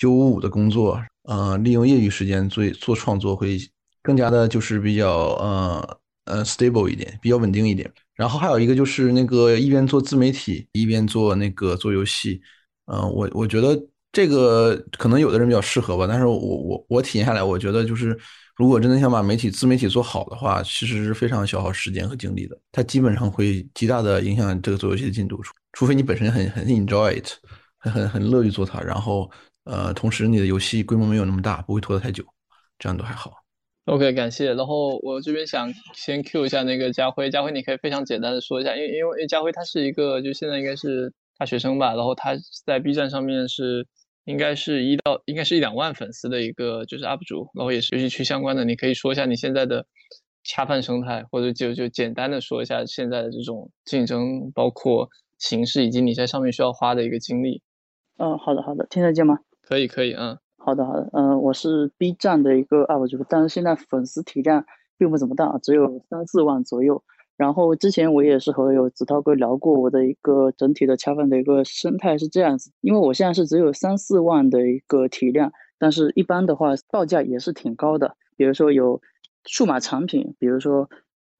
[0.00, 1.00] 九五五的工作。
[1.30, 3.56] 呃，利用业余时间做做创作会
[4.02, 5.08] 更加的，就是比较
[5.38, 7.88] 呃呃 stable 一点，比较稳定一点。
[8.16, 12.40] 然后还有一个就是那个一边做自媒体一边做那个做游戏，
[12.86, 13.80] 嗯，我我觉得
[14.10, 18.18] 这个可能有的人比较适合吧，但是我我我体验下来，我觉得就是
[18.56, 25.40] 如果真的想把媒体自媒体做好的话，其实是非常消耗时间和精力的，它基本上会极大的影响这个做游戏的进度，
[25.74, 27.28] 除非你本身很很 enjoy it，
[27.78, 29.30] 很很很乐于做它，然后。
[29.64, 32.24] 呃，同时你的游戏规模没有那么大，不会拖得太久，
[32.78, 33.32] 这样都还好。
[33.86, 34.54] OK，感谢。
[34.54, 43.86] 然后我这边想先 Q 一下那个家辉，家辉你可以非常简单的说一下，因为因为家辉他是一个就现在应该是大学生吧，然后他在 B 站上面是
[44.24, 49.86] 应该是一到应该是一两万粉丝的一个就是 UP 主，然后也是游戏区相关的，你可以说一下你现在的
[50.44, 55.08] 恰饭生态，或者就就简单的说一下现在的这种竞争，包括
[55.38, 57.62] 形式以及你在上面需要花的一个精力。
[58.18, 59.38] 嗯，好的好的，听得见吗？
[59.70, 64.66] 可以可以，嗯，好的好的，嗯，我是 B 站的一个 UP 主，但是现在粉丝体量
[64.98, 67.04] 并不怎么大，只有三四万左右。
[67.36, 79.00] 然后之前我也是和有子涛哥聊过，我的一个整体的恰饭的一个生态是这样子，因为我现在是只有三四万的一个体量，但是一般的话报价也是挺高的，比如说有
[79.44, 80.90] 数码产品，比如说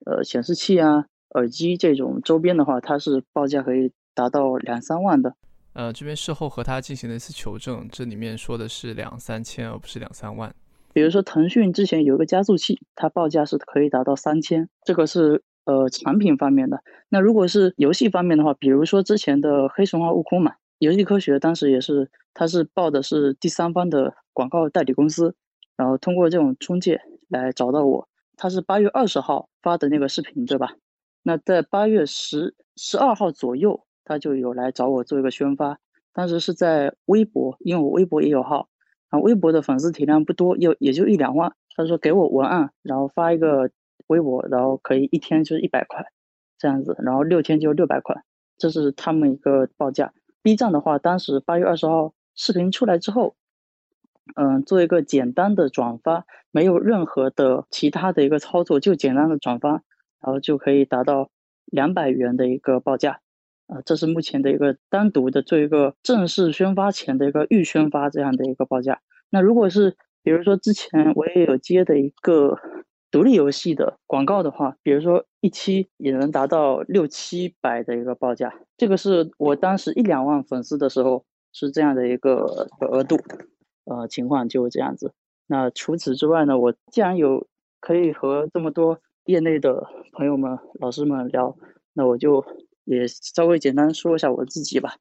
[0.07, 5.35] 呃显示器啊、耳机这种周边的话，它是报价可以达到两三万的。
[5.73, 10.53] 呃，这边事后和他进行了一次求证，这里面说的是两三千，而不是两三万。
[10.93, 16.83] 比如说腾讯之前有一个加速器，它报价是可以达到三千，这个是呃产品方面的。
[17.09, 25.37] 那如果是游戏方面的话，比如说之前的黑神话悟空嘛，游戏科学当时也是，它是报的是第三方的广告代理公司，
[25.77, 28.09] 然后通过这种中介来找到我。
[28.37, 30.75] 他是八月二十号发的那个视频，对吧？
[31.23, 33.87] 那在八月十十二号左右。
[34.11, 35.78] 他就有来找我做一个宣发，
[36.12, 38.69] 当时是在微博，因为我微博也有号，
[39.09, 41.53] 啊微博的粉丝体量不多，也也就一两万。
[41.77, 43.70] 他说给我文案，然后发一个
[44.09, 46.05] 微博，然后可以一天就是一百块
[46.59, 48.24] 这样子，然后六天就六百块，
[48.59, 50.12] 这是他们一个报价。
[50.43, 53.37] B 站的话，当时八月二十号视频出来之后，
[54.35, 59.70] 嗯，做一个简单的转发，没有任何的其他的一个操作，就简单的转发，
[60.20, 61.31] 然后就可以达到
[61.66, 63.20] 两百元的一个报价。
[63.71, 69.01] 啊，这是目前的一个单独的做一个正式宣发前的一个预宣发这样的一个报价。
[69.31, 72.59] 那如果是比如说之前我也有接的一个
[73.13, 83.17] 独立游戏的广告的话，比如说一期也能达到六七百的一个报价，这个是我当时一两万粉丝的时候是这样的一个额度，
[83.85, 85.13] 呃，情况就这样子。
[85.47, 87.47] 那除此之外呢，我既然有
[87.81, 91.57] 可以和这么多业内的朋友们、老师们聊，
[91.95, 92.45] 那我就
[92.85, 94.97] 也稍微简单说一下我自己吧。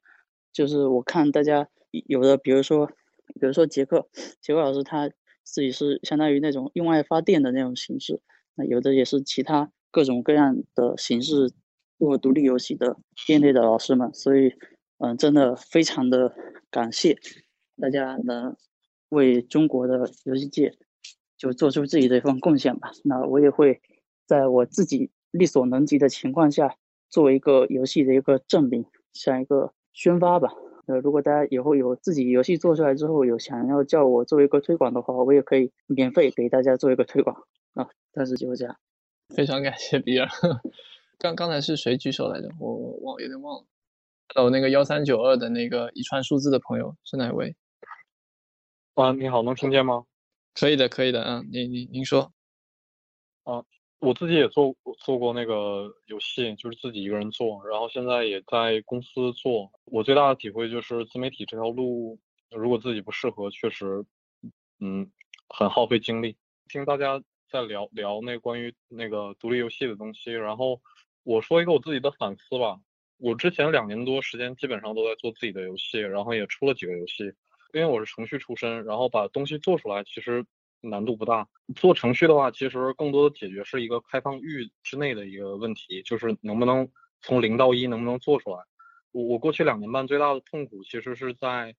[0.52, 4.08] 就是我看大家有的，比如说，比如说杰克，
[4.40, 5.08] 杰克老师他
[5.44, 8.20] 自己是相当于那种用爱发电的那种形式，
[8.54, 11.52] 那有的也是其他各种各样的形式
[11.98, 12.96] 做独立游戏的
[13.28, 14.54] 业内的老师们，所以，
[14.98, 16.34] 嗯，真的非常的
[16.70, 17.16] 感谢
[17.80, 18.56] 大家能
[19.08, 20.76] 为中国的游戏界
[21.36, 22.90] 就做出自己的一份贡献吧。
[23.04, 23.80] 那我也会
[24.26, 26.76] 在我自己力所能及的情况下，
[27.10, 29.72] 作为一个游戏的一个证明，像一个。
[29.92, 30.48] 宣发吧，
[30.86, 37.36] 呃，如果大家以后有自己游戏做出来之后，有想要叫我做一个推广的话，我也可以免费给大家做一个推广
[37.74, 37.88] 啊。
[38.12, 38.76] 但是就是这样，
[39.34, 40.28] 非常感谢比尔。
[41.18, 42.48] 刚刚才是谁举手来着？
[42.60, 43.66] 我我忘有点忘了。
[44.32, 47.56] 还有那个幺三九二的那个一串数字的朋友是哪位？
[48.94, 50.04] 啊，你好，能听见吗？
[50.54, 52.32] 可以的，可以的，嗯，您您您说。
[53.42, 53.64] 啊。
[54.00, 59.70] 我自己也做做过那个游戏，就是自己一个人做，然后现在也在公司做。
[59.84, 62.18] 我最大的体会就是自媒体这条路，
[62.50, 64.02] 如果自己不适合，确实，
[64.80, 65.12] 嗯，
[65.50, 66.34] 很耗费精力。
[66.68, 70.80] 听大家在聊聊那关于那个独立游戏的东西，然后
[71.22, 72.80] 我说一个我自己的反思吧。
[73.18, 77.24] 我之前两年多时间基本上都在做自己的游戏，然后也出了几个游戏。
[77.74, 80.46] 因为我是程序出身，然后把东西做出来，其实。
[80.80, 81.48] 难度不大。
[81.76, 86.88] 做程序的话，其实更多的解决是一个开放域之内的一个问题，就是能不能
[87.20, 88.58] 从零到一能不能做出来。
[89.12, 91.74] 我我过去两年半最大的痛苦其实是在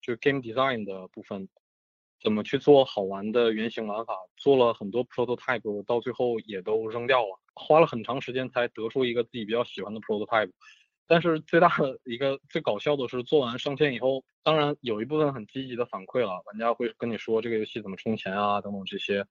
[0.00, 1.48] 就 game design 的部分，
[2.22, 10.50] 怎么去做好玩的原型玩法，做了很多 prototype，到最后也都扔掉了，花了很长时间才得出一个自己比较喜欢的 prototype。
[11.10, 19.26] 但是最大的一个最搞笑的是，做完上线以后，当然有一部分很积极的反馈了，玩家会跟你说这个游戏怎么充钱啊等等这些。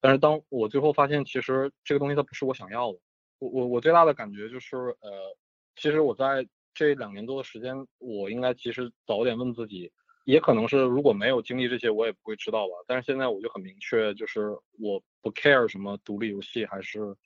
[0.00, 2.98] 但是当我最后发现，其实这个东西它不是我想要的。
[3.40, 5.36] 我我我最大的感觉就是，呃，
[5.74, 9.90] 其实我在这两年多的时间，我应该其实早点问自己，
[10.26, 12.74] 也可能是如果没有经历这些，我也不会知道吧。
[12.86, 17.16] 但是现在我就很明确，就是我不 care 什么独立游戏还是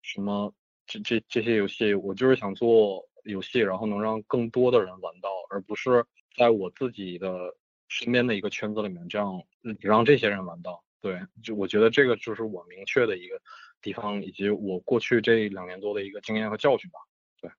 [0.00, 0.50] 什么
[0.86, 3.06] 这这这些游戏，我就是想做。
[3.24, 6.04] 游戏，然后能让更多的人玩到，而不是
[6.36, 7.54] 在我自己的
[7.88, 9.42] 身边的一个圈子里面，这样
[9.80, 10.82] 只让这些人玩到。
[11.00, 13.40] 对，就我觉得这个就是我明确的一个
[13.80, 17.00] 地方，以及我过去这两年多的一个经验和教训吧。
[17.40, 17.50] 对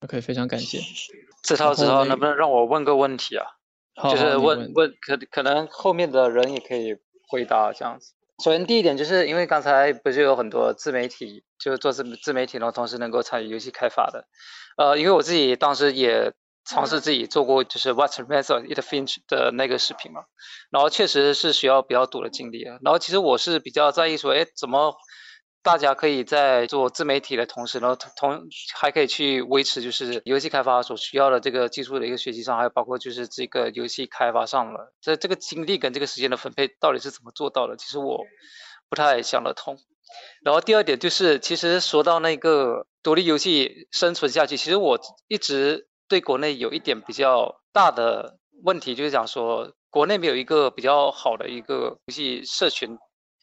[0.00, 0.78] ，OK，非常感谢。
[1.42, 3.46] 志涛，志涛，能不能让我问个问题啊？
[4.10, 6.96] 就是问问，可可能后面的人也可以
[7.28, 8.13] 回答这样子。
[8.42, 14.26] 首先，第一点就是因为刚才不是有很多自媒体，就是做自自媒体，然后同时能够参与游戏开发的。
[14.76, 16.32] 呃，因为我自己当时也
[16.64, 20.24] 尝试自己做过，就是 What's Method It Finch 的那个视频嘛，
[20.70, 22.78] 然后确实是需要比较多的精力啊。
[22.82, 24.94] 然后其实我是比较在意说，哎，怎么
[25.64, 28.46] 大家可以在做自媒体的同时，然后同
[28.78, 37.76] 还可以去维持就是游戏开发所需要的这个技术的一个学习上，还有包括就是这个游戏开发上了，这这个精力跟这个时间的分配到底是怎么做到的？
[37.78, 38.22] 其实我
[38.90, 39.78] 不太想得通。
[40.44, 52.98] 然后第二点就是，其实说到那个独立游戏生存下去，其实我一直对国内有一点比较大的问题，就是讲说国内没有一个比较好的一个游戏社群，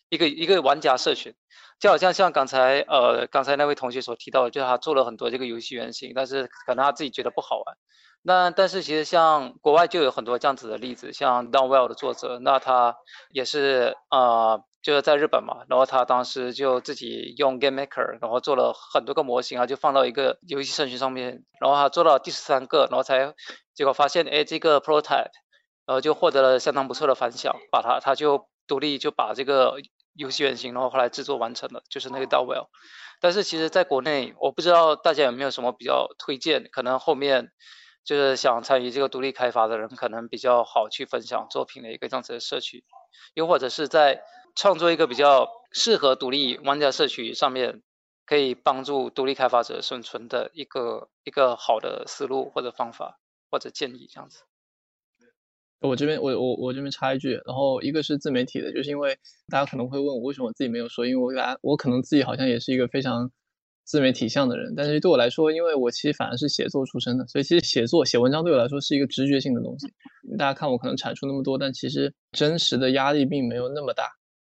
[0.10, 1.34] 一个一个玩家社群，
[1.82, 7.76] 就好像像刚才呃刚才那位同学所提到的，就是他做了很多这个游戏原型，但是可能他自己觉得不好玩。
[8.22, 12.96] 那但是其实像国外就有很多这样子的例子，像 Downwell 的作者，那他
[13.32, 14.62] 也是啊。
[14.84, 23.36] 就是在日本嘛，然后他当时就自己用 Game Maker，然后做了很多个模型啊，就放到一个游戏社群上面，然后他做到第十三个，然后才
[23.76, 25.30] 结果发现，哎，这个 prototype，
[25.86, 29.76] 然后就获得了相当不错的反响，把它他就独立就把这个
[30.14, 32.68] 游戏原型，然后后来制作完成了，就是那个 Dowell。
[33.20, 37.52] 但是其实在国内，我不知道大家有没有什么比较推荐，可能后面
[38.04, 42.84] 就是想参与这个独立开发的人，可能比较好去分享作品的一个这样子的社区，
[43.34, 44.24] 又或者是在。
[44.54, 47.82] 创作一个比较适合独立玩家社区上面
[48.26, 53.18] 可以帮助独立开发者生存的一个一个好的思路或者方法
[53.50, 54.44] 或者建议这样子。
[55.82, 59.18] 我这边我我我这边插一句，然后一个是自媒体的，就是因为
[59.50, 63.32] 大家可能会问我为什么我自己没有说，因为我大家我可能自己好像也是一个非常
[63.84, 69.88] 自媒体向的人，但是对我来说，因为我其实反而是写作出身的，所以其实写作写文章对我来说是一个直觉性的东西。
[70.38, 74.04] 大家看我可能产出那么多，但其实真实的压力并没有那么大。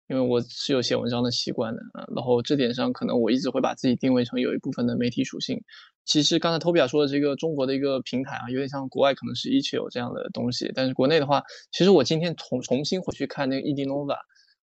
[0.09, 2.07] 因为我是有写文章的习惯的啊。
[2.15, 5.63] 然后这点上，可能我一直会把自己定位成有一部分的媒体属性。
[6.05, 11.43] 其实刚才 Toby 说的这个中国的一个平台啊，有点像国外可能是 e c h 这样的东西，但是国内的话，
[11.73, 14.17] 其实我今天重重新回去看那个 Edinova，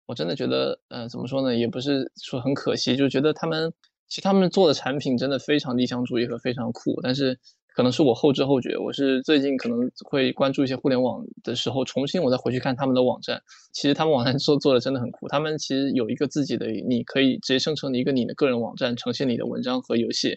[0.06, 3.74] 我真的觉得，呃，怎么说呢，也不是说很可惜，就觉得他们
[4.07, 7.40] 其实他们做的产品真的非常理想主义和非常酷，但是。
[7.76, 13.41] 可能是我后知后觉，我是最近可能会关注一些互联网的时候，重新我再回去看他们的网站。
[13.72, 20.30] 其实他们网站做做的真的很酷，他们其实有一个自己的，你可以直接生成一个你的个人网站，呈现你的文章和游戏。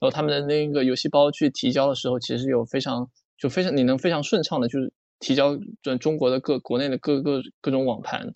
[0.00, 3.08] 然后他们的那个游戏包去提交的时候，其实有非常
[3.38, 8.32] 就非常你能非常顺畅的，就是提交准中国的各国内的各个各种网盘。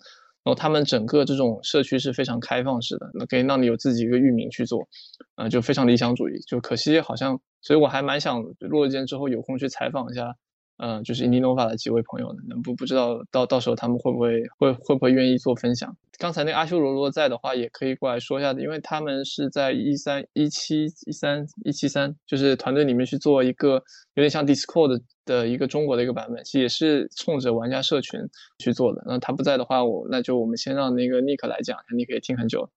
[0.49, 4.87] 后他们整个这种社区是非常开放式的，那可以让你有自己一个域名去做，
[5.35, 6.39] 呃，就非常理想主义。
[6.47, 10.35] 就可惜好像，所以我还蛮想落了剑之后有空去采访一下。
[10.81, 15.95] 嗯，就是 Innova 的几位朋友呢，不不知道到到时候他们会不会会会不会愿意做分享？
[16.17, 23.75] 刚才那个阿修罗罗在的话，也可以过来说一下的，因为他们是在一三一七一三一七三，就是团队里面去做一个
[24.15, 28.19] 有点像 Discord 的一个中国的一个版本，其实也是冲着玩家社群
[28.59, 29.03] 去做的。
[29.05, 32.69] 那他不在的话，我那就我们先让那个 Nick 来讲，Nick 也听很久。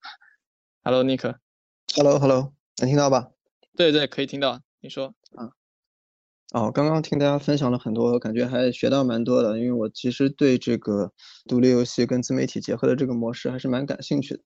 [0.84, 1.34] Hello，Nick。
[1.94, 3.30] Hello，Hello，能听到吧？
[3.76, 4.60] 对对，可以听到。
[4.80, 5.14] 你说。
[5.36, 5.50] 啊。
[6.52, 9.58] 哦，刚刚听大家分享了很多，感觉还学到蛮多的。
[9.58, 11.10] 因为我其实对这个
[11.48, 14.40] 独立游戏跟自媒体结合的这个模式还是蛮感兴趣的。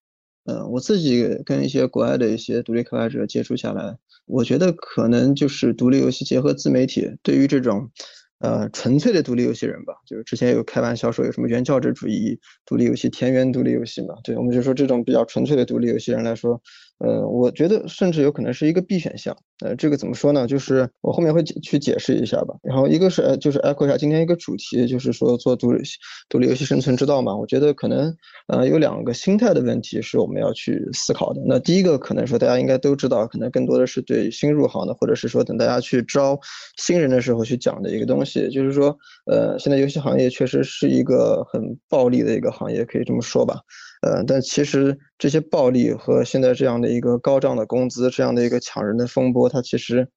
[0.45, 3.97] 嗯，我自己跟一些国外的一些独立开发者接触下来，
[4.27, 7.91] 我觉得可能就是独立游戏结合自媒体，对于这种
[8.39, 16.63] 呃纯粹的独立游戏人吧，就是之前有开玩笑说有什么原教旨主义独立游戏、田园独立游戏嘛，对我们就说这种比较纯粹的独立游戏人来说。
[16.99, 19.37] 呃，我觉得甚至有可能是一个 B 选项。
[19.65, 20.47] 呃，这个怎么说呢？
[20.47, 22.55] 就是我后面会解去解释一下吧。
[22.63, 25.83] 然后一个是呃，就是 echo 一下今天一个主题，就是说做独立
[26.29, 27.35] 独立游戏生存之道嘛。
[27.35, 28.15] 我觉得可能
[28.49, 31.43] 呃有两个心态的问题是我们要去思考的。
[31.47, 36.39] 那第一个可能说大家应该都知道，可能更多的是对新入行的，或者是说等大家去招
[36.77, 43.61] 新人的时候去讲的一个东西，就是说，呃，现在游戏行业确实是一个很暴利的一个行业，可以这么说吧。
[44.03, 50.09] 呃，但其实这些暴利和现在这样的一个高涨的工资，这样的一个抢人的风波，它其实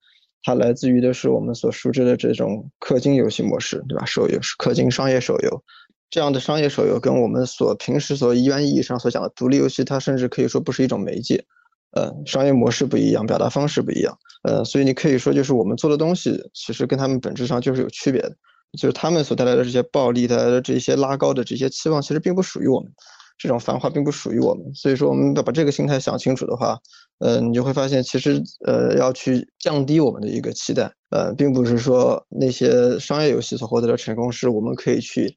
[0.42, 4.04] 它来自于的是我们所熟知的这种氪金游戏模式，对吧？
[4.04, 5.62] 手游是氪金商业手游，
[6.10, 11.44] 这样的商业手游跟我们所平时所一般意义上所讲的独立游戏，它甚至可以说不是一种媒介。
[11.92, 14.16] 呃，商业模式不一样，表达方式不一样。
[14.44, 18.30] 呃，所以你可以说就是我们做的东西，其实跟他们本质上就是有区别的，
[18.78, 22.92] 就是他们所带来的这些暴利带来的这些拉高的这些期望，其实并不属于我们。
[23.40, 26.78] 这种繁华并不属于我们，所以说我们要把这个心态想清楚的话，
[27.20, 35.34] 呃，你就会发现，其实呃要去降低我们的一个期待，呃，并不是说那些商业游戏所获得的成功是我们可以去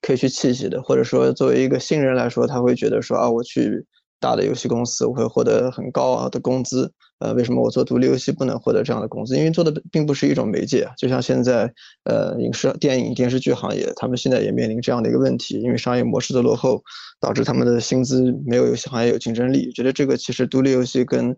[0.00, 3.84] 可以去窃喜的，或者说作为一个新人来说，他会觉得说啊，我去
[4.20, 6.92] 大的游戏公司，我会获得很高昂的工资。
[7.20, 9.36] 呃，为什么我做独立游戏不能获得这样的工资？
[9.36, 11.72] 因为做的并不是一种媒介，就像现在，
[12.04, 16.82] 呃，影视、电影、电视剧行业，他们现在也面临这样的一个问题，因为商业模式的落后，
[17.20, 19.70] 导致他们的薪资没有游戏行业有竞争力。
[19.72, 21.36] 觉得这个其实独立游戏跟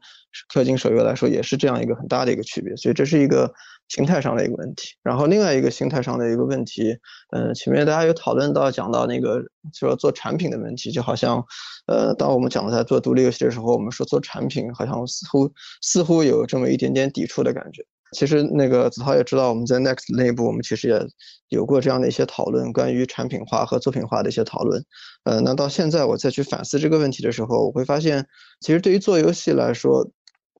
[0.55, 3.53] 氪金手游来说也是这样一个很大的一个区别，所以这是一个
[3.95, 4.95] 心态上的一个问题。
[5.03, 6.97] 然后另外一个心态上的一个问题，
[7.31, 9.43] 嗯，前面大家有讨论到讲到那个
[9.75, 11.45] 说做产品的问题，就好像，
[11.87, 15.53] 呃，当我们讲在做独立游戏的时候，我们说做产品，好像似乎。
[15.83, 17.85] 似乎有这么一点点抵触的感觉。
[18.17, 21.07] 其实那个子韬也知道，我们在 Next 内部，我们其实也
[21.49, 24.83] 有过这样的一些讨论，关于产品化和作品化的一些讨论。
[25.25, 28.27] 呃，那到现在我再去反思这个问题的时候，我会发现，
[28.61, 30.11] 其实对于做游戏来说，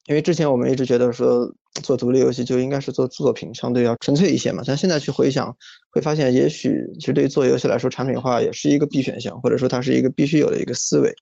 [0.07, 4.63] 因为之前我们一直觉得说做独立游戏就应该是做作品，相对要纯粹一些嘛。
[4.67, 5.57] 但现在去回想，
[5.91, 11.15] 会发现也许其实对于做游戏来说，产品化也是一个必选项，或者说它是一个必须有的一个思维。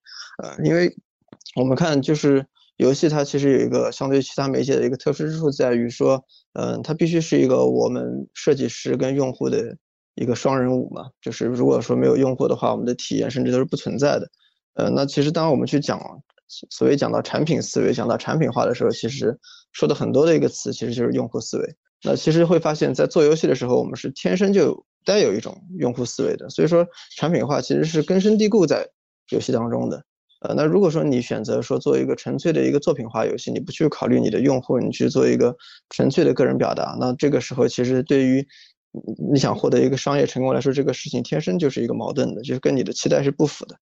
[0.43, 0.95] 呃，因为
[1.57, 2.45] 我们看就是。
[2.77, 6.25] 游戏它其实有一个相对其他媒介的一个特殊之处，在于说，
[6.55, 9.77] 嗯，它必须是一个我们设计师跟用户的
[10.15, 11.11] 一个双人舞嘛。
[11.21, 14.27] 就是如果说没有用户的话，我们的体验甚至都是不存在的。
[14.73, 16.01] 呃，那其实当我们去讲
[16.71, 19.39] 所谓讲到产品思维、讲到产品化的时候，其实
[19.73, 21.75] 说的很多的一个词其实就是用户思维。
[22.03, 26.49] 那其实会发现，在做游戏的时候，我们是天生就带有一种用户思维的。
[26.49, 26.87] 所以说，
[27.17, 28.89] 产品化其实是根深蒂固在
[29.31, 30.03] 游戏当中的。
[30.41, 35.55] 呃，那如果说你选择说做一个纯粹的一个作品化游戏，你不去考虑你的用户，你去做一个
[35.91, 38.47] 纯粹的个人表达，那这个时候其实对于
[39.31, 43.77] 你想获得一个商业成功来说，这个事情天生就是一个矛盾的，就是跟你的期待是不符的。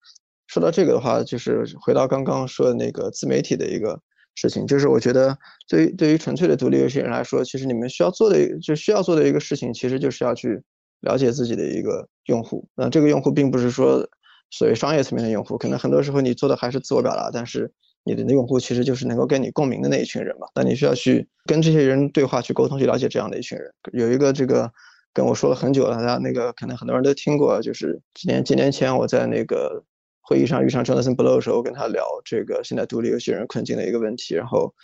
[0.46, 4.00] 说到这个的话，就是回到刚刚说的那个自媒体的一个
[4.34, 5.38] 事情，就是我觉得
[5.68, 10.62] 对于对于纯粹的独立游戏人来说，其实你们需要做的就需要做的一个事情，其实就是要去
[11.00, 12.68] 了解自己的一个用户。
[12.74, 14.08] 那这个用户并不是说。
[14.50, 17.72] 所谓商业层面的用户，可能很多时候你做的还是自我表达，但是
[18.04, 20.46] 你的用户其实就是能够跟你共鸣的那一群人嘛。
[20.54, 23.68] 那你需要去跟这些人对话、去沟通、去了解这样的一群人。
[23.92, 24.70] 有一个这个
[25.12, 29.82] 跟我说了很久了，大家那个可能很多人都听过，就是几年几年前我在那个
[30.24, 34.74] 会议上遇上 Jonathan Blow 的时候，我跟他聊这个现在独立游戏人困境的一个问题，然后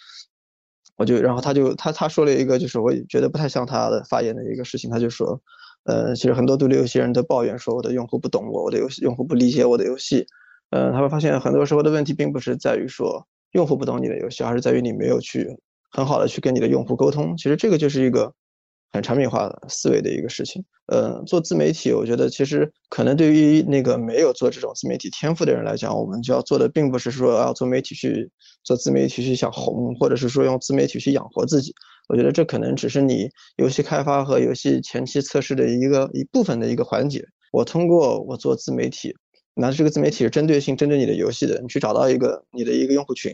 [0.97, 5.41] 我就然后他就他他说了一个就是我觉得不太像他的发言的一个事情，他就说。
[5.85, 10.27] 呃，其实很多独立游戏人都抱怨说，我的用户不懂我，我的游戏用户不理解我的游戏。
[10.69, 15.57] 呃，他会发现很多时候的问题并不是在于说用户不懂你的游戏，而是在于你没有去
[15.91, 17.35] 很好的去跟你的用户沟通。
[17.39, 18.35] 其实这个就是一个
[18.93, 20.65] 很产品化的思维的一个事情。
[20.87, 28.29] 呃，做自媒体，我觉得其实可能对于那个没有做这种自媒体天赋的人来讲，我们就要做的并不是说要做媒体去
[28.65, 31.73] 做自媒体去想红，或者是说用自媒体去养活自己。
[32.09, 37.25] 我觉得这可能只是你游戏开发和游戏前期测试的一个一部分的一个环节。
[37.53, 39.15] 我通过我做自媒体，
[39.55, 43.33] 那这个自媒体是针对性针对你的游戏的，你去找到一个你的一个用户群，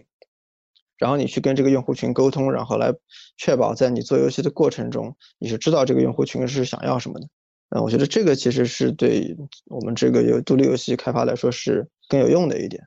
[0.99, 2.93] 然后你去跟这个用户群沟通，然后来
[3.37, 7.29] 确保在你做游戏的过程中，你是知道这个用户群是想要什么的。
[7.71, 9.37] 嗯，我觉得这个其实是对
[9.67, 12.85] 我们这个有独立游戏开发来说是更有用的一点。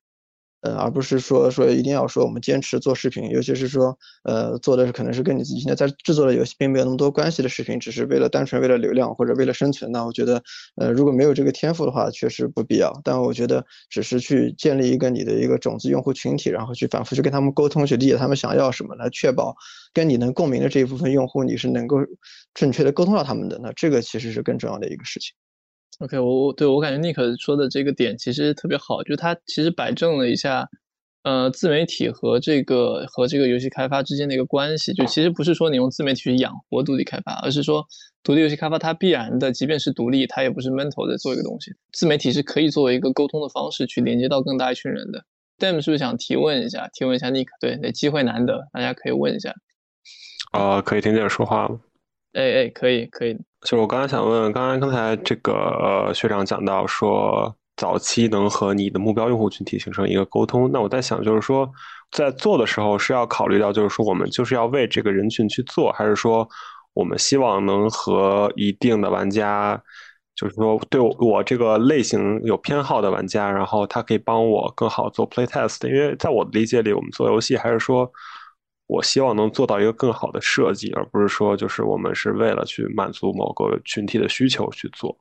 [0.62, 9.92] 呃，而不是说说一定要说我们坚持做视频，尤其是说，呃，做的是可能是跟你自己现在在制作的游戏并没有那么多关系的视频，只是为了单纯为了流量或者为了生存。
[9.92, 10.42] 那我觉得，
[10.76, 12.92] 呃，如果没有这个天赋的话，确实不必要。
[13.04, 19.56] 但我觉得，只是去建立一个你的一个种子用户群体，然后去反复去跟他们沟通，去理解他们想要什么，来确保
[19.94, 21.98] 跟你能共鸣的这一部分用户，你是能够
[22.54, 23.60] 正确的沟通到他们的。
[23.64, 25.34] 那这个其实是更重要的一个事情。
[25.98, 30.70] OK，我我对我感觉 Nick 说的这个点其实特别好，就是他其实摆正了一下，
[31.24, 34.94] 呃，自媒体和这个和这个游戏开发之间的一个关系。
[34.94, 37.86] 就其实不是说你用自媒体去养活独立开发，而是说
[38.24, 41.74] 独立游戏开发它必然的，即便是独立，它也不是闷头在做一个东西。
[41.92, 45.26] 自媒体是可以作为一个沟通的方式去连接到更大一群人的。
[45.58, 46.88] Dam 是不是想提问一下？
[46.94, 47.48] 提问一下 Nick？
[47.60, 49.54] 对，那机会难得，大家可以问一下。
[50.54, 51.82] 啊，可以听见说话吗？
[52.32, 53.38] 哎哎，可以可以。
[53.62, 60.72] 就是我刚才想问，刚才刚才这个呃学长讲到说，早期能和你的目标用户群体形成一个沟通。
[60.72, 61.70] 那我在想，就是说
[62.10, 66.48] 在做的时候是要考虑到，就是说我们就是要为这个人群去做，还是说
[66.94, 69.82] 我们希望能和一定的玩家，
[70.36, 75.86] 就是说对我这个类型有偏好的玩家，然后他可以帮我更好做 play test。
[75.86, 78.10] 因为在我的理解里，我们做游戏还是说。
[78.90, 85.16] 我希望能做到一个更好的设计，而不是说就是我们是为了去满足某个群体的需求去做。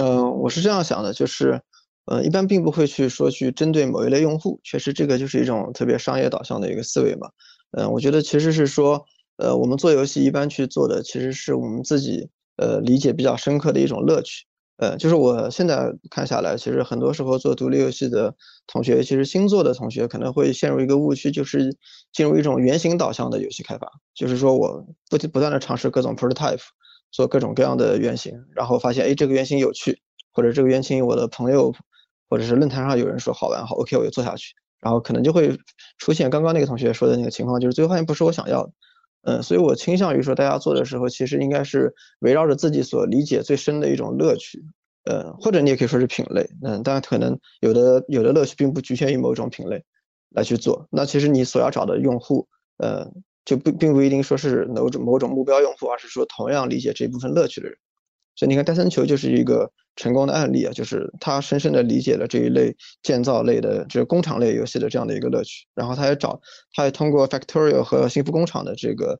[0.00, 1.62] 嗯，我是这样想的，就是，
[2.06, 7.30] 呃，一般并不会去说去针对某一类用户，确实这个就是一种特别商业导向的一个思维嘛。
[7.70, 9.06] 嗯，我觉得其实是说，
[9.36, 14.44] 呃，我们做游戏一般去做的其实是我们自己呃理解比较深刻的一种乐趣。
[14.78, 18.34] 呃，就是我现在看下来，其实很多时候做独立游戏的
[18.66, 21.74] 同学，其实新做的同学可能会陷入一个误区，就是
[22.12, 26.60] 进入一种原型导向的游戏开发，就是说我不不断的尝试各种 prototype，
[27.10, 29.98] 做各种各样的原型，然后发现哎这个原型有趣，
[30.32, 31.74] 或者这个原型我的朋友
[32.28, 35.58] 或者是论坛上有人说好玩，好 OK 我就做下去，然后可能就会
[35.96, 38.72] 出现刚刚那个同学说的那个情况，就是最后发现不是我想要的。
[39.26, 44.64] 嗯，所以我倾向于说，大家做的时候，其实应该是围绕着自己所理解最深的一种乐趣，
[45.04, 49.82] 呃，或者你也可以说是品类，嗯，但可能有的有的乐趣并不局限于某种品类
[50.30, 50.86] 来去做。
[50.90, 52.46] 那其实你所要找的用户，
[52.78, 53.10] 呃，
[53.44, 57.76] 就不并不一定说是某种某种目标用户，而是说同样理解这部分乐趣的人。
[58.36, 65.66] 所以你看，戴森球就是一个成功的案例啊，就是他深深的理解了这一类建造类的，就是工厂类游戏的这样的一个乐趣。
[65.74, 66.38] 然后他也找，
[66.74, 69.18] 他也通过 Factorio 和幸福工厂的这个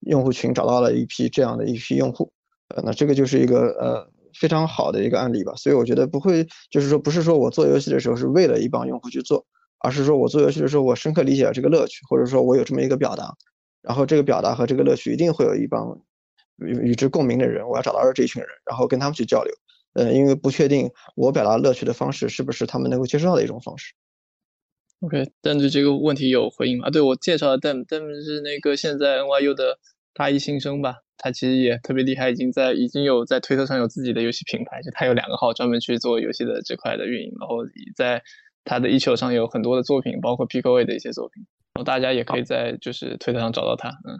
[0.00, 2.30] 用户群找到了一批这样的一批用户。
[2.68, 4.06] 呃，那这个就是一个呃
[4.38, 5.54] 非常好的一个案例吧。
[5.56, 9.46] 所以我觉得不会，就是说不是说我做游戏的时候是为了一帮用户去做，
[9.78, 13.32] 而是说我做游戏的时候我深刻理解了这个乐趣，或者说我有这么一个表达，
[13.80, 15.98] 然后这个表达和这个乐趣一定会有一帮。
[16.58, 19.52] 与与之共鸣的人，我要找到这一群人，然后跟他们去交流。
[19.94, 23.94] 呃，因为不确定我表达乐趣的方式是不是他们能够接受到的一种方式。
[25.00, 26.90] OK，但对这个问题有回应吗？
[26.90, 29.78] 对我介绍的 Dem，Dem 是那个现在 NYU 的
[30.12, 30.96] 大一新生吧？
[31.16, 37.56] 他其实也特别厉害，已经在已经有在推特上有自己的游戏品牌，就他有两个号专门去做游戏的这块的运营，然后
[37.96, 38.22] 在
[38.64, 41.44] 他的一球上有很多的作品，包括 PKA 的一些作品，
[41.74, 44.18] 然后大家也可以在就是推特上找到他，嗯。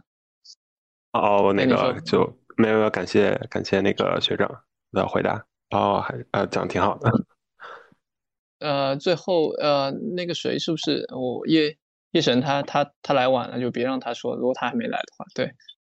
[1.12, 4.62] 哦，那个就没有感谢感谢那个学长
[4.92, 7.10] 的回答，哦，还呃讲挺好的。
[8.60, 11.76] 呃，最后呃那个谁是不是我叶
[12.10, 15.52] 叶神他他他来晚了，就别让他说，如果他还没来的话，对。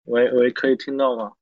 [0.05, 1.33] 喂喂，可以听到吗？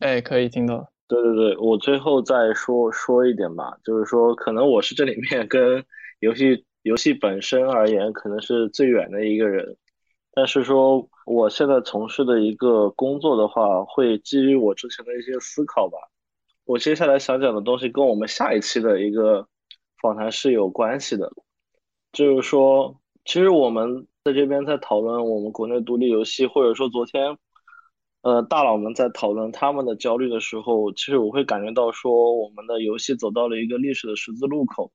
[0.00, 0.92] 哎，可以听到。
[1.06, 5.84] 对对对，我最后再说说一点吧，就是说，可能我是这里面跟
[6.18, 9.76] 游戏游戏本身而言，可能是最远的一个人，
[10.32, 15.98] 但是说我现在从事的一个工作的话，会基于我之前的一些思考吧。
[16.64, 19.46] 我接下来想讲的东西跟我们下一期的一个
[20.00, 21.30] 访谈是有关系的，
[22.12, 27.36] 就是说，其实我们在这边在讨论我们国内独立游戏，或者说昨天。
[28.22, 34.90] 呃，大佬们在讨论他们的焦虑的时候，其实我会感觉到说，我们的游戏走到了一个历史的十字路口。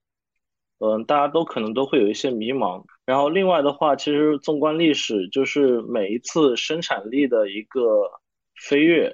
[0.84, 2.84] 嗯，大家都可能都会有一些迷茫。
[3.06, 7.80] 然后另外的话，其实纵观历史，就是每一次生产力的一个
[8.68, 9.10] 飞跃，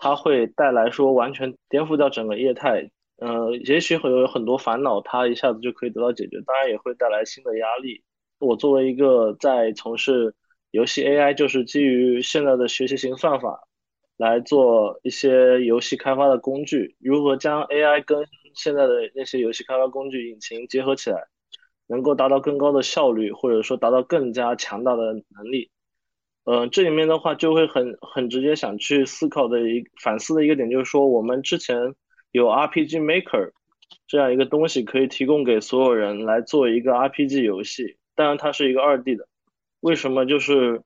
[0.00, 2.90] 它会带来说完全颠覆掉整个业态。
[3.18, 8.02] 呃，也许会有很多烦恼，它一下子就可以得到解决，当然也会带来新的压力。
[8.38, 10.34] 我作为一个在从事。
[10.72, 13.66] 游戏 AI 就是基于现在的学习型算法
[14.18, 16.96] 来做一些游戏开发的工具。
[17.00, 18.18] 如何将 AI 跟
[18.56, 21.28] 现在的那些游戏开发工具引擎结合起来，
[21.86, 25.70] 能够达到更高的效率，或者说达到更加强大的能力？
[26.44, 31.94] 嗯，这里面的话就会很很直接想去思考的一反思的一个点，就是说我们之前
[32.32, 33.50] 有 RPG Maker
[34.06, 39.28] 这样一个东西可以提供给所有人来做一个 RPG 游戏，当然它是一个二 D 的。
[39.80, 40.82] 为什么就是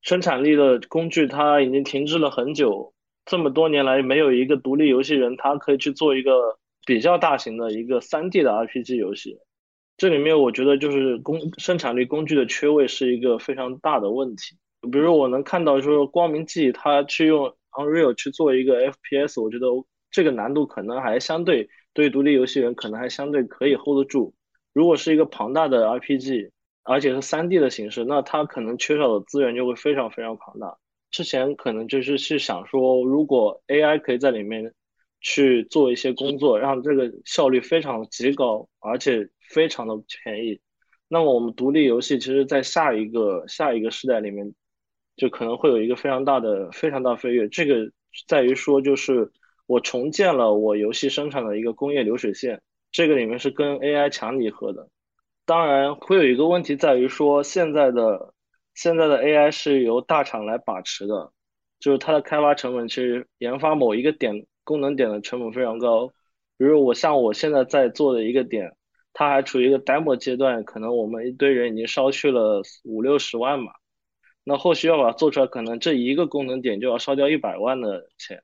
[0.00, 2.94] 生产力的工具它已经停滞了很久，
[3.26, 9.38] 这么多年来没有一个独立游戏人，他可以去做一个比较大型的一个三 D 的 RPG 游戏。
[9.96, 14.56] 这里面我觉得就是工生产力工具的缺位是一个非常大的问题。
[14.90, 19.66] 比如我能看到说光明记它去用 Unreal 去做一个 FPS，我觉得
[20.10, 24.34] 这个难度可能还相对对独立游戏人可能还相对可以 hold 得住。
[24.72, 26.50] 如果是一个庞大的 RPG，
[26.82, 30.76] 而且是三 D 的形式，那它可能缺少的资源就会非常非常庞大。
[31.10, 34.72] 之前可能就是去想说，如果 AI 可以在里面
[35.22, 39.94] 去做一些工作，让这个效率非常极高，而且非常的
[40.24, 40.60] 便宜，
[41.08, 44.52] 那么我们独立游戏其实在下一个下一个时代里面，
[45.16, 47.48] 就可能会有一个非常大的非常大飞跃。
[47.48, 47.90] 这个
[48.26, 49.30] 在于说，就是
[49.66, 54.88] 我重建了我游戏生产的一个工业流水线，这个里面是跟 AI 强拟合的。
[55.44, 58.32] 当然会有一个问题在于说，现在的
[58.74, 61.32] 现在的 AI 是由大厂来把持的，
[61.78, 66.08] 就是它的开发成本其实研发某一个点功能点的成本非常高。
[66.56, 68.76] 比如我像我现在在做的一个点，
[69.12, 73.72] 它还处于一个 demo 阶段，可能我们一堆人已经烧去了五六十万嘛，
[74.44, 78.42] 那后续要把它做出来，可能这一个功能点就要烧掉一百万的钱。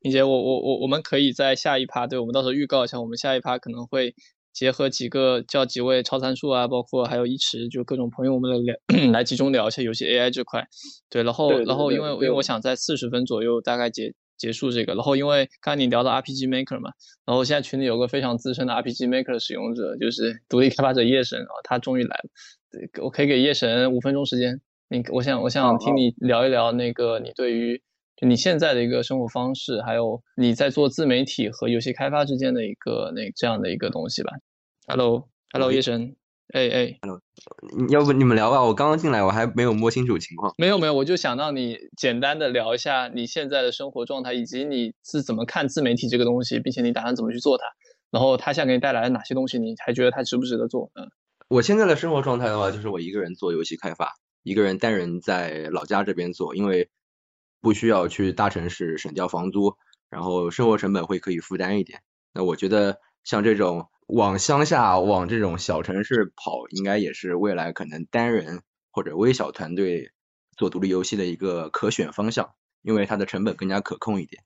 [0.00, 4.14] 并且我我我我们可以在下一趴，对我们到时候预告一下，我们下一趴可能会。
[4.52, 8.76] 结合几个叫几位超参数啊，包括还有一池，就各种朋友，我们来聊，
[9.10, 10.62] 来集中聊一下游戏 AI 这块。
[11.08, 16.90] 对，然后然后因为因为我想在四十分左右大概结结束这个，然后因为刚才你聊到 RPG Maker 嘛，
[17.24, 22.30] 然后现在群里有个非常资深的 RPG Maker 的使用者，就是独立开发者叶神啊，他终于来了。
[22.70, 27.82] 对，我可以给叶神五分钟时间，你我想我想听你聊一聊那个你对于。
[28.24, 34.30] 你现在的一个生活方式，还有你在做自媒体和游戏开发之间的一个那这样的一个东西吧。
[34.86, 36.14] Hello，Hello，叶神，
[36.52, 36.98] 哎哎
[37.90, 40.54] 要不你们聊吧，我刚刚进来，我还没有摸清楚情况。
[40.56, 47.64] 没有没有，我就想让你简单的聊一下你现在的生活状态，以及你是怎么看自媒体这个东西，并且你打算怎么去做它，
[48.10, 50.90] 然后它现在给你带来了哪些东西，你还觉得它值不值得做？
[50.94, 51.10] 嗯，
[51.48, 56.88] 我现在的生活状态的话，就是我一个人做游戏开发，一个人单人在老家这边做，因为。
[57.64, 59.76] 不需要去大城市省掉房租，
[60.10, 62.00] 然后生活成本会可以负担一点。
[62.34, 70.12] 那我觉得像这种往乡下、往这种小城市跑，应该也是未来可能单人或者微小团队
[70.56, 72.50] 做独立游戏的一个可选方向，
[72.82, 74.42] 因为它的成本更加可控一点。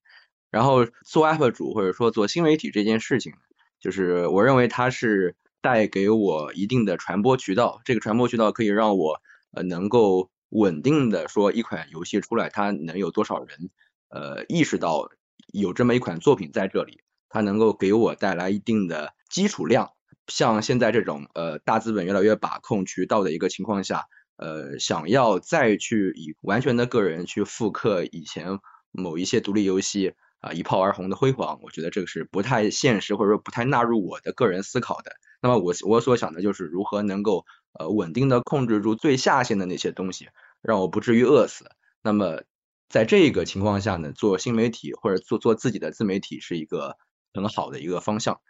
[0.51, 3.33] 然后做 UP 主或者说做新媒体这件事情，
[3.81, 9.21] 就是我认为它是带给我一定的传播渠道，这个传播渠道可以让我
[9.53, 10.31] 呃能够。
[10.51, 13.69] 稳定的说，一款游戏出来，它能有多少人，
[14.11, 15.11] 呃，意识到
[15.53, 19.91] 有这么一款作品在这里，它能够给我带来一定的基础量。
[20.27, 24.05] 像现在这种，呃，大资本越来越把控渠道的一个情况下，
[24.37, 28.59] 呃，想要再去以完全的个人去复刻以前
[28.91, 35.13] 某一些独立游戏啊一炮而红的辉煌，我觉得这个是不太现实，或者说不太纳入我的个人思考的。
[35.41, 37.45] 那么我我所想的就是如何能够。
[37.79, 40.31] 呃，稳定的控制住最下限的那些东西，
[40.63, 41.67] 让我不至于饿死。
[42.01, 42.41] 那么，
[42.89, 46.97] 在这个情况下呢，做新媒体或者做做自己的自媒体是一个
[47.35, 48.41] 很好的一个方向，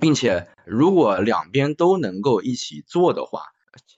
[0.00, 3.42] 并且如果两边都能够一起做的话，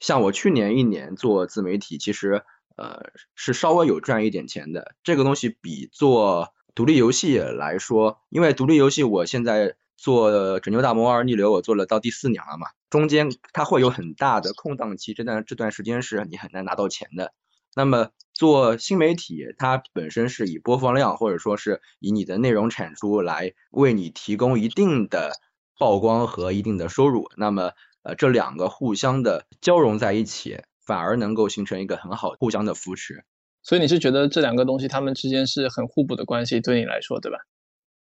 [0.01, 2.43] 像我去年一年做自媒体，其实
[2.77, 4.94] 呃是稍微有赚一点钱的。
[5.02, 17.32] 这个东西比做独立游戏来说，因为独立游戏我现在做《拯救大魔二逆流》，我做了到第四年了嘛，中间它会有很大的空档期，这段这段时间是你很难拿到钱的。
[17.77, 25.32] 那么做新媒体，它本身是以播放量或者说是以你的内容产出来为你提供一定的
[25.81, 27.31] 曝光和一定的收入。
[27.36, 33.24] 那么呃，这两个互相的交融在一起，反而能够形成一个很好互相的扶持。
[33.62, 37.39] 所以你是觉得这两个东西它们之间是很互补的关系，对你来说，对吧？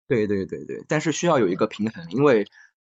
[0.06, 2.46] 对对对对，但是需要有一个平衡，因为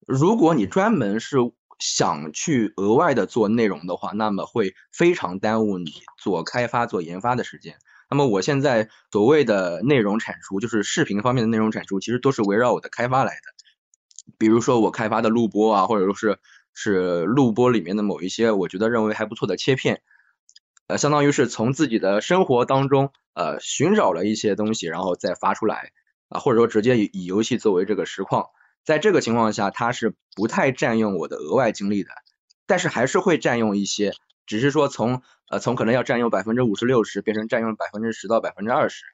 [0.07, 1.37] 如果你专门是
[1.79, 7.77] 想去额外的做内容的话，那么会非常耽误你做开发、做研发的时间。
[8.11, 13.60] 那么我现在所谓的内容产出，就是视频方面的内容产出，其实都是围绕我的开发来的。
[14.39, 16.39] 比如说我开发的录播啊，或者说是
[16.75, 20.03] 是录播里面的某一些我觉得认为还不错的切片。
[20.87, 25.93] 呃，相当于是从自己的生活当中，呃，寻找了一些东西，然后再发出来，
[26.29, 28.47] 啊，或者说直接以以游戏作为这个实况，
[28.85, 32.11] 在这个情况下，它是不太占用我的额外精力的，
[32.67, 34.13] 但是还是会占用一些，
[34.47, 39.05] 只是说从呃从可能要占用百分之五十六十，变成占用百分之十到百分之二十。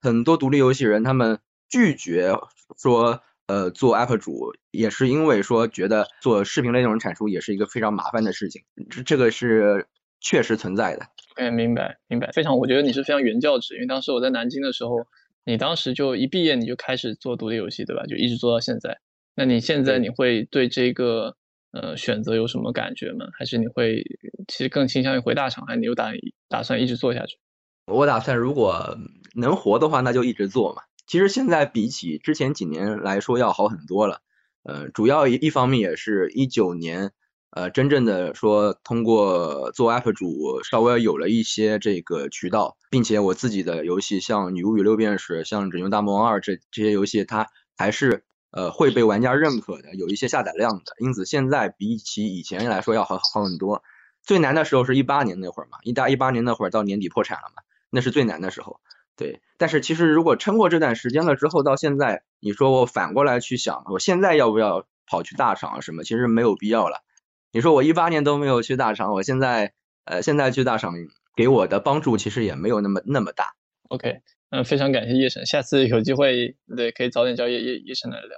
[0.00, 2.38] 很多独立游戏人他们拒绝
[2.78, 9.86] 说，呃，做 UP 主，也是因为说觉得做视频类内容产出也是一个非常麻烦的事情，这这个是
[10.20, 11.06] 确实存在的。
[11.36, 15.06] 哎，明白明白，非常，我觉得你是非常原教旨，因为当时我在南京的时候，
[15.44, 18.04] 你当时就一毕业你就开始做独立游戏，对吧？
[18.06, 18.98] 就一直做到现在。
[19.34, 21.34] 那你现在你会对这个
[21.72, 23.26] 呃选择有什么感觉吗？
[23.38, 24.04] 还是你会
[24.48, 26.12] 其实更倾向于回大厂，还是你有打
[26.48, 27.38] 打算一直做下去？
[27.86, 28.98] 我打算如果
[29.34, 30.82] 能活的话，那就一直做嘛。
[31.08, 34.20] 其实现在比起之前几年来说要好很多了，
[34.62, 37.10] 呃，主要一一方面也是一九年。
[37.50, 50.92] 呃，真正的说，通过做 UP 主，稍微有了一些这个渠道，并且我自己的游戏，像《女巫与六便士》、像《拯救大魔王二》这这些游戏，它还是呃会被玩家认可的，有一些下载量的。
[50.98, 53.82] 因此，现在比起以前来说要好好很多。
[54.22, 58.78] 最难的时候是一八年那会儿嘛，一大一八年那会儿到年底破产了嘛，那是最难的时候。
[59.18, 66.04] 对，但是其实如果撑过这段时间了之后，到现在，你说我反过来去想，我现在要不要跑去大厂什么？
[66.04, 67.02] 其实没有必要了。
[67.50, 69.72] 你说我一八年都没有去大厂，我现在
[70.04, 70.94] 呃现在去大厂
[71.34, 73.54] 给我的帮助其实也没有那么那么大。
[73.88, 74.20] OK，
[74.50, 78.30] 嗯，非常感谢叶神，下次有机会对可以早点叫叶叶叶神来聊。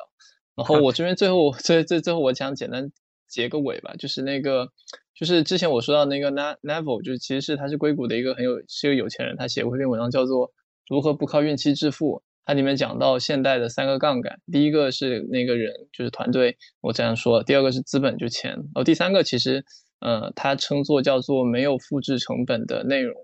[0.57, 2.91] 然后我这边最后最最最后我想简单
[3.29, 4.69] 结个尾吧，就是那个
[5.15, 10.53] 就是之前我说到那个 Neville，就是其实是他是硅谷的一个很有是一个有钱人，他写过一篇文章叫做
[10.91, 12.23] 如何不靠运气致富。
[12.45, 19.65] 它里面讲到现代的三个杠杆，第一个是那个人，就是团队，我这样说；第二个是资本，就钱；然后第三个其实，
[20.01, 23.15] 呃，它称作叫做没有复制成本的内容。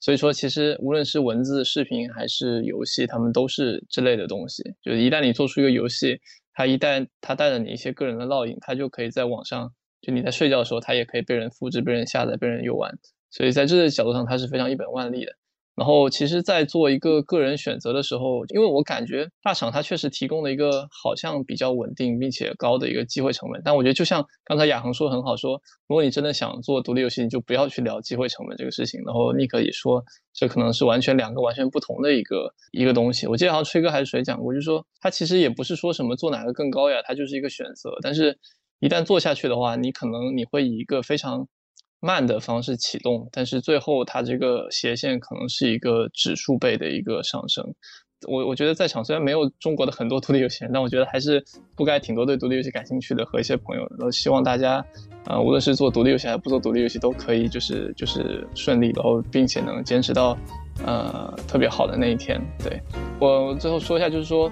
[0.00, 4.62] 所以说，其实无论是文字、视频还是游戏，他们都是这类的东西。
[4.82, 6.18] 就是一旦你做出一个游戏，
[6.52, 12.98] 它一旦它带着你一些个人的烙印，它就可以在网上，就你在睡觉的时候，它也可以被人复制、被人下载、被人游玩。
[13.30, 15.32] 所以在这个角度上，它是非常一本万利的。
[15.76, 23.60] 然后，其实，在做一个个人选择的时候，因为我感觉大厂它确实提供了一个好像比较稳定并且高的一个机会成本。
[23.64, 29.00] 但我觉得，就像刚才亚恒说的很好，说如果你真的想做独立游戏，你就不要去聊机会成本这个事情。
[29.04, 33.26] 然后尼克也说，这可能是完全两个完全不同的一个一个东西。
[33.26, 37.90] 我记得好像吹哥还是谁讲过，就是说他其实也不是说什么做哪个更高呀，它就是一个选择。
[38.00, 38.38] 但是，
[38.78, 41.48] 一旦做下去的话，你可能你会以一个非常。
[42.04, 47.64] 慢的方式启动，但是最后它这个斜线可能是一个指数倍的一个上升。
[48.28, 51.42] 我我觉得在场虽然没有中国的很多独立游戏，但我觉得还是
[51.76, 53.82] 覆盖挺多对独立游戏感兴趣的和一些朋友。
[53.98, 54.84] 然后希望大家，
[55.26, 60.36] 呃，无论是做独立游戏还是不做独立游戏，都可以就是就是顺利，然后并且能坚持到
[60.84, 62.38] 呃特别好的那一天。
[62.62, 62.78] 对
[63.18, 64.50] 我最后说一下，就是说，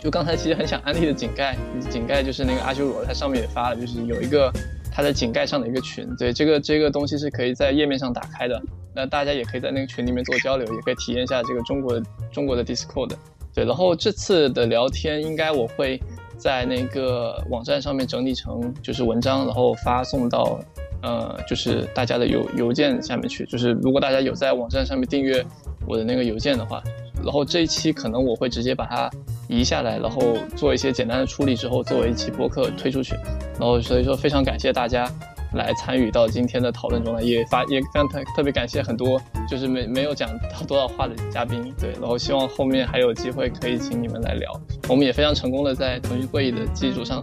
[0.00, 1.56] 就刚才其实很想安利的井盖，
[1.90, 4.52] 井盖就是那个阿修罗，它上面也发了，就是有一个。
[4.94, 8.62] 它的井盖上的一个群，对这个这个东西是可以在页面上打开的，
[8.94, 12.00] 那大家也可以在那个群里面做交流，也可以体验一下这个中国
[12.30, 13.10] 中国的 Discord，
[13.52, 16.00] 对，然后这次的聊天应该我会
[16.38, 20.60] 在那个网站上面整理成就是文章，然后发送到
[21.02, 25.44] 呃就是大家的邮邮件下面去，就是如果大家有在网站上面订阅
[25.88, 26.80] 我的那个邮件的话。
[27.22, 29.10] 然后这一期可能我会直接把它
[29.48, 33.14] 移下来，然后做一些简单的处理之后，作为一期播客推出去。
[33.58, 35.10] 然后所以说非常感谢大家
[35.54, 41.72] 来参与到今天的讨论中来，也发也非常特特别感谢很多就是没没有讲到多少话的嘉宾。
[41.78, 44.50] 对，然后希望后面还有机会可以请你们来聊。
[44.88, 47.22] 我们也非常成功的在腾讯会议的基础上，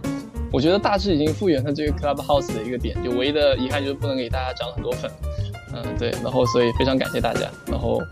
[0.50, 5.10] 我觉得大致已经复原了这个 Clubhouse 的一个点，就唯一的遗憾就是不能给大家涨很多粉。
[5.72, 8.02] 嗯，嗯，对，然后所以非常感谢大家，然后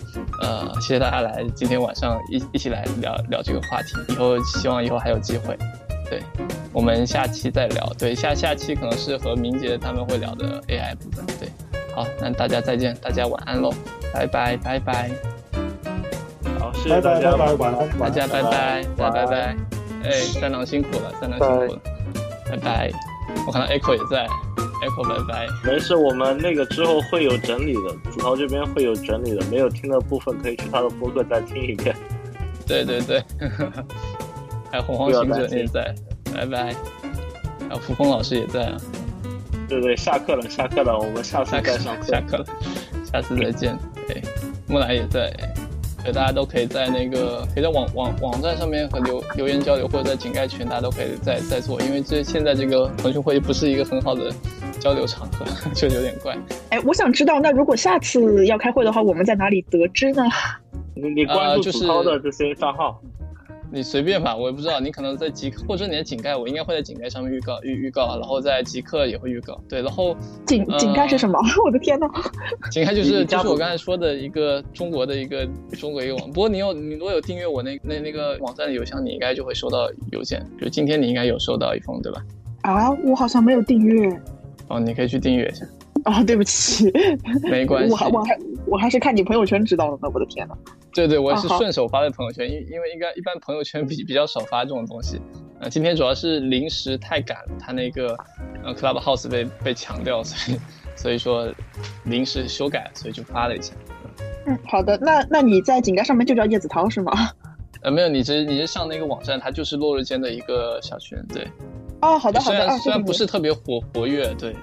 [0.42, 5.56] 呃，谢谢大家来今天晚上一一起来聊聊这个话题，以后希望以后还有机会，
[6.08, 6.22] 对，
[6.72, 11.48] 我们下期再聊，对，下下期可能是和明杰他们会聊的 AI 部分，对，
[11.94, 13.72] 好，那大家再见，大家晚安喽，
[14.12, 15.10] 拜拜拜拜，
[16.58, 19.56] 好，谢谢大家，拜拜大家拜拜，大家拜拜，
[20.04, 20.10] 哎，
[20.40, 21.80] 三郎辛苦了，三郎辛苦了，
[22.50, 22.90] 拜拜，
[23.46, 24.26] 我看到 Echo 也在
[24.82, 25.46] ，Echo 拜拜。
[25.64, 31.94] 没事，我们那个之后会有整理的，子韬这边会有整理的，没有听的部分可以去他的播客再听一遍。
[32.66, 33.22] 对对对，
[34.70, 35.94] 还有洪荒行者也在，
[36.34, 36.74] 拜拜。
[37.68, 38.76] 还有扶风老师也在啊，
[39.68, 42.06] 对对，下课了，下课了，我们下次再上课。
[42.06, 42.44] 下课了，
[43.04, 43.78] 下次再见。
[44.08, 44.22] 哎，
[44.66, 45.32] 木兰也在，
[46.02, 54.32] 对，大家都可以在那个可以在网网网站上面和留留言交流，或者在井盖群，大家都可以再再做，因为这现在这个腾讯会议不是一个很好的
[54.78, 55.44] 交流场合，
[55.74, 56.36] 就有点怪。
[56.70, 60.24] 哎，我想知道，那如果下次要开会的话，我们在哪里得知呢？
[60.94, 63.00] 你你关注就是子韬的这些账号，
[63.72, 70.16] 你随便吧，我也不知道，你可能在极客或者你的井盖，我应该会在井盖上面预告预预告，然后在极客也会预告，对，然后
[70.46, 71.38] 井井盖是什么？
[71.64, 72.06] 我的天呐！
[72.70, 75.46] 井盖就是就是我刚才说的一个中国的一个
[75.78, 82.22] 中国一个网，不过你有你如果有订阅我那那那个网站的邮箱，你应该就会收到邮件，就今天你应该有收到一封对吧？
[82.62, 84.10] 啊，我好像没有订阅。
[84.68, 85.64] 哦，你可以去订阅一下，
[86.04, 86.90] 啊，对不起，
[87.50, 90.54] 没关系我还我还我还是看你朋友圈知道的呢，我的天呐。
[90.92, 95.20] 对对，我是顺手发的朋友圈，因因为应该一般朋友圈比比较少发这种东西。
[95.60, 98.16] 呃，今天主要是临时太赶了，他那个
[98.64, 100.58] 呃 Clubhouse 被被强调，所以
[100.96, 101.52] 所以说
[102.04, 103.74] 临时修改，所以就发了一下。
[104.46, 107.12] 嗯，好的，那那你在井盖上面就叫叶子涛是吗？
[107.82, 111.46] 呃，没有，你直你是上那个网站，它就是落日间的一个小群，对。
[112.02, 114.56] 哦，好的好虽的虽然不是特别活活跃，对，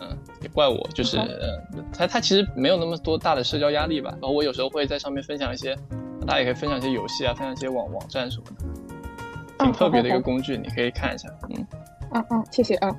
[0.00, 1.58] 嗯，也怪我，就是好呃，
[1.92, 4.10] 它它其实没有那么多大的社交压力吧。
[4.12, 5.74] 然后我有时候会在上面分享一些，
[6.26, 11.28] 大家也可以分享一些游戏啊，分享一些网网站什么的，挺特别的一个工具，你可以看一下。
[11.48, 11.66] 嗯，
[12.12, 12.94] 嗯嗯，谢谢啊。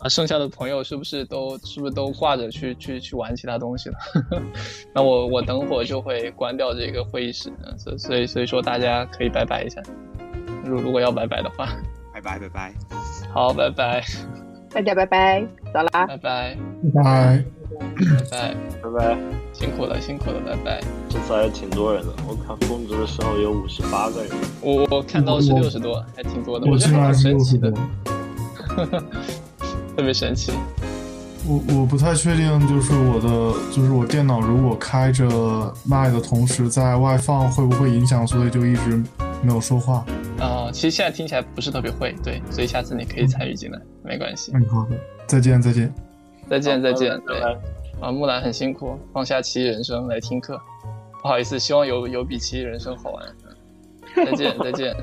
[0.00, 3.96] 啊，剩下的朋友是不是都是不是都挂着去去去玩其他东西了？
[4.94, 9.80] 那我我等会儿就会关掉这个会议室，嗯所所以所以说大家可以拜拜一下，
[10.62, 11.68] 如如果要拜拜的话，
[12.12, 12.74] 拜拜拜拜。
[13.32, 14.02] 好，拜拜，
[14.70, 16.06] 大家拜拜，走啦。
[16.06, 16.56] 拜拜。
[16.94, 17.44] 拜拜。
[17.78, 19.16] 拜拜，拜拜，
[19.52, 20.80] 辛苦了，辛苦了，拜拜。
[21.08, 24.30] 这次还挺多人的，我看峰值的时候有五十八个人。
[24.60, 27.72] 我我看到是我六十多，还挺多的，我觉得还挺进来是六神奇的
[29.96, 30.52] 特别神奇。
[31.46, 33.28] 我我不太确定，就是我的
[33.72, 39.02] 就是我电脑如果开着麦的同时在外放会不会影响，所以就一直
[39.42, 40.04] 没有说话。
[40.40, 44.52] 啊、其实现在听起来不是特别会，对，所以下次你可以参与进来，没关系。
[44.54, 44.96] 嗯，好的，
[45.26, 45.92] 再见再见。
[46.48, 47.20] 再见，再见。
[47.26, 47.40] 对
[48.00, 50.60] 啊，木兰很辛苦，放下奇异人生来听课，
[51.22, 53.26] 不好意思，希望有有比奇异人生好玩。
[53.26, 53.44] 嗯
[54.24, 54.96] 再见，再见，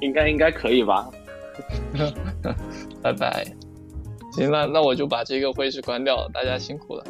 [0.00, 1.10] 应该应该可以吧？
[3.02, 3.44] 拜拜。
[4.32, 7.04] 行，那那我就把这个会议室关掉了，大家辛苦了。